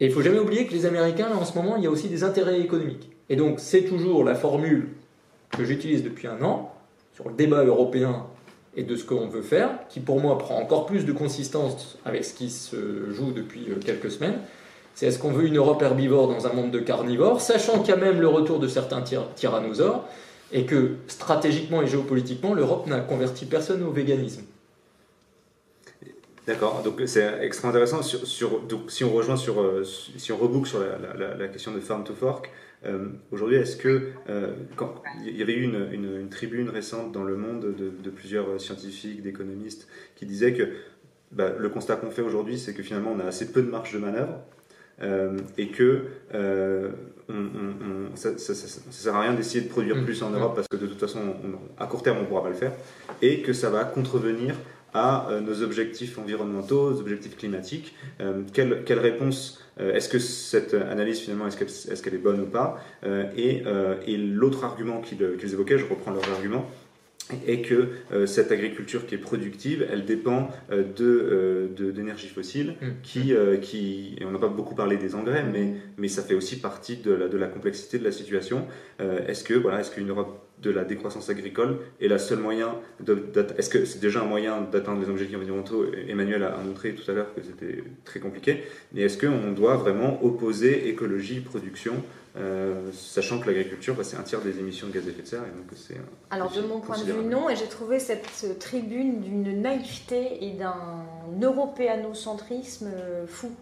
[0.00, 2.08] et il faut jamais oublier que les Américains, en ce moment, il y a aussi
[2.08, 3.10] des intérêts économiques.
[3.28, 4.88] Et donc, c'est toujours la formule
[5.56, 6.74] que j'utilise depuis un an
[7.14, 8.26] sur le débat européen
[8.76, 12.24] et de ce qu'on veut faire, qui pour moi prend encore plus de consistance avec
[12.24, 14.38] ce qui se joue depuis euh, quelques semaines.
[14.96, 17.96] C'est est-ce qu'on veut une Europe herbivore dans un monde de carnivores, sachant qu'il y
[17.96, 19.02] a même le retour de certains
[19.36, 20.04] tyrannosaures,
[20.52, 24.42] et que stratégiquement et géopolitiquement, l'Europe n'a converti personne au véganisme.
[26.46, 28.02] D'accord, donc c'est extrêmement intéressant.
[28.02, 31.80] Sur, donc, si on rejoint sur, euh, si on reboucle sur la, la, question de
[31.80, 32.50] farm to fork,
[32.84, 37.24] euh, aujourd'hui, est-ce que euh, quand il y avait eu une, une, tribune récente dans
[37.24, 40.68] le monde de, de plusieurs scientifiques, d'économistes, qui disaient que
[41.32, 43.94] bah, le constat qu'on fait aujourd'hui, c'est que finalement, on a assez peu de marge
[43.94, 44.40] de manœuvre
[45.58, 46.04] et que
[47.28, 50.04] on, ça, ça, sert à rien d'essayer de produire mm.
[50.04, 51.20] plus en Europe parce que de toute façon,
[51.78, 52.72] à court terme, on ne pourra pas le faire,
[53.22, 54.54] et que ça va contrevenir
[54.94, 57.94] à euh, nos objectifs environnementaux, nos objectifs climatiques.
[58.20, 62.46] Euh, quelle, quelle, réponse euh, Est-ce que cette analyse finalement, est-ce qu'elle est, bonne ou
[62.46, 62.78] pas
[63.36, 63.64] Et,
[64.06, 66.70] et l'autre argument qu'ils évoquaient, je reprends leur argument,
[67.46, 67.88] est que
[68.26, 72.86] cette agriculture qui est productive, elle dépend de d'énergie fossile, mmh.
[73.02, 73.32] qui,
[73.62, 76.98] qui et on n'a pas beaucoup parlé des engrais, mais, mais ça fait aussi partie
[76.98, 78.66] de la, de la complexité de la situation.
[79.00, 82.76] est-ce que voilà, est-ce qu'une Europe de la décroissance agricole est la seule moyen
[83.58, 85.86] Est-ce que c'est déjà un moyen d'atteindre les objectifs environnementaux?
[86.08, 88.64] Emmanuel a montré tout à l'heure que c'était très compliqué.
[88.92, 92.02] Mais est-ce qu'on doit vraiment opposer écologie, production
[92.36, 95.26] euh, sachant que l'agriculture, bah, c'est un tiers des émissions de gaz à effet de
[95.26, 95.40] serre.
[95.40, 95.94] donc c'est
[96.30, 100.50] Alors de mon point de vue, non, et j'ai trouvé cette tribune d'une naïveté et
[100.50, 101.04] d'un
[101.40, 103.52] européanocentrisme euh, fou.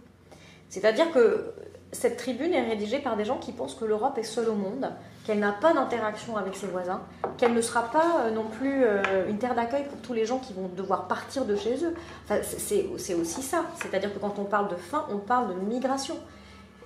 [0.71, 1.53] C'est-à-dire que
[1.93, 4.91] cette tribune est rédigée par des gens qui pensent que l'Europe est seule au monde,
[5.27, 7.03] qu'elle n'a pas d'interaction avec ses voisins,
[7.37, 8.85] qu'elle ne sera pas euh, non plus
[9.29, 11.95] une terre d'accueil pour tous les gens qui vont devoir partir de chez eux.
[12.25, 13.65] Enfin, c'est aussi ça.
[13.81, 16.17] C'est-à-dire que quand on parle de faim, on parle de migration.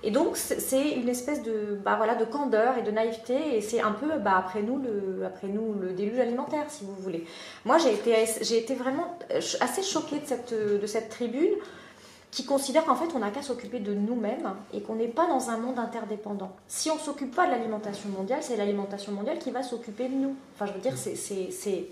[0.03, 3.81] Et donc, c'est une espèce de, bah voilà, de candeur et de naïveté, et c'est
[3.81, 7.25] un peu, bah, après, nous, le, après nous, le déluge alimentaire, si vous voulez.
[7.65, 8.13] Moi, j'ai été,
[8.55, 11.49] été vraiment euh, assez choquée de cette, de cette tribune
[12.31, 15.49] qui considère qu'en fait, on n'a qu'à s'occuper de nous-mêmes et qu'on n'est pas dans
[15.49, 16.51] un monde interdépendant.
[16.67, 20.15] Si on ne s'occupe pas de l'alimentation mondiale, c'est l'alimentation mondiale qui va s'occuper de
[20.15, 20.35] nous.
[20.53, 21.89] Enfin, je veux dire, c'est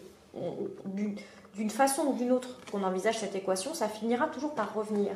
[1.55, 5.13] d'une façon ou d'une autre qu'on envisage cette équation, ça finira toujours par revenir.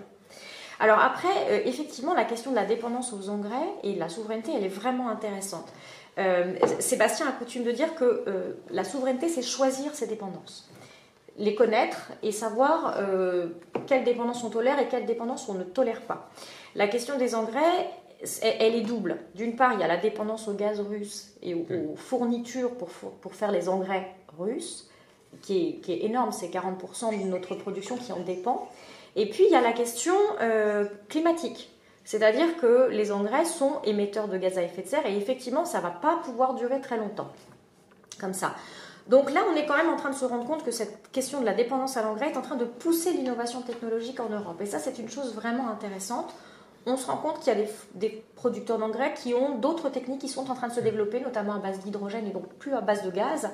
[0.80, 4.54] Alors après, euh, effectivement, la question de la dépendance aux engrais et de la souveraineté,
[4.56, 5.68] elle est vraiment intéressante.
[6.18, 10.69] Euh, Sébastien a coutume de dire que euh, la souveraineté, c'est choisir ses dépendances.
[11.40, 12.98] Les connaître et savoir
[13.88, 16.30] quelles dépendances on tolère et quelles dépendances on ne tolère pas.
[16.76, 17.90] La question des engrais,
[18.42, 19.18] elle est double.
[19.36, 23.34] D'une part, il y a la dépendance au gaz russe et aux, fournitures pour, pour,
[23.34, 24.90] faire les engrais russes,
[25.42, 28.70] qui est, qui est énorme, c'est 40% de notre production qui en dépend.
[29.16, 31.72] Et puis, il y a la question euh, climatique.
[32.04, 35.78] C'est-à-dire que les engrais sont émetteurs de gaz à effet de serre et effectivement, ça
[35.78, 37.30] ne va pas pouvoir durer très longtemps.
[38.20, 38.56] Comme ça.
[39.10, 41.42] Donc là, on est quand même en train de se rendre compte que cette question
[41.42, 44.62] de la dépendance à l'engrais est en train de pousser l'innovation technologique en Europe.
[44.62, 46.34] Et ça, c'est une chose vraiment intéressante
[46.86, 50.30] on se rend compte qu'il y a des, producteurs d'engrais qui ont d'autres techniques qui
[50.30, 53.04] sont en train de se développer, notamment à base d'hydrogène et donc plus à base
[53.04, 53.50] de gaz,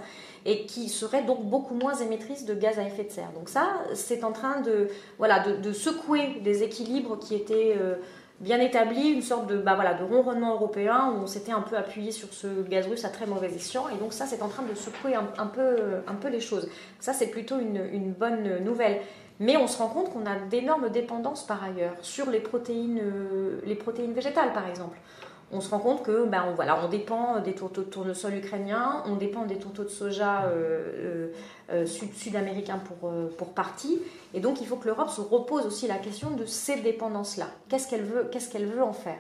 [0.46, 3.32] et qui seraient donc beaucoup moins émettrices de gaz à effet de serre.
[3.34, 7.96] Donc ça, c'est en train de, voilà, de, secouer des équilibres qui étaient euh,
[8.40, 11.78] bien établis, une sorte de, bah voilà, de ronronnement européen où on s'était un peu
[11.78, 14.64] appuyé sur ce gaz russe à très mauvais escient, et donc ça, c'est en train
[14.64, 15.78] de secouer un, peu,
[16.08, 16.70] un peu les choses.
[17.00, 19.02] Ça, c'est plutôt une bonne nouvelle.
[19.40, 23.60] Mais on se rend compte qu'on a d'énormes dépendances par ailleurs sur les protéines, euh,
[23.66, 24.98] les protéines végétales par exemple.
[25.52, 29.04] On se rend compte que ben, on, voilà, on dépend des tourteaux de tournesol ukrainiens,
[29.06, 31.32] on dépend des tourteaux de soja euh,
[31.72, 34.00] euh, sud-américains pour, pour partie.
[34.34, 37.48] Et donc il faut que l'Europe se repose aussi la question de ces dépendances-là.
[37.70, 38.30] Qu'est-ce qu'elle veut,
[38.76, 39.20] veut en faire?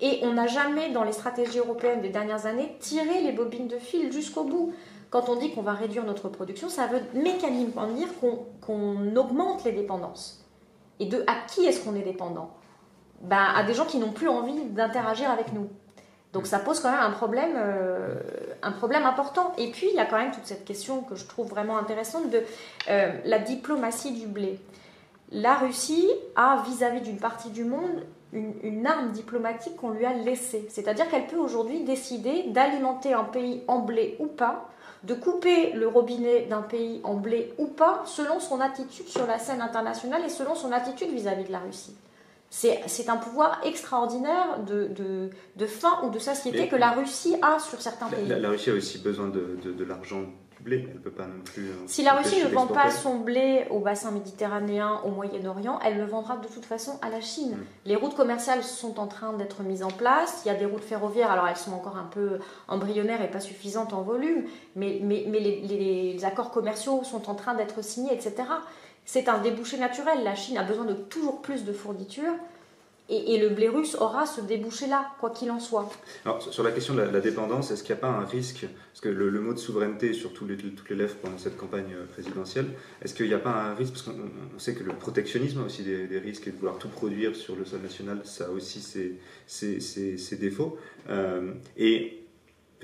[0.00, 3.78] Et on n'a jamais, dans les stratégies européennes des dernières années, tiré les bobines de
[3.78, 4.72] fil jusqu'au bout.
[5.10, 8.08] Quand on dit qu'on va réduire notre production, ça veut mécaniquement dire
[8.60, 10.44] qu'on augmente les dépendances.
[10.98, 12.50] Et de à qui est-ce qu'on est dépendant?
[13.22, 15.68] Ben, À des gens qui n'ont plus envie d'interagir avec nous.
[16.32, 18.18] Donc ça pose quand même un problème, euh,
[18.62, 19.52] un problème important.
[19.56, 22.28] Et puis il y a quand même toute cette question que je trouve vraiment intéressante
[22.30, 22.42] de
[22.90, 24.58] euh, la diplomatie du blé.
[25.30, 30.12] La Russie a vis-à-vis d'une partie du monde une, une arme diplomatique qu'on lui a
[30.12, 30.66] laissée.
[30.68, 34.68] C'est-à-dire qu'elle peut aujourd'hui décider d'alimenter un pays en blé ou pas
[35.04, 39.38] de couper le robinet d'un pays en blé ou pas, selon son attitude sur la
[39.38, 41.94] scène internationale et selon son attitude vis-à-vis de la Russie.
[42.56, 47.58] C'est un pouvoir extraordinaire de, de, de, faim ou de satiété que la Russie a
[47.58, 48.26] sur certains pays.
[48.28, 50.24] La, Russie a aussi besoin de, de l'argent
[50.64, 50.88] blé.
[50.90, 51.68] Elle peut pas non plus.
[51.68, 55.98] Euh, si la Russie ne vend pas son blé au bassin méditerranéen, au Moyen-Orient, elle
[55.98, 57.52] le vendra de toute façon à la Chine.
[57.52, 57.64] Mm.
[57.86, 60.42] Les routes commerciales sont en train d'être mises en place.
[60.44, 63.40] Il y a des routes ferroviaires, alors elles sont encore un peu embryonnaires et pas
[63.40, 64.44] suffisantes en volume,
[64.74, 68.34] mais, mais, mais les, les, accords commerciaux sont en train d'être signés, etc.
[69.04, 70.24] C'est un débouché naturel.
[70.24, 72.34] La Chine a besoin de toujours plus de fournitures.
[73.10, 75.90] Et, le blé russe aura ce débouché-là, quoi qu'il en soit.
[76.50, 79.10] Sur la question de la, dépendance, est-ce qu'il n'y a pas un risque, parce que
[79.10, 82.70] le, mot de souveraineté sur toutes les lèvres pendant cette campagne euh, présidentielle,
[83.02, 85.82] est-ce qu'il n'y a pas un risque, parce qu'on sait que le protectionnisme a aussi
[85.82, 89.18] des, risques, et de vouloir tout produire sur le sol national, ça a aussi ses,
[89.46, 90.78] ses, défauts.
[91.10, 92.23] Euh, et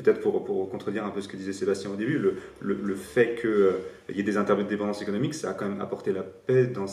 [0.03, 3.36] peut-être pour, pour, contredire un peu ce que disait Sébastien au début, le, le, fait
[3.40, 3.72] qu'il euh,
[4.12, 6.86] y ait des interdépendances économiques, ça a quand même apporté la paix dans,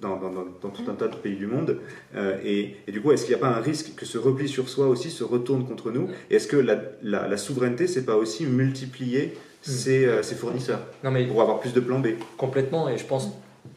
[0.00, 0.30] dans, dans,
[0.62, 1.78] dans tout un tas de pays du monde.
[2.14, 4.48] Euh, et, et, du coup, est-ce qu'il n'y a pas un risque que ce repli
[4.48, 6.08] sur soi aussi se retourne contre nous?
[6.30, 9.34] Et est-ce que la, la, la souveraineté, c'est pas aussi multiplier
[9.66, 9.70] hmm.
[9.70, 10.80] ses, euh, ses, fournisseurs?
[11.02, 13.30] Non, mais pour avoir plus de plans B Complètement, et je pense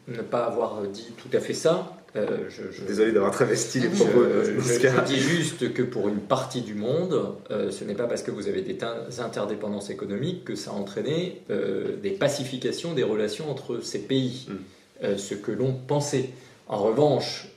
[0.06, 1.97] ne pas avoir dit tout à fait ça.
[2.18, 4.24] Euh, je, Désolé d'avoir travesti les propos.
[4.44, 8.22] Je, je, dis juste que pour une partie du monde, euh, ce n'est pas parce
[8.22, 8.76] que vous avez des
[9.20, 15.16] interdépendances économiques que ça a entraîné euh, des pacifications des relations entre ces pays, hmm.
[15.16, 16.30] ce que l'on pensait.
[16.66, 17.48] En revanche,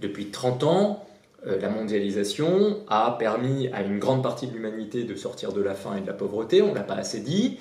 [0.00, 1.06] depuis 30 ans,
[1.44, 5.96] la mondialisation a permis à une grande partie de l'humanité de sortir de la faim
[5.96, 7.58] et de la pauvreté, on ne l'a pas assez dit.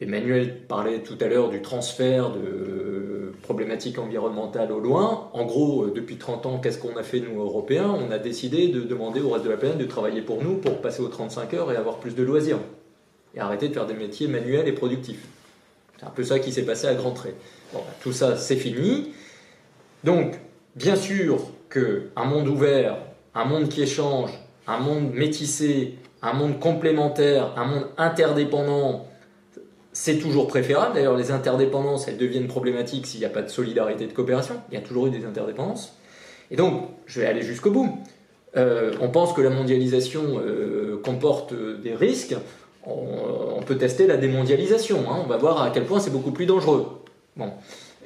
[0.00, 3.09] Emmanuel parlait tout à l'heure du transfert de
[3.42, 5.30] problématiques environnementales au loin.
[5.32, 7.90] En gros, euh, depuis 30 ans, qu'est-ce qu'on a fait nous, Européens?
[7.90, 10.80] On a décidé de demander au reste de la planète de travailler pour nous pour
[10.80, 12.58] passer aux 35 heures et avoir plus de loisirs.
[13.34, 15.26] Et arrêter de faire des métiers manuels et productifs.
[15.98, 17.36] C'est un peu ça qui s'est passé à grands traits.
[17.72, 19.12] Bon, ben, tout ça, c'est fini.
[20.02, 20.38] Donc,
[20.74, 22.96] bien sûr qu'un monde ouvert,
[23.34, 24.30] un monde qui échange,
[24.66, 29.06] un monde métissé, un monde complémentaire, un monde interdépendant,
[29.92, 30.94] c'est toujours préférable.
[30.94, 34.56] D'ailleurs, les interdépendances, elles deviennent problématiques s'il n'y a pas de solidarité de coopération.
[34.70, 35.96] Il y a toujours eu des interdépendances.
[36.50, 37.98] Et donc, je vais aller jusqu'au bout.
[38.56, 42.36] Euh, on pense que la mondialisation euh, comporte des risques.
[42.86, 45.04] On, peut tester la démondialisation.
[45.10, 45.20] Hein.
[45.24, 46.86] On va voir à quel point c'est beaucoup plus dangereux.
[47.36, 47.52] Bon.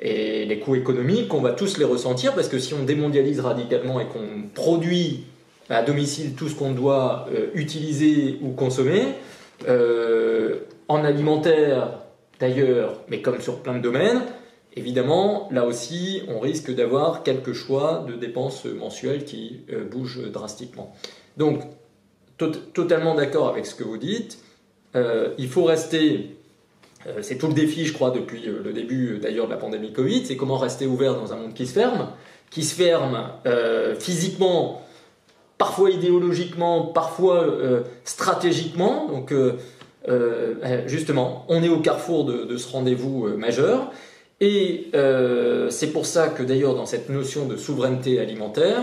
[0.03, 4.01] Et les coûts économiques, on va tous les ressentir parce que si on démondialise radicalement
[4.01, 5.25] et qu'on produit
[5.71, 9.05] à domicile tout ce qu'on doit euh, utiliser ou consommer,
[10.89, 12.01] en alimentaire
[12.41, 14.23] d'ailleurs, mais comme sur plein de domaines,
[14.77, 20.95] évidemment, là aussi, on risque d'avoir quelques choix de dépenses mensuelles qui euh, bougent drastiquement.
[21.37, 21.63] Donc,
[22.37, 24.39] totalement d'accord avec ce que vous dites.
[24.97, 26.37] Euh, il faut rester,
[27.07, 30.27] euh, c'est tout le défi, je crois, depuis le début d'ailleurs de la pandémie Covid,
[30.27, 32.11] c'est comment rester ouvert dans un monde qui se ferme,
[32.51, 33.31] qui se ferme
[33.99, 34.83] physiquement,
[35.59, 37.47] parfois idéologiquement, parfois
[38.05, 39.09] stratégiquement.
[39.09, 39.33] Donc,
[40.87, 43.93] justement, on est au carrefour de, ce rendez-vous euh, majeur.
[44.41, 44.91] Et
[45.71, 48.83] c'est pour ça que d'ailleurs dans cette notion de souveraineté alimentaire,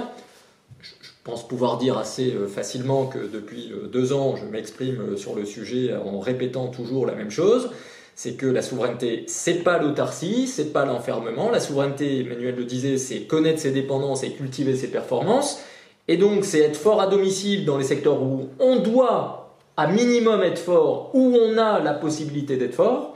[0.82, 0.90] je,
[1.24, 6.20] pense pouvoir dire assez facilement que depuis deux ans, je m'exprime sur le sujet en
[6.20, 7.70] répétant toujours la même chose.
[8.16, 11.50] C'est que la souveraineté, c'est pas l'autarcie, c'est pas l'enfermement.
[11.50, 15.60] La souveraineté, Emmanuel le disait, c'est connaître ses dépendances et cultiver ses performances.
[16.08, 19.41] Et donc, c'est être fort à domicile dans les secteurs où on doit
[19.88, 23.16] minimum être fort, où on a la possibilité d'être fort,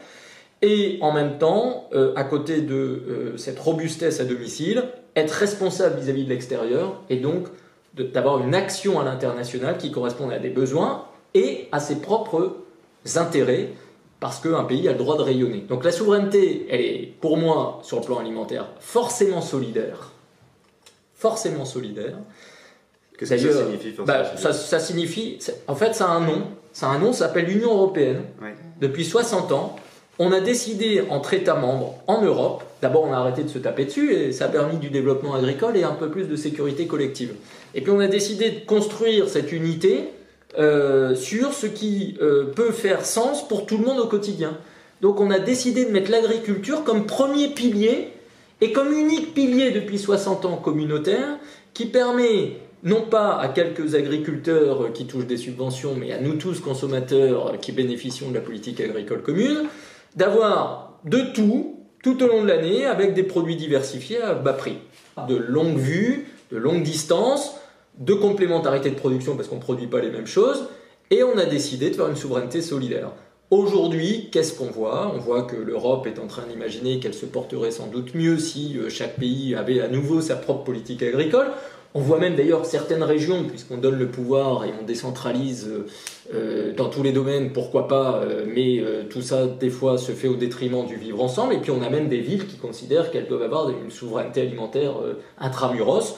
[0.62, 4.84] et en même temps, euh, à côté de euh, cette robustesse à domicile,
[5.16, 7.48] être responsable vis-à-vis de l'extérieur, et donc
[7.94, 12.58] d'avoir une action à l'international qui corresponde à des besoins et à ses propres
[13.16, 13.70] intérêts,
[14.20, 15.62] parce qu'un pays a le droit de rayonner.
[15.70, 20.12] Donc la souveraineté, elle est pour moi, sur le plan alimentaire, forcément solidaire,
[21.14, 22.18] forcément solidaire,
[23.18, 26.44] que ça signifie bah, ça, signifie, en fait, ça a un nom.
[26.74, 28.24] Ça a un nom, ça s'appelle l'Union européenne.
[28.82, 29.78] Depuis 60 ans,
[30.20, 33.86] on a décidé entre États membres en Europe, d'abord on a arrêté de se taper
[33.86, 37.34] dessus et ça a permis du développement agricole et un peu plus de sécurité collective.
[37.74, 40.10] Et puis on a décidé de construire cette unité
[40.58, 44.58] euh, sur ce qui euh, peut faire sens pour tout le monde au quotidien.
[45.02, 48.14] Donc on a décidé de mettre l'agriculture comme premier pilier
[48.62, 51.38] et comme unique pilier depuis 60 ans communautaire
[51.74, 52.54] qui permet
[52.86, 57.72] non pas à quelques agriculteurs qui touchent des subventions, mais à nous tous consommateurs qui
[57.72, 59.64] bénéficions de la politique agricole commune,
[60.16, 64.78] d'avoir de tout, tout au long de l'année, avec des produits diversifiés à bas prix.
[65.28, 67.56] De longue vue, de longue distance,
[67.98, 70.68] de complémentarité de production parce qu'on ne produit pas les mêmes choses,
[71.10, 73.12] et on a décidé de faire une souveraineté solidaire.
[73.52, 75.12] Aujourd'hui, qu'est-ce qu'on voit?
[75.16, 78.76] On voit que l'Europe est en train d'imaginer qu'elle se porterait sans doute mieux si
[78.78, 81.48] euh, chaque pays avait à nouveau sa propre politique agricole.
[81.98, 85.86] On voit même d'ailleurs certaines régions, puisqu'on donne le pouvoir et on décentralise euh,
[86.34, 90.28] euh, dans tous les domaines, pourquoi pas, euh, mais tout ça des fois se fait
[90.28, 91.54] au détriment du vivre ensemble.
[91.54, 94.96] Et puis on a même des villes qui considèrent qu'elles doivent avoir une souveraineté alimentaire
[95.38, 96.18] intramuros.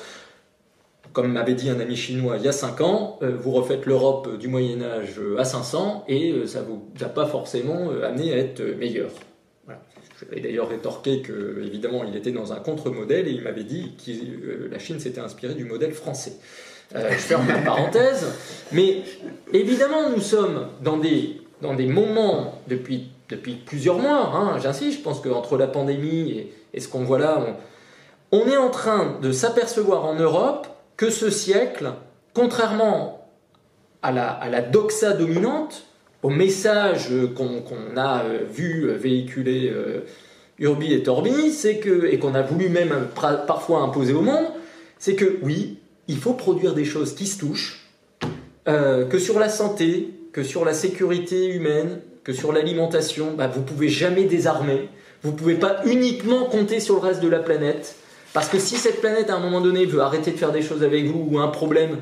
[1.14, 4.48] Comme m'avait dit un ami chinois il y a 5 ans, vous refaites l'Europe du
[4.48, 9.10] Moyen Âge à 500 et ça ne vous a pas forcément amené à être meilleur.
[10.20, 14.12] Je d'ailleurs rétorqué que, évidemment, il était dans un contre-modèle et il m'avait dit que
[14.12, 16.34] euh, la Chine s'était inspirée du modèle français.
[16.96, 18.26] Euh, je ferme la parenthèse,
[18.72, 19.04] mais
[19.54, 25.04] évidemment, nous sommes dans des, dans des moments depuis, depuis plusieurs mois, hein, j'insiste, je
[25.04, 27.44] pense qu'entre la pandémie et, ce qu'on voit là,
[28.32, 31.92] on, on est en train de s'apercevoir en Europe que ce siècle,
[32.34, 33.28] contrairement
[34.02, 35.88] à la, à la doxa dominante,
[36.24, 40.02] au message qu'on a euh, vu véhiculer euh,
[40.60, 44.48] Urbi et Torbi, c'est et qu'on a voulu même parfois imposer au monde,
[44.98, 47.88] c'est que oui, il faut produire des choses qui se touchent,
[48.68, 53.62] euh, que sur la santé, que sur la sécurité humaine, que sur l'alimentation, bah, vous
[53.62, 54.90] pouvez jamais désarmer,
[55.22, 57.96] vous pouvez pas uniquement compter sur le reste de la planète,
[58.34, 60.84] parce que si cette planète à un moment donné veut arrêter de faire des choses
[60.84, 61.98] avec vous ou un problème,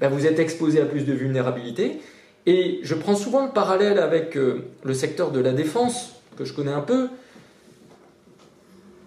[0.00, 2.00] bah, vous êtes exposé à plus de vulnérabilité.
[2.46, 6.52] Et je prends souvent le parallèle avec euh, le secteur de la défense, que je
[6.52, 7.08] connais un peu.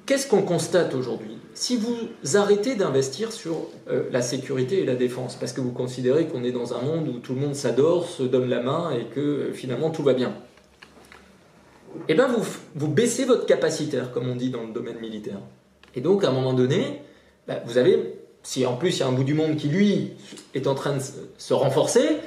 [0.05, 1.38] qu'est-ce qu'on constate aujourd'hui?
[1.53, 1.97] Si vous
[2.36, 6.51] arrêtez d'investir sur euh, la sécurité et la défense, parce que vous considérez qu'on est
[6.51, 9.53] dans un monde où tout le monde s'adore, se donne la main et que euh,
[9.53, 10.34] finalement tout va bien,
[12.07, 15.39] eh bien vous, vous baissez votre capacitaire, comme on dit dans le domaine militaire.
[15.95, 17.01] Et donc à un moment donné,
[17.47, 20.11] bah, vous avez, si en plus il y a un bout du monde qui lui
[20.53, 21.01] est en train de
[21.38, 22.17] se renforcer,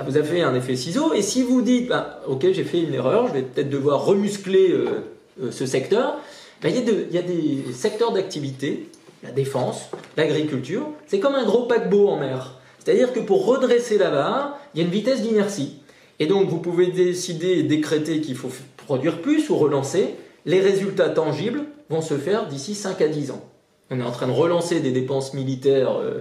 [0.00, 1.12] bah, vous avez un effet ciseau.
[1.12, 4.70] Et si vous dites, bah, ok j'ai fait une erreur, je vais peut-être devoir remuscler
[4.70, 6.16] euh, ce secteur,
[6.62, 8.88] ben, il, y a des secteurs d'activité,
[9.22, 12.58] la défense, l'agriculture, c'est comme un gros paquebot en mer.
[12.78, 15.76] C'est-à-dire que pour redresser la barre, il y a une vitesse d'inertie.
[16.18, 18.50] Et donc vous pouvez décider et décréter qu'il faut
[18.86, 20.14] produire plus ou relancer.
[20.46, 23.44] Les résultats tangibles vont se faire d'ici 5 à 10 ans.
[23.90, 26.20] On est en train de relancer des dépenses militaires euh,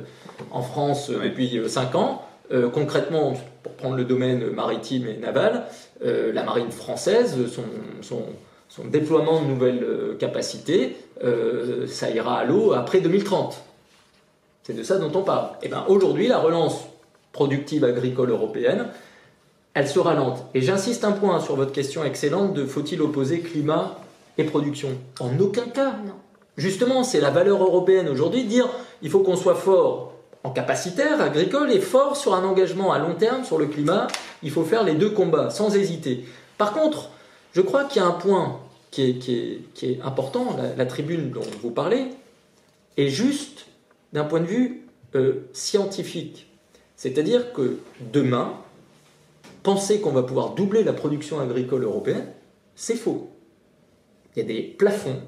[0.49, 2.23] en France euh, depuis 5 euh, ans.
[2.73, 5.65] concrètement, pour prendre le domaine maritime et naval,
[6.01, 7.63] la marine française, son,
[8.01, 8.23] son
[8.69, 13.61] son déploiement de nouvelles euh, capacités, euh, ça ira à l'eau après 2030.
[14.63, 15.47] C'est de ça dont on parle.
[15.61, 16.85] Et eh bien aujourd'hui, la relance
[17.31, 18.85] productive agricole européenne,
[19.73, 20.45] elle sera lente.
[20.53, 23.99] Et j'insiste un point sur votre question excellente de faut-il opposer climat
[24.37, 24.89] et production?
[25.19, 25.95] En aucun cas.
[26.05, 26.13] Non.
[26.55, 28.69] Justement, c'est la valeur européenne aujourd'hui de dire
[29.01, 33.15] il faut qu'on soit fort en capacitaire agricole et fort sur un engagement à long
[33.15, 34.07] terme sur le climat.
[34.43, 36.25] Il faut faire les deux combats sans hésiter.
[36.57, 37.09] Par contre,
[37.53, 38.59] je crois qu'il y a un point
[38.91, 42.07] qui est, important, la, tribune dont vous parlez,
[42.97, 43.67] est juste
[44.13, 46.47] d'un point de vue euh, scientifique.
[46.95, 47.77] C'est-à-dire que
[48.11, 48.53] demain,
[49.63, 52.25] penser qu'on va pouvoir doubler la production agricole européenne,
[52.75, 53.29] c'est faux.
[54.35, 55.21] Il y a des plafonds,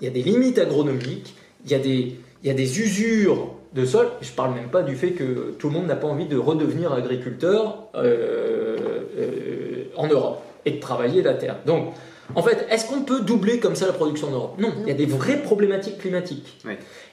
[0.00, 1.34] il y a des limites agronomiques,
[1.64, 4.08] il y a des, il y a des usures de sol.
[4.20, 6.36] Je ne parle même pas du fait que tout le monde n'a pas envie de
[6.36, 8.76] redevenir agriculteur euh,
[9.18, 11.56] euh, en Europe et de travailler la terre.
[11.66, 11.92] Donc,
[12.34, 14.54] en fait, est-ce qu'on peut doubler comme ça la production en Europe?
[14.58, 14.72] Non.
[14.82, 16.58] il y a des vraies problématiques climatiques.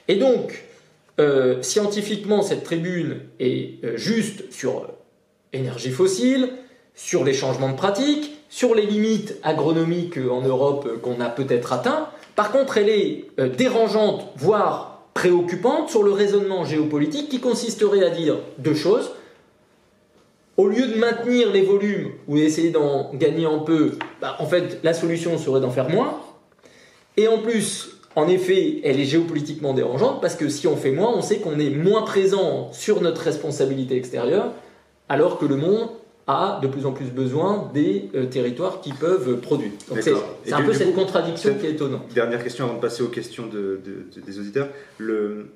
[0.08, 0.64] Et donc,
[1.20, 4.86] euh, scientifiquement, cette tribune est euh, juste sur euh,
[5.52, 6.50] énergie fossile,
[6.96, 12.08] sur les changements de pratiques, sur les limites agronomiques en Europe qu'on a peut-être atteint.
[12.34, 18.36] Par contre, elle est dérangeante, voire préoccupante, sur le raisonnement géopolitique qui consisterait à dire
[18.58, 19.12] deux choses
[20.56, 24.80] au lieu de maintenir les volumes ou d'essayer d'en gagner un peu, bah, en fait,
[24.82, 26.20] la solution serait d'en faire moins.
[27.16, 31.12] Et en plus, en effet, elle est géopolitiquement dérangeante parce que si on fait moins,
[31.12, 34.52] on sait qu'on est moins présent sur notre responsabilité extérieure,
[35.08, 35.88] alors que le monde
[36.26, 39.72] a de plus en plus besoin des euh, territoires qui peuvent produire.
[40.00, 42.12] c'est un peu cette contradiction qui est étonnante.
[42.14, 44.68] Dernière question avant de passer aux questions des auditeurs.
[44.98, 45.50] Le,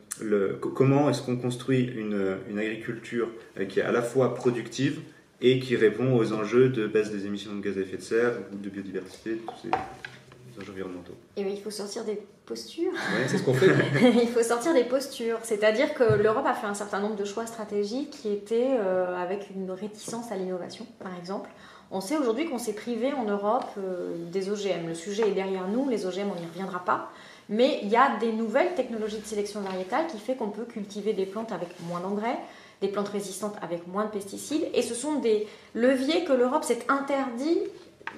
[0.60, 5.00] comment est-ce qu'on construit une, agriculture euh, qui est à la fois productive
[5.40, 8.32] et qui répond aux enjeux de baisse des émissions de gaz à effet de serre,
[8.52, 11.14] de biodiversité, tous ces enjeux environnementaux?
[11.36, 12.18] Et il faut sortir des
[12.48, 12.92] postures.
[13.26, 13.66] c'est ce qu'on fait.
[14.22, 15.38] il faut sortir des postures.
[15.42, 19.50] C'est-à-dire que l'Europe a fait un certain nombre de choix stratégiques qui étaient euh, avec
[19.54, 21.50] une réticence à l'innovation, par exemple.
[21.90, 24.88] On sait aujourd'hui qu'on s'est privé en Europe euh, des OGM.
[24.88, 27.10] Le sujet est derrière nous, les OGM, on n'y reviendra pas.
[27.48, 31.14] Mais il y a des nouvelles technologies de sélection variétale qui fait qu'on peut cultiver
[31.14, 32.38] des plantes avec moins d'engrais,
[32.82, 34.68] des plantes résistantes avec moins de pesticides.
[34.74, 37.58] Et ce sont des leviers que l'Europe s'est interdit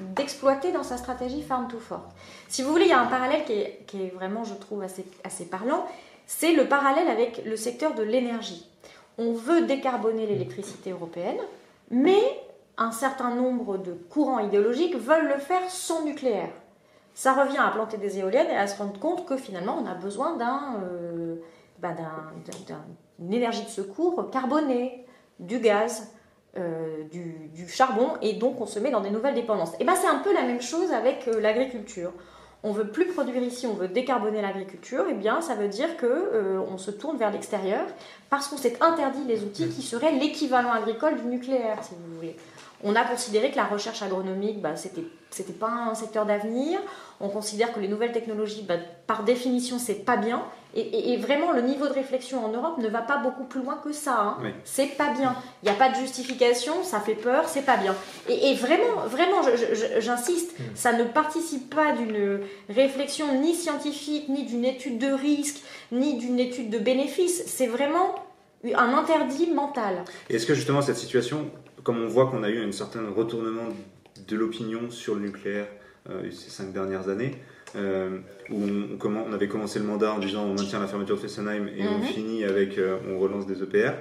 [0.00, 2.04] d'exploiter dans sa stratégie Farm to Fork.
[2.48, 5.46] Si vous voulez, il y a un parallèle qui est, vraiment, je trouve, assez, assez
[5.46, 5.86] parlant.
[6.26, 8.68] C'est le parallèle avec le secteur de l'énergie.
[9.18, 11.38] On veut décarboner l'électricité européenne,
[11.90, 12.22] mais
[12.78, 16.50] un certain nombre de courants idéologiques veulent le faire sans nucléaire
[17.14, 19.94] ça revient à planter des éoliennes et à se rendre compte que finalement on a
[19.94, 21.36] besoin euh,
[21.78, 21.94] bah,
[23.18, 25.04] d'une énergie de secours carbonée,
[25.38, 26.12] du gaz,
[26.58, 29.72] euh, du, charbon, et donc on se met dans des nouvelles dépendances.
[29.78, 32.12] Et ben c'est un peu la même chose avec euh, l'agriculture.
[32.62, 36.58] On veut plus produire ici, on veut décarboner l'agriculture, et bien ça veut dire que
[36.70, 37.86] on se tourne vers l'extérieur
[38.28, 42.36] parce qu'on s'est interdit les outils qui seraient l'équivalent agricole du nucléaire, si vous voulez.
[42.82, 46.80] On a considéré que la recherche agronomique, bah, c'était c'était pas un secteur d'avenir.
[47.20, 48.74] On considère que les nouvelles technologies, bah,
[49.06, 50.42] par définition, c'est pas bien.
[50.74, 53.90] Et, vraiment, le niveau de réflexion en Europe ne va pas beaucoup plus loin que
[53.90, 54.36] ça.
[54.40, 54.52] Hein.
[54.64, 55.34] C'est pas bien.
[55.62, 57.94] Il n'y a pas de justification, ça fait peur, c'est pas bien.
[58.28, 59.42] Et, vraiment, vraiment,
[59.98, 60.62] j'insiste, mm.
[60.76, 65.60] ça ne participe pas d'une réflexion ni scientifique, ni d'une étude de risque,
[65.90, 67.42] ni d'une étude de bénéfice.
[67.46, 68.14] C'est vraiment
[68.64, 70.04] un interdit mental.
[70.28, 71.50] Est-ce que justement cette situation,
[71.82, 73.68] comme on voit qu'on a eu un certain retournement
[74.28, 75.66] de l'opinion sur le nucléaire
[76.08, 77.36] euh, ces cinq dernières années.
[77.74, 77.78] où
[78.50, 81.86] on, on, avait commencé le mandat en disant on maintient la fermeture de Fessenheim et
[81.86, 82.04] on mhm.
[82.04, 82.78] finit avec
[83.08, 83.92] on relance des EPR.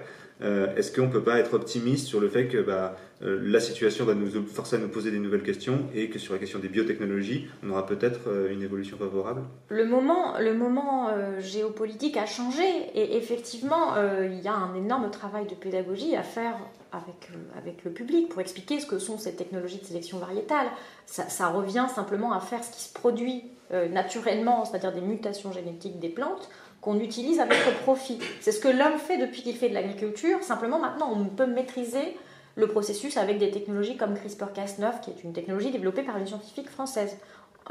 [0.42, 4.06] Est-ce qu'on ne peut pas être optimiste sur le fait que bah, euh, la situation
[4.06, 6.70] va nous forcer à nous poser des nouvelles questions et que sur la question des
[6.70, 9.42] biotechnologies, on aura peut-être euh, une évolution favorable?
[9.70, 12.64] Le moment, le moment euh, géopolitique a changé
[12.96, 16.56] et effectivement, il y a un énorme travail de pédagogie à faire
[16.92, 20.68] avec, avec le public pour expliquer ce que sont ces technologies de sélection variétale.
[21.06, 23.44] Ça, revient simplement à faire ce qui se produit
[23.92, 26.50] naturellement, c'est-à-dire des mutations génétiques des plantes
[26.82, 28.20] qu'on utilise avec le profit.
[28.42, 30.42] C'est ce que l'homme fait depuis qu'il fait de l'agriculture.
[30.42, 32.18] Simplement, maintenant, on peut maîtriser
[32.56, 36.70] le processus avec des technologies comme CRISPR-Cas9, qui est une technologie développée par une scientifique
[36.70, 37.18] française,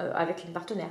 [0.00, 0.90] euh, avec une partenaire.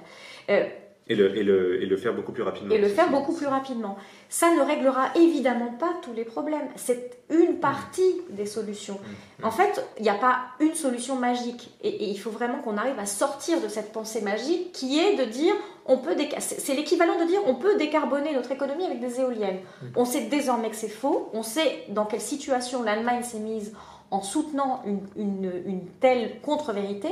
[0.49, 0.67] Euh,
[1.09, 2.73] et, le, et, le, et, le, faire beaucoup plus rapidement.
[2.73, 3.97] Et le faire beaucoup plus rapidement.
[4.29, 6.67] Ça ne réglera évidemment pas tous les problèmes.
[6.75, 8.99] C'est une partie des solutions.
[9.39, 9.45] Mm.
[9.45, 11.71] En fait, il n'y a pas une solution magique.
[11.83, 15.23] Et, il faut vraiment qu'on arrive à sortir de cette pensée magique qui est de
[15.23, 15.53] dire,
[15.85, 19.59] on peut c'est l'équivalent de dire, on peut décarboner notre économie avec des éoliennes.
[19.81, 19.85] Mm.
[19.95, 21.29] On sait désormais que c'est faux.
[21.33, 23.73] On sait dans quelle situation l'Allemagne s'est mise
[24.11, 27.09] en soutenant une, une, une telle contre-vérité.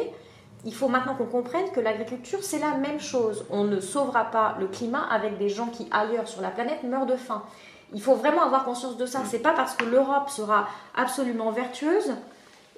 [0.66, 3.46] Il faut maintenant qu'on comprenne que l'agriculture, c'est la même chose.
[3.52, 7.06] On ne sauvera pas le climat avec des gens qui, ailleurs sur la planète, meurent
[7.06, 7.44] de faim.
[7.94, 9.22] Il faut vraiment avoir conscience de ça.
[9.26, 12.16] C'est pas parce que l'Europe sera absolument vertueuse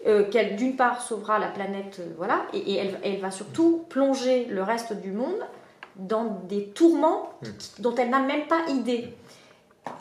[0.05, 4.61] euh, qu'elle, d'une part, sauvera la planète, euh, voilà, et, elle, va surtout plonger le
[4.63, 5.39] reste du monde
[5.95, 7.31] dans des tourments
[7.79, 9.13] dont elle n'a même pas idée.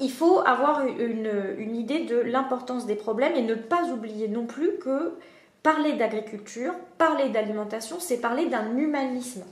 [0.01, 4.79] Il faut avoir une idée de l'importance des problèmes et ne pas oublier non plus
[4.79, 5.15] que
[5.67, 9.43] Parler d'agriculture, parler d'alimentation, c'est parler d'un humanisme.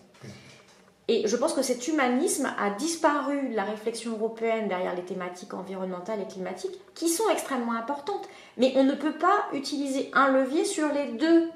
[1.09, 5.55] Et je pense que cet humanisme a disparu de la réflexion européenne derrière les thématiques
[5.55, 8.29] environnementales et climatiques, qui sont extrêmement importantes.
[8.59, 11.51] Mais on ne peut pas utiliser un levier sur les deux.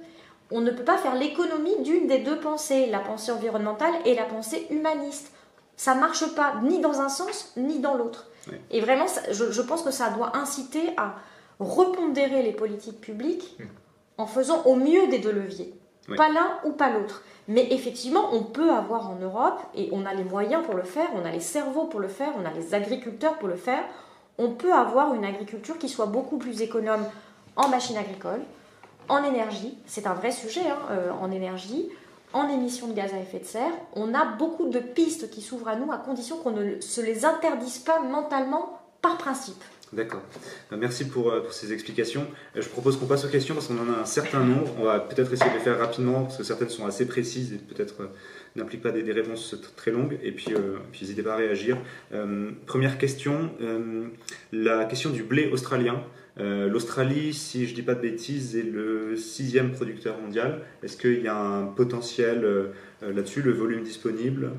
[0.51, 4.25] On ne peut pas faire l'économie d'une des deux pensées, la pensée environnementale et la
[4.25, 5.31] pensée humaniste.
[5.77, 8.27] Ça ne marche pas ni dans un sens ni dans l'autre.
[8.73, 11.15] Et vraiment, je, je, pense que ça doit inciter à
[11.61, 13.65] repondérer les politiques publiques mmh
[14.19, 15.75] en faisant au mieux des deux leviers.
[16.17, 17.23] Pas l'un ou pas l'autre.
[17.49, 21.09] Mais effectivement, on peut avoir en Europe, et on a les moyens pour le faire,
[21.15, 23.83] on a les cerveaux pour le faire, on a les agriculteurs pour le faire,
[24.39, 27.05] on peut avoir une agriculture qui soit beaucoup plus économe
[27.57, 28.43] en machines agricoles,
[29.09, 31.89] en énergie, c'est un vrai sujet, hein, euh, en énergie,
[32.33, 33.73] en émissions de gaz à effet de serre.
[33.95, 37.25] On a beaucoup de pistes qui s'ouvrent à nous à condition qu'on ne se les
[37.25, 39.63] interdise pas mentalement par principe.
[39.93, 40.23] D'accord.
[40.73, 42.27] Euh, merci pour, euh, pour, ces explications.
[42.57, 44.75] Euh, je propose qu'on passe aux questions parce qu'on en a un certain nombre.
[44.79, 47.57] On va peut-être essayer de les faire rapidement parce que certaines sont assez précises et
[47.57, 47.95] peut-être
[48.55, 50.19] n'impliquent pas des, réponses très longues.
[50.23, 50.53] Et puis,
[50.93, 51.79] puis n'hésitez pas à réagir.
[52.67, 53.51] première question,
[54.53, 56.03] la question du blé australien.
[56.39, 60.63] L'Australie, si je ne dis pas de bêtises, est le sixième producteur mondial.
[60.83, 62.47] Est-ce qu'il y a un potentiel
[63.01, 64.51] là-dessus, le volume disponible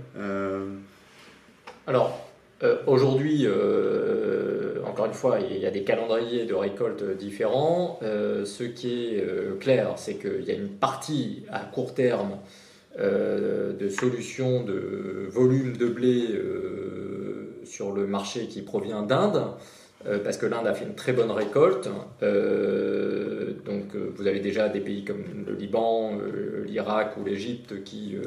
[1.87, 2.28] Alors,
[2.61, 7.99] euh, aujourd'hui, euh, encore une fois, il y a des calendriers de récolte différents.
[8.03, 12.37] Euh, ce qui est clair, c'est qu'il y a une partie à court terme
[12.97, 16.27] de solutions de volume de blé
[17.63, 19.41] sur le marché qui provient d'Inde.
[20.23, 21.87] parce que l'Inde a fait une très bonne récolte.
[22.21, 26.17] donc vous avez déjà des pays comme le Liban,
[26.65, 28.17] l'Irak ou l'Égypte qui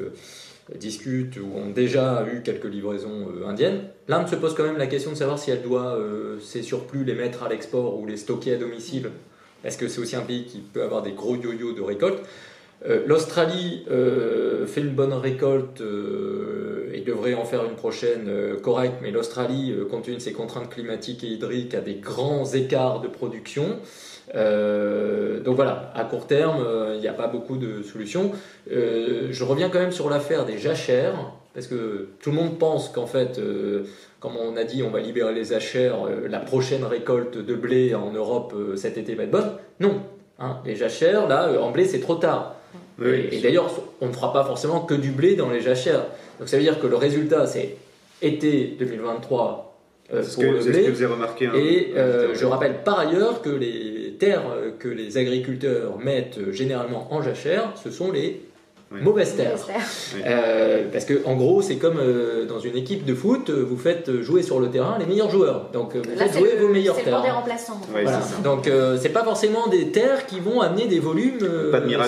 [0.75, 3.81] discutent ou ont déjà eu quelques livraisons euh, indiennes.
[4.07, 7.03] L'Inde se pose quand même la question de savoir si elle doit euh, ses surplus
[7.03, 9.09] les mettre à l'export ou les stocker à domicile.
[9.63, 12.19] Est-ce que c'est aussi un pays qui peut avoir des gros yo-yo de récolte?
[12.85, 13.85] Euh, L'Australie
[14.67, 15.81] fait une bonne récolte
[16.93, 18.29] et devrait en faire une prochaine
[18.61, 23.01] correcte, mais l'Australie, compte tenu de ses contraintes climatiques et hydriques, a des grands écarts
[23.01, 23.79] de production.
[24.35, 28.31] Euh, donc voilà, à court terme, euh, il n'y a pas beaucoup de solutions.
[28.71, 32.89] Euh, je reviens quand même sur l'affaire des jachères, parce que tout le monde pense
[32.89, 33.39] qu'en fait,
[34.19, 38.11] comme on a dit, on va libérer les jachères, la prochaine récolte de blé en
[38.11, 39.51] Europe cet été va être bonne.
[39.79, 40.01] Non,
[40.39, 42.55] hein, les jachères, là, en blé, c'est trop tard.
[43.03, 43.69] et, d'ailleurs,
[44.01, 46.05] on ne fera pas forcément que du blé dans les jachères.
[46.43, 47.77] Donc ça veut dire que le résultat, c'est
[48.21, 49.79] été 2023
[50.09, 50.89] pour le blé.
[50.89, 51.93] vous avez remarqué, hein, et
[52.33, 54.43] je rappelle par ailleurs que les terres
[54.77, 58.41] que les agriculteurs mettent généralement en jachère, ce sont les
[59.01, 59.57] mauvaises terres.
[60.25, 64.21] Euh, parce que en gros, c'est comme euh, dans une équipe de foot, vous faites
[64.21, 65.69] jouer sur le terrain les meilleurs joueurs.
[65.71, 67.21] Donc vous faites jouer vos meilleures terres.
[67.21, 67.81] C'est des remplaçants.
[68.43, 71.39] Donc euh, c'est pas forcément des terres qui vont amener des volumes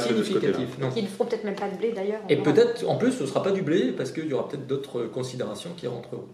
[0.01, 0.77] significatifs.
[0.93, 2.21] Qui ne feront peut-être même pas de blé d'ailleurs.
[2.29, 5.03] Et peut-être en plus ce sera pas du blé parce qu'il y aura peut-être d'autres
[5.03, 6.25] considérations qui rentreront.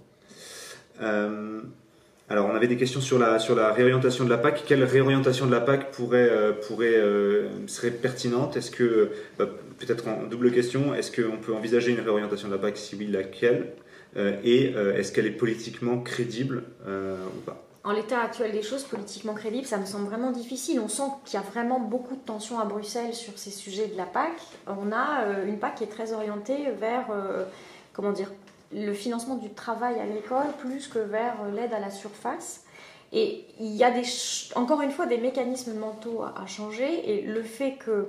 [2.31, 4.63] Alors, on avait des questions sur la, sur la réorientation de la PAC.
[4.65, 8.55] Quelle réorientation de la PAC pourrait, euh, pourrait, euh, serait pertinente?
[8.55, 9.49] Est-ce que, bah,
[9.85, 13.07] peut-être en double question, est-ce qu'on peut envisager une réorientation de la PAC Si oui,
[13.07, 13.73] laquelle
[14.43, 19.65] Et est-ce qu'elle est politiquement crédible ou pas en l'état actuel des choses, politiquement crédible,
[19.65, 20.79] ça me semble vraiment difficile.
[20.79, 23.97] On sent qu'il y a vraiment beaucoup de tensions à Bruxelles sur ces sujets de
[23.97, 24.33] la PAC.
[24.67, 27.07] On a une PAC qui est très orientée vers,
[27.93, 28.29] comment dire,
[28.73, 32.63] le financement du travail agricole plus que vers euh, l'aide à la surface.
[33.13, 34.03] Et il y a des,
[34.55, 38.07] encore une fois des mécanismes mentaux à, changer et le fait que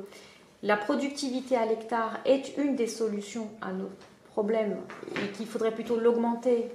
[0.62, 3.90] la productivité à l'hectare est une des solutions à nos
[4.30, 4.78] problèmes
[5.16, 6.70] et qu'il faudrait plutôt l'augmenter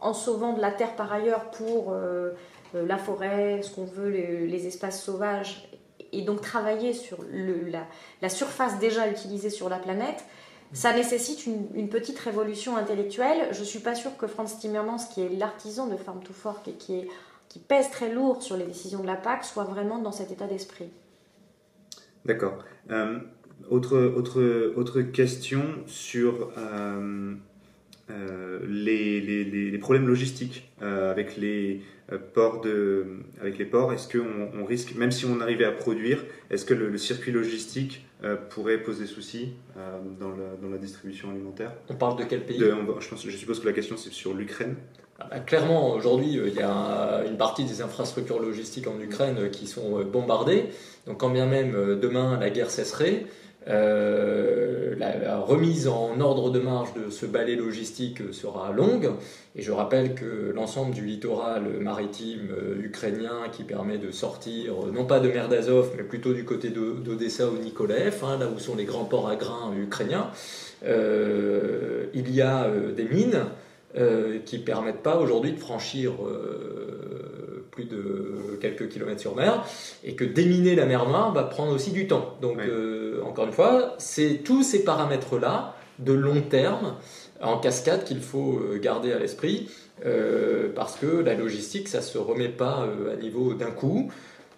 [0.00, 2.32] en sauvant de la terre par ailleurs pour euh,
[2.74, 5.68] euh, la forêt, ce qu'on veut, les, espaces sauvages,
[6.12, 7.18] et donc travailler sur
[8.20, 10.24] la, surface déjà utilisée sur la planète,
[10.72, 13.48] ça nécessite une, petite révolution intellectuelle.
[13.52, 16.68] Je ne suis pas sûre que Franz Timmermans, qui est l'artisan de Farm to Fork
[16.68, 17.08] et qui,
[17.48, 20.46] qui pèse très lourd sur les décisions de la PAC, soit vraiment dans cet état
[20.46, 20.90] d'esprit.
[22.24, 22.64] D'accord.
[22.90, 23.18] Euh,
[23.68, 27.34] autre, autre, autre question sur euh,
[28.10, 31.82] euh, les, les, les, problèmes logistiques avec les
[32.34, 33.06] ports de,
[33.40, 33.92] avec les ports.
[33.92, 38.06] Est-ce qu'on on risque, même si on arrivait à produire, est-ce que le circuit logistique
[38.48, 41.72] pourrait poser souci dans, la, dans, la, distribution alimentaire?
[41.88, 42.58] On parle de quel pays?
[42.58, 44.74] Je, pense, je suppose que la question c'est sur l'Ukraine.
[45.20, 49.50] Ah bah, clairement, aujourd'hui, euh, il y a une partie des infrastructures logistiques en Ukraine
[49.50, 50.66] qui sont bombardées.
[51.06, 53.26] Donc, quand bien même demain la guerre cesserait,
[53.68, 59.10] euh, la, remise en ordre de marche de ce balai logistique sera longue.
[59.56, 64.90] Et je rappelle que l'ensemble du littoral maritime euh, ukrainien qui permet de sortir, euh,
[64.92, 68.58] non pas de mer d'Azov, mais plutôt du côté d'Odessa ou Nikolaev, hein, là où
[68.58, 70.30] sont les grands ports à grains ukrainiens,
[70.84, 73.44] il y a des mines
[73.94, 76.12] qui ne permettent pas aujourd'hui de franchir
[77.70, 79.64] plus de quelques kilomètres sur mer,
[80.04, 82.36] et que déminer la mer Noire va prendre aussi du temps.
[82.40, 86.94] Donc, euh, encore une fois, c'est tous ces paramètres-là, de long terme,
[87.42, 89.68] en cascade, qu'il faut euh, garder à l'esprit,
[90.06, 94.10] euh, parce que la logistique, ça ne se remet pas à niveau d'un coup.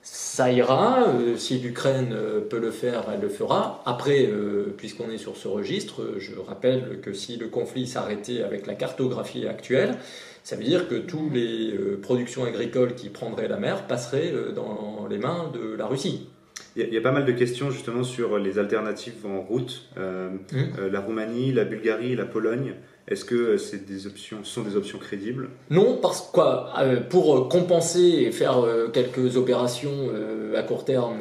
[0.03, 2.17] Ça ira, si l'Ukraine
[2.51, 3.83] peut le faire, elle le fera.
[3.87, 4.29] Après,
[4.77, 9.47] puisqu'on est sur ce registre, je rappelle que si le conflit s'arrêtait avec la cartographie
[9.47, 9.97] actuelle,
[10.45, 14.53] ça veut dire que toutes les euh, productions agricoles qui prendraient la mer passeraient euh,
[14.53, 16.29] dans les mains de la Russie.
[16.75, 19.91] Il y, a, pas mal de questions justement sur les alternatives en route.
[19.99, 20.87] Euh, mmh.
[20.91, 22.75] la Roumanie, la Bulgarie, la Pologne.
[23.09, 25.51] Est-ce que c'est des options, sont des options crédibles?
[25.71, 30.11] Non, parce que pour compenser et faire quelques opérations
[30.57, 31.17] à court terme,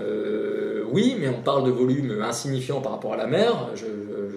[0.92, 3.70] oui, mais on parle de volumes insignifiants par rapport à la mer.
[3.76, 3.86] Je,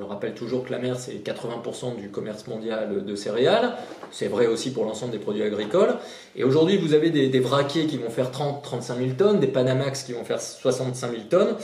[0.05, 3.73] rappelle toujours que la mer, c'est 80% du commerce mondial de céréales.
[4.11, 5.95] C'est vrai aussi pour l'ensemble des produits agricoles.
[6.37, 10.13] Et aujourd'hui, vous avez des, vraquiers qui vont faire 30-35 000 tonnes, des Panamax qui
[10.13, 11.57] vont faire 65 000 tonnes.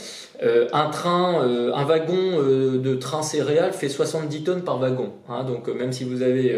[0.43, 5.11] Euh, un train, euh, un wagon euh, de train céréales fait 70 tonnes par wagon.
[5.29, 5.43] Hein.
[5.43, 6.57] donc même si vous avez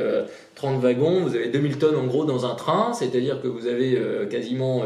[0.56, 3.99] 30 wagons, vous avez 2000 tonnes en gros dans un train, c'est-à-dire que vous avez
[4.30, 4.84] quasiment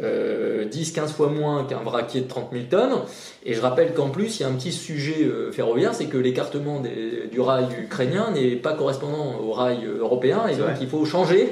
[0.00, 3.00] 10-15 fois moins qu'un vraquier de 30 000 tonnes.
[3.44, 6.82] Et je rappelle qu'en plus, il y a un petit sujet ferroviaire, c'est que l'écartement
[7.30, 11.48] du rail ukrainien n'est pas correspondant au rail européen, et donc il faut changer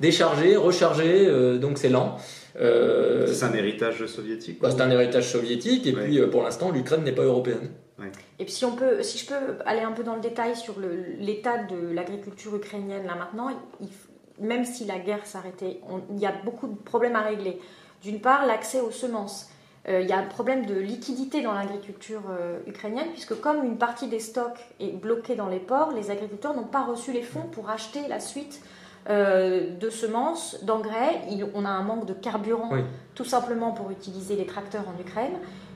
[0.00, 2.16] décharger, recharger, donc c'est lent.
[2.58, 6.70] Euh, c'est un héritage soviétique bah, C'est un héritage soviétique, et puis euh, pour l'instant,
[6.70, 7.70] l'Ukraine n'est pas européenne.
[8.38, 10.74] Et puis si, on peut, si je peux aller un peu dans le détail sur
[11.18, 13.48] l'état de l'agriculture ukrainienne là maintenant,
[14.38, 15.80] même si la guerre s'arrêtait,
[16.10, 17.60] il y a beaucoup de problèmes à régler.
[18.02, 19.50] D'une part, l'accès aux semences.
[19.88, 22.22] Euh, il y a un problème de liquidité dans l'agriculture
[22.66, 26.64] ukrainienne, puisque comme une partie des stocks est bloquée dans les ports, les agriculteurs n'ont
[26.64, 28.62] pas reçu les fonds pour acheter la suite
[29.08, 31.22] euh, de semences, d'engrais.
[31.54, 32.70] On a un manque de carburant,
[33.14, 35.32] tout simplement pour utiliser les tracteurs en Ukraine.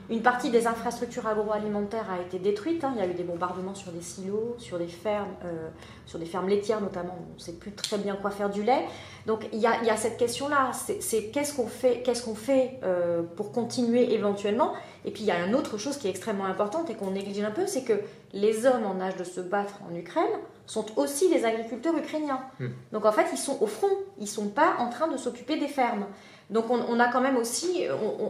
[0.09, 2.83] Une partie des infrastructures agroalimentaires a été détruite.
[2.83, 2.93] Hein.
[2.95, 5.69] Il y a eu des bombardements sur des silos, sur des fermes, euh,
[6.05, 7.17] sur des fermes laitières notamment.
[7.31, 8.85] On ne sait plus très bien quoi faire du lait.
[9.25, 10.71] Donc il y a, cette question-là.
[10.73, 14.73] C'est qu'est-ce qu'on fait, qu'est-ce qu'on fait euh, pour continuer éventuellement?
[15.05, 17.43] Et puis il y a une autre chose qui est extrêmement importante et qu'on néglige
[17.43, 17.93] un peu, c'est que
[18.33, 20.23] les hommes en âge de se battre en Ukraine
[20.67, 22.41] sont aussi des agriculteurs ukrainiens.
[22.59, 22.67] Hmm.
[22.91, 25.57] Donc en fait, ils sont au front, ils ne sont pas en train de s'occuper
[25.57, 26.05] des fermes.
[26.49, 27.85] Donc on, a quand même aussi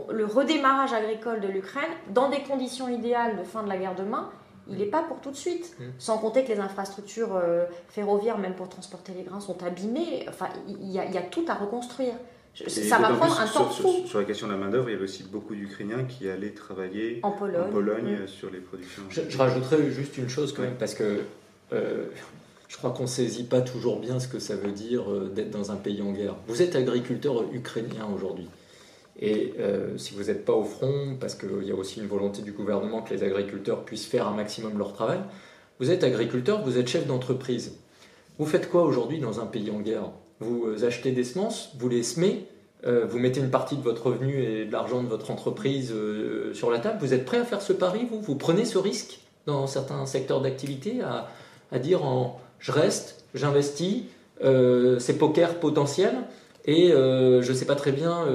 [0.10, 4.30] le redémarrage agricole de l'Ukraine dans des conditions idéales de fin de la guerre demain.
[4.68, 5.76] Il n'est pas pour tout de suite.
[5.80, 5.84] Hmm.
[6.00, 10.26] Sans compter que les infrastructures euh, ferroviaires, même pour transporter les grains, sont abîmées.
[10.28, 12.14] Enfin, il y, a tout à reconstruire.
[12.68, 14.08] ça va prendre un temps sur, fou.
[14.08, 17.20] Sur, la question de la main-d'œuvre, il y avait aussi beaucoup d'Ukrainiens qui allaient travailler
[17.22, 18.28] en Pologne, hmm.
[18.28, 19.04] sur les productions.
[19.10, 21.22] Je, rajouterais juste une chose quand même, parce que
[21.74, 22.08] euh,
[22.76, 25.72] je crois qu'on ne saisit pas toujours bien ce que ça veut dire d'être dans
[25.72, 26.36] un pays en guerre.
[26.50, 28.50] Vous êtes agriculteur ukrainien aujourd'hui.
[29.18, 29.54] Et
[29.96, 33.02] si vous n'êtes pas au front, parce qu'il y a aussi une volonté du gouvernement
[33.02, 35.22] que les agriculteurs puissent faire un maximum leur travail,
[35.80, 37.78] vous êtes agriculteur, vous êtes chef d'entreprise.
[38.40, 40.12] Vous faites quoi aujourd'hui dans un pays en guerre?
[40.42, 42.46] Vous achetez des semences, vous les semez,
[42.86, 46.54] euh, vous mettez une partie de votre revenu et de l'argent de votre entreprise euh,
[46.54, 48.22] sur la table, vous êtes prêt à faire ce pari, vous?
[48.22, 54.04] Vous prenez ce risque dans certains secteurs d'activité à, dire en, je reste, j'investis,
[54.44, 56.14] euh, c'est poker potentiel,
[56.68, 58.26] et je ne sais pas très bien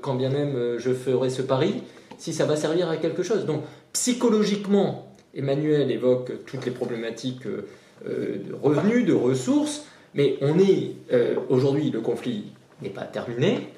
[0.00, 1.84] quand bien même je ferai ce pari,
[2.18, 3.46] si ça va servir à quelque chose.
[3.46, 3.62] Donc
[3.92, 9.84] psychologiquement, Emmanuel évoque toutes les problématiques de revenus, de ressources,
[10.14, 10.96] mais on est
[11.48, 12.46] aujourd'hui, le conflit
[12.82, 13.68] n'est pas terminé,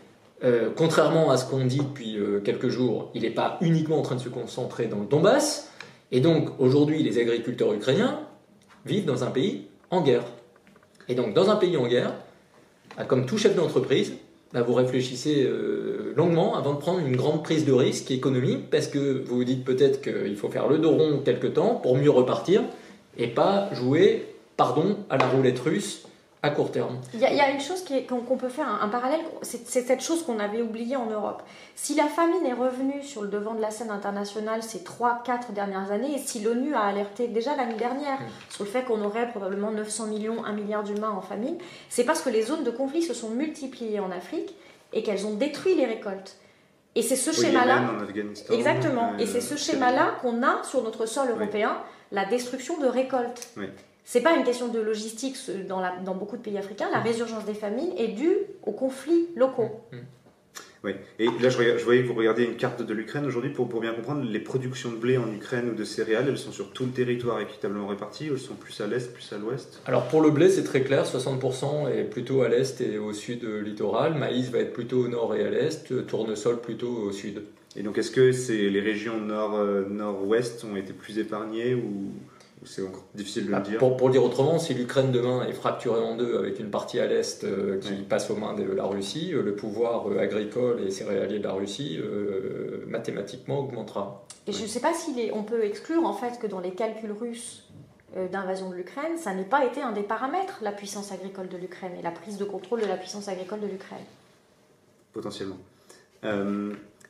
[0.45, 4.03] euh, contrairement à ce qu'on dit depuis euh, quelques jours, il n'est pas uniquement en
[4.03, 5.71] train de se concentrer dans le Donbass.
[6.11, 8.21] Et donc aujourd'hui, les agriculteurs ukrainiens
[8.85, 10.25] vivent dans un pays en guerre.
[11.09, 12.13] Et donc dans un pays en guerre,
[12.97, 14.15] bah, comme tout chef d'entreprise,
[14.53, 18.89] bah, vous réfléchissez euh, longuement avant de prendre une grande prise de risque économique parce
[18.89, 22.11] que vous vous dites peut-être qu'il faut faire le dos rond quelque temps pour mieux
[22.11, 22.63] repartir
[23.17, 26.07] et pas jouer, pardon, à la roulette russe
[26.45, 26.99] à court terme.
[27.15, 30.61] Il y, a une chose qu'on peut faire, un, parallèle, c'est cette chose qu'on avait
[30.61, 31.45] oubliée en Europe.
[31.77, 35.93] Si la famine est revenue sur le devant de la scène internationale ces 3-4 dernières
[35.93, 38.25] années, et si l'ONU a alerté déjà l'année dernière mm.
[38.51, 41.59] sur le fait qu'on aurait probablement 900 millions, 1 milliard d'humains en famine,
[41.89, 44.57] c'est parce que les zones de conflit se sont multipliées en Afrique
[44.93, 46.39] et qu'elles ont détruit les récoltes.
[46.97, 47.85] Et c'est ce schéma-là.
[48.51, 49.17] Exactement.
[49.17, 51.79] et c'est ce schéma-là qu'on a sur notre sol européen,
[52.11, 53.49] la destruction de récoltes.
[53.57, 53.67] Oui.
[54.05, 55.37] C'est pas une question de logistique
[55.69, 56.89] dans, dans, beaucoup de pays africains.
[56.91, 59.71] La résurgence des famines est due aux conflits locaux.
[59.93, 59.99] Mm.
[60.85, 63.81] Oui, et là je, voyais que vous regardez une carte de l'Ukraine aujourd'hui pour, pour,
[63.81, 66.85] bien comprendre les productions de blé en Ukraine ou de céréales, elles sont sur tout
[66.85, 69.81] le territoire équitablement réparties ou elles sont plus à l'est, plus à l'ouest?
[69.87, 73.45] Alors pour le blé c'est très clair, 60% est plutôt à l'est et au sud
[73.45, 77.45] littoral, maïs va être plutôt au nord et à l'est, tournesol plutôt au sud.
[77.77, 82.13] Et donc est-ce que c'est les régions nord, euh, nord-ouest ont été plus épargnées ou
[82.65, 83.79] c'est encore difficile de le bah, dire.
[83.79, 87.07] Pour, le dire autrement, si l'Ukraine demain est fracturée en deux avec une partie à
[87.07, 90.91] l'est euh, qui passe aux mains de la Russie, euh, le pouvoir euh, agricole et
[90.91, 91.99] céréalier de la Russie
[92.87, 94.27] mathématiquement augmentera.
[94.47, 97.13] Et je ne sais pas si on peut exclure en fait que dans les calculs
[97.13, 97.69] russes
[98.31, 101.93] d'invasion de l'Ukraine, ça n'ait pas été un des paramètres, la puissance agricole de l'Ukraine
[101.99, 104.05] et la prise de contrôle de la puissance agricole de l'Ukraine.
[105.13, 105.57] Potentiellement.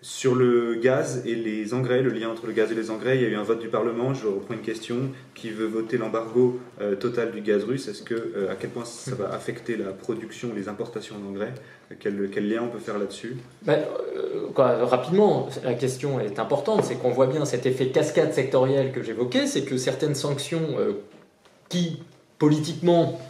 [0.05, 3.23] Sur le gaz et les engrais, le lien entre le gaz et les engrais, il
[3.23, 4.13] y a eu un vote du Parlement.
[4.15, 4.97] Je reprends une question
[5.33, 7.87] qui veut voter l'embargo euh, total du gaz russe?
[7.87, 11.55] Est-ce que euh, à quel point ça va affecter la production, les importations d'engrais?
[12.01, 12.19] Quel,
[12.49, 13.37] lien on peut faire là-dessus?
[13.63, 13.79] Ben,
[14.17, 16.83] euh, Rapidement, la question est importante.
[16.83, 20.67] C'est qu'on voit bien cet effet cascade sectoriel que j'évoquais, c'est que certaines sanctions
[21.69, 22.03] qui
[22.39, 23.21] politiquement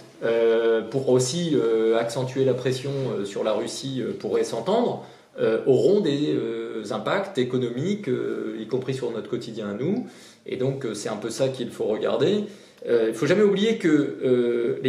[0.91, 1.57] pour aussi
[1.99, 2.91] accentuer la pression
[3.25, 5.05] sur la Russie pourraient s'entendre.
[5.39, 10.07] Euh, auront des euh, impacts économiques, euh, y compris sur notre quotidien à nous.
[10.45, 12.45] Et donc c'est un peu ça qu'il faut regarder.
[12.85, 14.83] Il faut jamais oublier que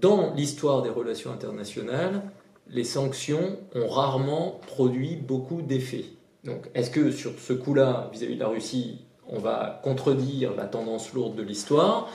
[0.00, 2.22] dans l'histoire des relations internationales,
[2.70, 6.04] les sanctions ont rarement produit beaucoup d'effets.
[6.44, 11.12] Donc est-ce que sur ce coup-là, vis-à-vis de la Russie, on va contredire la tendance
[11.12, 12.08] lourde de l'histoire?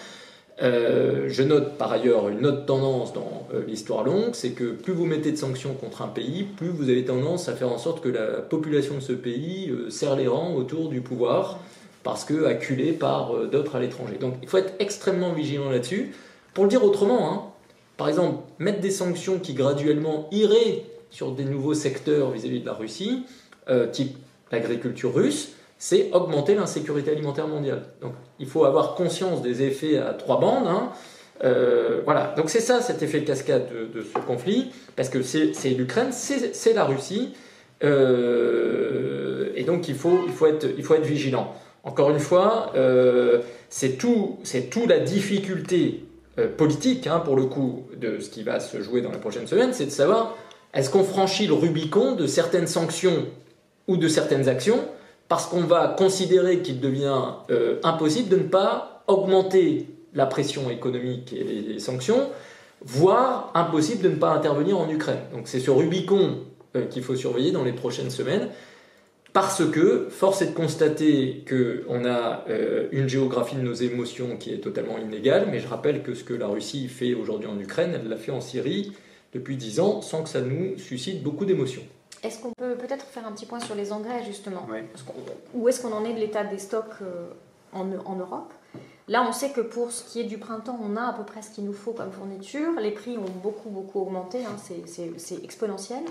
[0.62, 4.92] Euh, je note par ailleurs une autre tendance dans euh, l'histoire longue, c'est que plus
[4.92, 8.02] vous mettez de sanctions contre un pays, plus vous avez tendance à faire en sorte
[8.02, 11.60] que la population de ce pays euh, serre les rangs autour du pouvoir,
[12.04, 14.18] parce que acculé par d'autres à l'étranger.
[14.20, 16.14] Donc il faut être extrêmement vigilant là-dessus.
[16.54, 17.44] Pour le dire autrement, hein,
[17.96, 22.62] par exemple, mettre des sanctions qui graduellement iraient sur des nouveaux secteurs vis à -vis
[22.62, 23.24] de la Russie,
[23.92, 24.18] type
[24.52, 27.84] l'agriculture russe, c'est augmenter l'insécurité alimentaire mondiale.
[28.02, 30.68] Donc il faut avoir conscience des effets à trois bandes.
[30.68, 30.90] Hein.
[31.46, 35.70] Euh, voilà, donc c'est ça cet effet de cascade de, ce conflit, parce que c'est
[35.70, 37.34] l'Ukraine, c'est la Russie,
[37.82, 41.56] euh, et donc il faut, il, faut être, vigilant.
[41.86, 43.40] Encore une fois, euh,
[43.70, 44.40] c'est tout,
[44.70, 46.04] tout la difficulté
[46.58, 49.72] politique, hein, pour le coup, de ce qui va se jouer dans les prochaines semaines,
[49.72, 50.38] c'est de savoir
[50.74, 53.28] est-ce qu'on franchit le Rubicon de certaines sanctions
[53.88, 54.80] ou de certaines actions
[55.30, 61.32] parce qu'on va considérer qu'il devient euh, impossible de ne pas augmenter la pression économique
[61.34, 62.30] et les, sanctions,
[62.84, 65.22] voire impossible de ne pas intervenir en Ukraine.
[65.32, 66.40] Donc c'est ce Rubicon
[66.76, 68.50] euh, qu'il faut surveiller dans les prochaines semaines,
[69.32, 74.52] parce que force est de constater qu'on a euh, une géographie de nos émotions qui
[74.52, 77.92] est totalement inégale, mais je rappelle que ce que la Russie fait aujourd'hui en Ukraine,
[77.94, 78.94] elle l'a fait en Syrie
[79.34, 81.84] depuis dix ans sans que ça nous suscite beaucoup d'émotions.
[82.24, 84.68] Est-ce qu'on peut peut-être faire un petit point sur les engrais, justement
[85.54, 87.30] Où est-ce qu'on en est de l'état des stocks euh,
[87.74, 87.86] en,
[88.16, 88.54] Europe
[89.08, 91.42] Là, on sait que pour ce qui est du printemps, on a à peu près
[91.42, 92.74] ce qu'il nous faut comme fourniture.
[92.80, 96.04] Les prix ont beaucoup, beaucoup augmenté, hein, c'est exponentiel.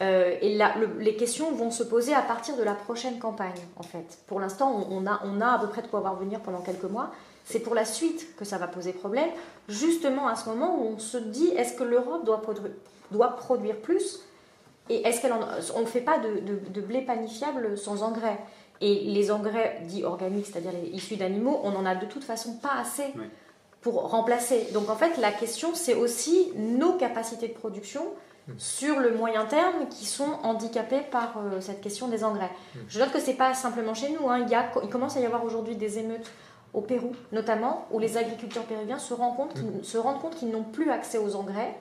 [0.00, 3.82] Euh, et là, les questions vont se poser à partir de la prochaine campagne, en
[3.82, 4.18] fait.
[4.26, 6.84] Pour l'instant, on, a, on a à peu près de quoi voir venir pendant quelques
[6.84, 7.10] mois.
[7.44, 9.28] C'est pour la suite que ça va poser problème,
[9.68, 12.40] justement à ce moment où on se dit est-ce que l'Europe doit,
[13.10, 14.20] doit produire plus
[14.88, 18.38] et est-ce qu'on ne fait pas de, blé panifiable sans engrais?
[18.80, 22.74] Et les engrais dits organiques, c'est-à-dire issus d'animaux, on n'en a de toute façon pas
[22.80, 23.04] assez
[23.80, 24.68] pour remplacer.
[24.72, 28.02] Donc en fait, la question, c'est aussi nos capacités de production
[28.48, 28.52] hmm.
[28.58, 32.50] sur le moyen terme qui sont handicapées par euh, cette question des engrais.
[32.74, 32.80] Hmm.
[32.88, 34.28] Je note que ce n'est pas simplement chez nous.
[34.28, 34.40] Hein.
[34.40, 36.30] Il, y a, il commence à y avoir aujourd'hui des émeutes
[36.74, 40.64] au Pérou notamment, où les agriculteurs péruviens se rendent compte, se rendent compte qu'ils n'ont
[40.64, 41.76] plus accès aux engrais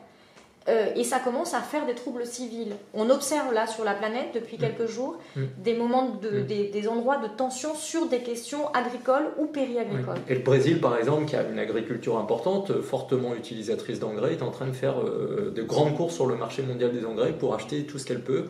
[0.69, 2.75] euh, et ça commence à faire des troubles civils.
[2.93, 4.59] On observe là sur la planète depuis mm.
[4.59, 5.41] quelques jours mm.
[5.57, 6.71] des moments, de, mm.
[6.71, 10.19] des, endroits de tension sur des questions agricoles ou périagricoles.
[10.29, 14.51] Et le Brésil, par exemple, qui a une agriculture importante, fortement utilisatrice d'engrais, est en
[14.51, 17.85] train de faire euh, de grandes courses sur le marché mondial des engrais pour acheter
[17.85, 18.45] tout ce qu'elle peut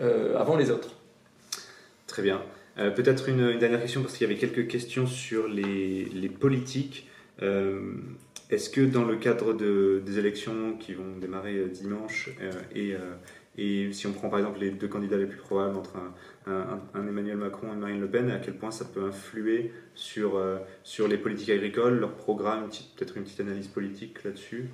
[0.00, 0.96] euh, avant les autres.
[2.06, 2.40] Très bien.
[2.76, 7.06] Peut-être une, dernière question, parce qu'il y avait quelques questions sur les, les politiques.
[8.50, 12.94] Est-ce que dans le cadre de, des élections qui vont démarrer euh, dimanche, euh, et,
[12.94, 13.14] euh,
[13.56, 15.94] et, si on prend par exemple les deux candidats les plus probables entre
[16.46, 20.42] un, Emmanuel Macron et Marine Le Pen, à quel point ça peut influer sur,
[20.82, 24.68] sur les politiques agricoles, leur programme, peut-être une petite analyse politique là-dessus?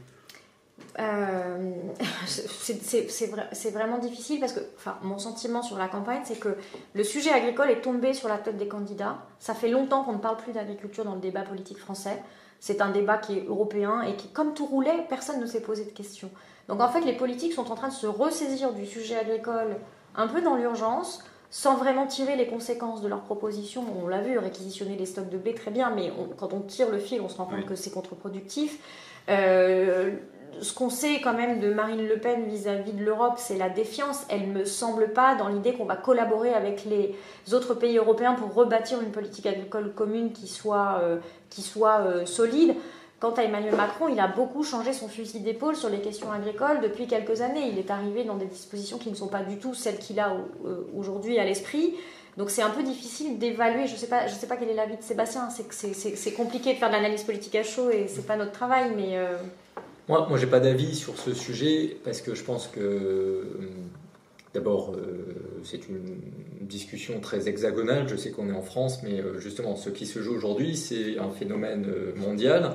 [2.26, 6.56] C'est vraiment difficile parce que enfin, mon sentiment sur la campagne, c'est que
[6.94, 9.26] le sujet agricole est tombé sur la tête des candidats.
[9.38, 12.22] Ça fait longtemps qu'on ne parle plus d'agriculture dans le débat politique français.
[12.60, 15.84] C'est un débat qui est européen et qui, comme tout roulait, personne ne s'est posé
[15.84, 16.30] de questions.
[16.68, 19.76] Donc en fait, les politiques sont en train de se ressaisir du sujet agricole
[20.16, 23.84] un peu dans l'urgence, sans vraiment tirer les conséquences de leurs propositions.
[24.02, 26.98] On l'a vu, réquisitionner les stocks de blé, très bien, mais quand on tire le
[26.98, 28.78] fil, on se rend compte que c'est contre-productif.
[29.28, 30.12] Euh,
[30.60, 34.24] ce qu'on sait quand même de Marine Le Pen vis-à-vis de l'Europe, c'est la défiance.
[34.28, 37.14] Elle ne me semble pas dans l'idée qu'on va collaborer avec les
[37.54, 41.18] autres pays européens pour rebâtir une politique agricole commune qui soit, euh,
[41.50, 42.74] qui soit euh, solide.
[43.18, 46.80] Quant à Emmanuel Macron, il a beaucoup changé son fusil d'épaule sur les questions agricoles
[46.82, 47.70] depuis quelques années.
[47.70, 50.32] Il est arrivé dans des dispositions qui ne sont pas du tout celles qu'il a
[50.66, 51.94] euh, aujourd'hui à l'esprit.
[52.36, 53.86] Donc c'est un peu difficile d'évaluer.
[53.86, 55.48] Je ne sais, pas, sais pas quel est l'avis de Sébastien.
[55.50, 59.18] C'est compliqué de faire de l'analyse politique à chaud et c'est pas notre travail, mais...
[60.08, 63.42] Moi, moi j'ai pas d'avis sur ce sujet parce que je pense que euh,
[64.54, 65.34] d'abord euh,
[65.64, 66.20] c'est une
[66.60, 68.08] discussion très hexagonale.
[68.08, 71.18] Je sais qu'on est en France, mais euh, justement ce qui se joue aujourd'hui c'est
[71.18, 72.72] un phénomène mondial.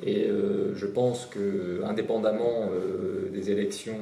[0.00, 2.70] Et je pense que, indépendamment
[3.32, 3.98] des élections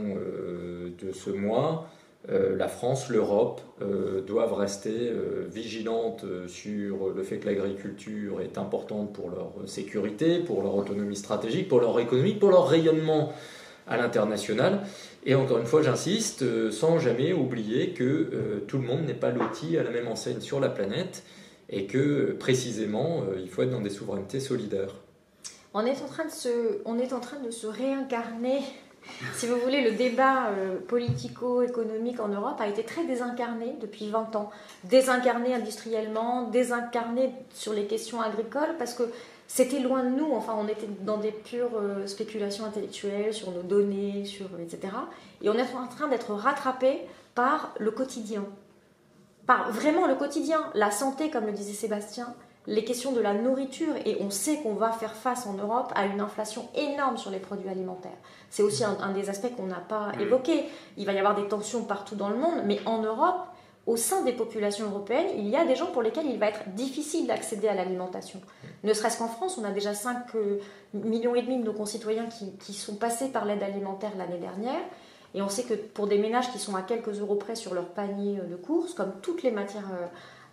[1.02, 1.88] de ce mois,
[2.28, 8.58] euh, la France, l'Europe euh, doivent rester euh, vigilantes sur le fait que l'agriculture est
[8.58, 13.32] importante pour leur sécurité, pour leur autonomie stratégique, pour leur économie, pour leur rayonnement
[13.86, 14.80] à l'international.
[15.24, 19.78] Et encore une fois, j'insiste, sans jamais oublier que tout le monde n'est pas loti
[19.78, 21.22] à la même enseigne sur la planète
[21.68, 24.94] et que précisément, il faut être dans des souverainetés solidaires.
[25.74, 28.60] On est en train de se, on est en train de se réincarner
[29.34, 34.36] si vous voulez, le débat euh, politico-économique en Europe a été très désincarné depuis 20
[34.36, 34.50] ans.
[34.84, 39.04] Désincarné industriellement, désincarné sur les questions agricoles, parce que
[39.48, 40.32] c'était loin de nous.
[40.32, 44.92] Enfin, on était dans des pures euh, spéculations intellectuelles sur nos données, sur, etc.
[45.42, 47.00] Et on est en train d'être rattrapé
[47.34, 48.44] par le quotidien.
[49.46, 50.60] Par vraiment le quotidien.
[50.74, 52.34] La santé, comme le disait Sébastien,
[52.66, 56.06] les questions de la nourriture et on sait qu'on va faire face en Europe à
[56.06, 58.16] une inflation énorme sur les produits alimentaires.
[58.50, 60.64] C'est aussi un, des aspects qu'on n'a pas évoqué.
[60.96, 63.46] Il va y avoir des tensions partout dans le monde, mais en Europe,
[63.86, 66.68] au sein des populations européennes, il y a des gens pour lesquels il va être
[66.70, 68.40] difficile d'accéder à l'alimentation.
[68.82, 70.58] Ne serait-ce qu'en France, on a déjà 5 euh,
[70.92, 72.26] millions et demi de nos concitoyens
[72.58, 74.80] qui, sont passés par l'aide alimentaire l'année dernière.
[75.34, 77.86] Et on sait que pour des ménages qui sont à quelques euros près sur leur
[77.90, 79.90] panier de courses, comme toutes les matières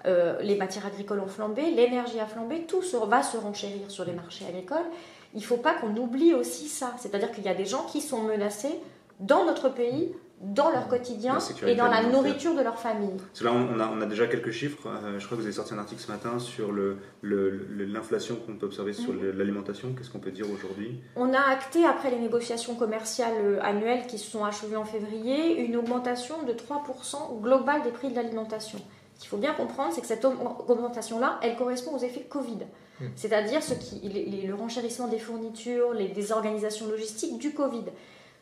[0.06, 4.14] euh, les matières agricoles ont flambé, l'énergie a flambé, tout va se renchérir sur les
[4.14, 4.86] marchés agricoles.
[5.34, 6.94] Il ne faut pas qu'on oublie aussi ça.
[6.98, 8.80] C'est-à-dire qu'il y a des gens qui sont menacés
[9.20, 10.14] dans notre pays,
[10.44, 13.16] dans leur quotidien et dans la nourriture de leur famille.
[13.42, 14.88] là, on a, on a, déjà quelques chiffres.
[14.88, 16.70] Euh, je crois que vous avez sorti un article ce matin sur
[17.24, 19.38] l'inflation qu'on peut observer sur mm.
[19.38, 19.94] l'alimentation.
[19.98, 21.00] Qu'est-ce qu'on peut dire aujourd'hui?
[21.16, 25.62] On a acté, après les négociations commerciales euh, annuelles qui se sont achevées en février,
[25.62, 28.80] une augmentation de 3% globale des prix de l'alimentation.
[29.24, 32.58] Qu'il faut bien comprendre, c'est que cette augmentation-là, elle correspond aux effets Covid.
[33.00, 33.06] Hmm.
[33.16, 34.02] C'est-à-dire ce qui,
[34.46, 37.86] le renchérissement des fournitures, les désorganisations logistiques du Covid.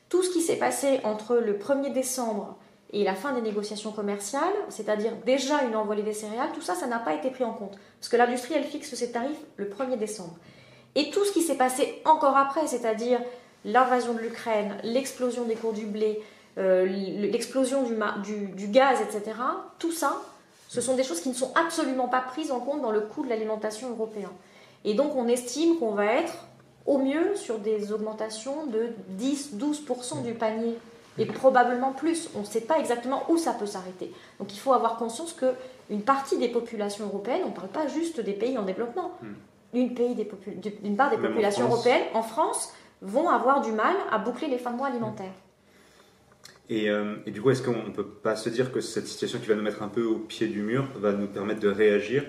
[0.10, 2.58] Tout ce qui s'est passé entre le 1er décembre
[2.94, 6.88] et la fin des négociations commerciales, c'est-à-dire déjà une envolée des céréales, tout ça, ça
[6.88, 7.78] n'a pas été pris en compte.
[8.00, 10.36] Parce que l'industrie, elle fixe ses tarifs le 1er décembre.
[10.96, 13.20] Et tout ce qui s'est passé encore après, c'est-à-dire
[13.66, 16.24] l'invasion de l'Ukraine, l'explosion des cours du blé,
[16.58, 17.84] euh, l'explosion
[18.24, 19.38] du, du, gaz, etc.,
[19.78, 20.20] tout ça,
[20.72, 23.26] ce sont des choses qui ne sont absolument pas prises en compte dans le coût
[23.26, 24.32] de l'alimentation européen.
[24.86, 26.46] Et donc on estime qu'on va être
[26.86, 28.88] au mieux sur des augmentations de
[29.20, 30.78] 10-12% du panier
[31.18, 32.30] et probablement plus.
[32.38, 34.14] On ne sait pas exactement où ça peut s'arrêter.
[34.40, 38.22] Donc il faut avoir conscience qu'une partie des populations européennes, on ne parle pas juste
[38.22, 39.78] des pays en développement, hmm.
[39.78, 40.32] une, pays des
[40.86, 42.72] une part des populations européennes en France
[43.02, 45.34] vont avoir du mal à boucler les fins de mois alimentaires.
[46.72, 49.40] Et, euh, et du coup, est-ce qu'on ne peut pas se dire que cette situation
[49.40, 52.24] qui va nous mettre un peu au pied du mur va nous permettre de réagir?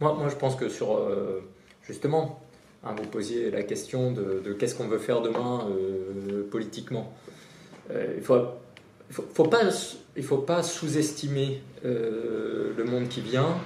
[0.00, 1.42] Moi, moi, je pense que sur, euh,
[1.82, 2.42] justement,
[2.82, 7.12] hein, vous posiez la question de, qu'est-ce qu'on veut faire demain euh, politiquement.
[7.90, 8.38] il faut,
[9.10, 9.60] faut, pas,
[10.16, 13.58] il faut pas sous-estimer le monde qui vient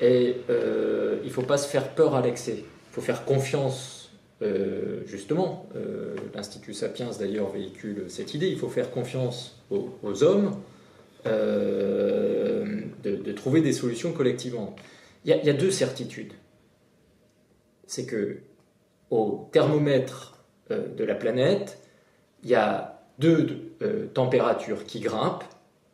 [0.00, 2.58] et il ne faut pas se faire peur à l'excès.
[2.58, 4.01] Il faut faire confiance
[4.42, 10.60] euh, justement, euh, l'Institut Sapiens d'ailleurs véhicule cette idée, il faut faire confiance aux, hommes
[11.26, 14.74] euh, de, trouver des solutions collectivement.
[15.24, 16.32] Il y, a, deux certitudes.
[17.86, 18.38] C'est que
[19.10, 20.40] au thermomètre
[20.70, 21.78] de la planète,
[22.42, 23.72] il y a deux
[24.14, 25.44] températures qui grimpent,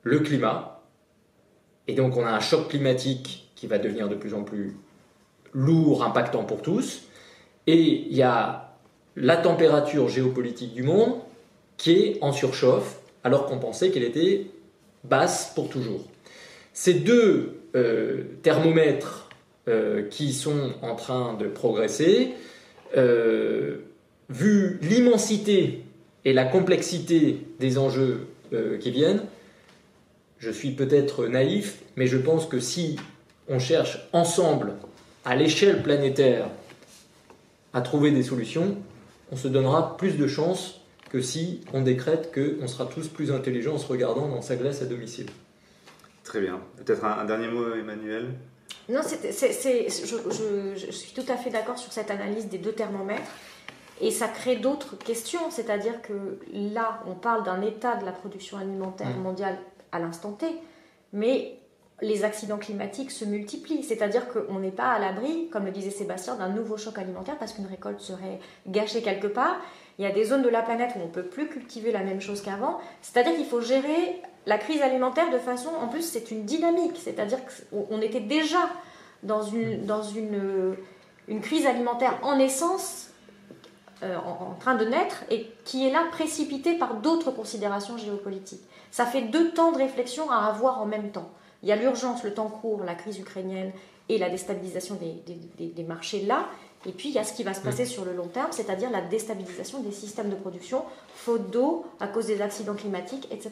[0.03, 0.83] le climat,
[1.89, 4.77] et donc on a un choc climatique qui va devenir de plus en plus
[5.53, 7.08] lourd, impactant pour tous,
[7.69, 8.73] et il y a
[9.15, 11.17] la température géopolitique du monde
[11.77, 14.47] qui est en surchauffe, alors qu'on pensait qu'elle était
[15.05, 16.01] basse pour toujours.
[16.73, 19.29] Ces deux euh, thermomètres
[19.69, 22.31] euh, qui sont en train de progresser,
[22.97, 23.77] euh,
[24.31, 25.83] vu l'immensité
[26.25, 28.27] et la complexité des enjeux
[28.81, 29.25] qui viennent,
[30.39, 32.97] je suis peut-être naïf, mais je pense que si
[33.47, 34.73] on cherche ensemble,
[35.27, 36.49] à l'échelle planétaire,
[37.79, 38.77] à trouver des solutions,
[39.31, 40.81] on se donnera plus de chances
[41.11, 44.83] que si on décrète qu'on sera tous plus intelligents en se regardant dans sa glace
[44.83, 45.27] à domicile.
[46.25, 46.61] Très bien.
[46.77, 48.35] Peut-être un, dernier mot, Emmanuel?
[48.89, 53.31] Non, je, suis tout à fait d'accord sur cette analyse des deux thermomètres.
[54.01, 58.59] Et ça crée d'autres questions, c'est-à-dire que là, on parle d'un état de la production
[58.59, 59.23] alimentaire mmh.
[59.23, 59.59] mondiale
[59.93, 60.47] à l'instant T,
[61.13, 61.59] mais
[62.01, 63.83] les accidents climatiques se multiplient.
[63.83, 67.53] C'est-à-dire qu'on n'est pas à l'abri, comme le disait Sébastien, d'un nouveau choc alimentaire parce
[67.53, 69.57] qu'une récolte serait gâchée quelque part.
[69.99, 72.05] Il y a des zones de la planète où on ne peut plus cultiver la
[72.05, 72.79] même chose qu'avant.
[73.03, 75.71] C'est-à-dire qu'il faut gérer la crise alimentaire de façon...
[75.81, 76.97] En plus, c'est une dynamique.
[76.97, 78.69] C'est-à-dire qu'on était déjà
[79.25, 80.77] dans une,
[81.43, 83.09] crise alimentaire en essence,
[84.05, 88.63] euh, en, en train de naître, et qui est là précipitée par d'autres considérations géopolitiques.
[88.93, 91.29] Ça fait deux temps de réflexion à avoir en même temps.
[91.63, 93.73] Il y a l'urgence, le temps court, la crise ukrainienne
[94.09, 94.99] et la déstabilisation
[95.59, 96.49] des, marchés là.
[96.87, 97.87] Et puis il y a ce qui va se passer mm.
[97.87, 102.27] sur le long terme, c'est-à-dire la déstabilisation des systèmes de production, faute d'eau, à cause
[102.27, 103.51] des accidents climatiques, etc.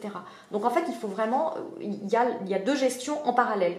[0.52, 3.32] Donc en fait, il faut vraiment, il y a, il y a deux gestions en
[3.32, 3.76] parallèle.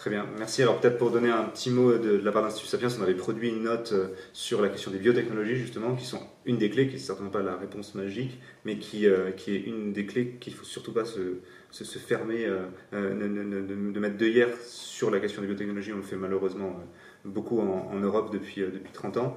[0.00, 0.62] Très bien, merci.
[0.62, 3.50] Alors peut-être pour donner un petit mot de, la part d'Institut Sapiens, on avait produit
[3.50, 6.94] une note euh, sur la question des biotechnologies justement, qui sont une des clés, qui
[6.94, 10.54] n'est certainement pas la réponse magique, mais qui, euh, qui est une des clés qu'il
[10.54, 11.40] ne faut surtout pas se,
[11.70, 15.92] se, fermer, euh, de mettre de hier sur la question des biotechnologies.
[15.92, 16.76] On le fait malheureusement
[17.24, 19.36] beaucoup en, Europe depuis, depuis 30 ans.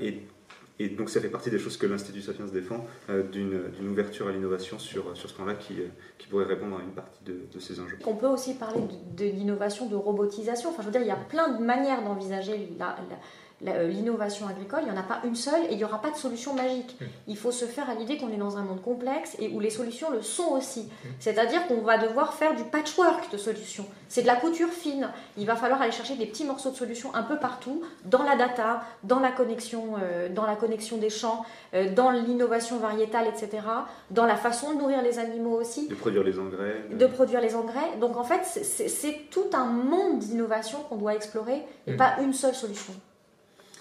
[0.00, 4.32] et donc ça fait partie des choses que l'Institut Sapiens défend, euh, d'une ouverture à
[4.32, 5.88] l'innovation sur, sur ce plan-là qui, euh,
[6.18, 7.98] qui, pourrait répondre à une partie de, de ces enjeux.
[8.06, 8.80] On peut aussi parler
[9.16, 10.70] de, l'innovation, de robotisation.
[10.70, 13.14] Enfin, je veux dire, il y a plein de manières d'envisager la, euh,
[13.60, 16.16] l'innovation agricole, il n'y en a pas une seule et il n'y aura pas de
[16.16, 16.96] solution magique.
[17.26, 19.70] Il faut se faire à l'idée qu'on est dans un monde complexe et où les
[19.70, 20.88] solutions le sont aussi.
[21.18, 23.86] C'est-à-dire qu'on va devoir faire du patchwork de solutions.
[24.08, 25.10] C'est de la couture fine.
[25.36, 28.36] Il va falloir aller chercher des petits morceaux de solutions un peu partout, dans la
[28.36, 31.44] data, dans la connexion, euh, dans la connexion des champs,
[31.74, 33.62] euh, dans l'innovation variétale, etc.,
[34.10, 35.88] dans la façon de nourrir les animaux aussi.
[35.88, 36.84] De produire les engrais.
[36.90, 37.96] De produire les engrais.
[38.00, 41.96] Donc en fait, c'est tout un monde d'innovation qu'on doit explorer et mmh.
[41.96, 42.94] pas une seule solution.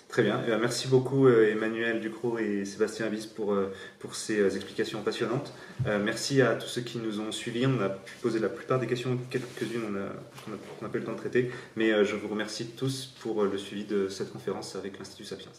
[0.07, 0.41] Très bien.
[0.47, 5.01] Eh merci beaucoup euh, Emmanuel Ducrot et Sébastien Avis pour, euh, pour ces euh, explications
[5.01, 5.53] passionnantes.
[5.85, 7.67] Merci à tous ceux qui nous ont suivis.
[7.67, 9.99] On a pu poser la plupart des questions, quelques-unes
[10.47, 10.51] on
[10.83, 11.51] n'a pas eu le temps de traiter.
[11.75, 15.51] Mais je vous remercie tous pour le suivi de cette conférence avec l'Institut Sapiens.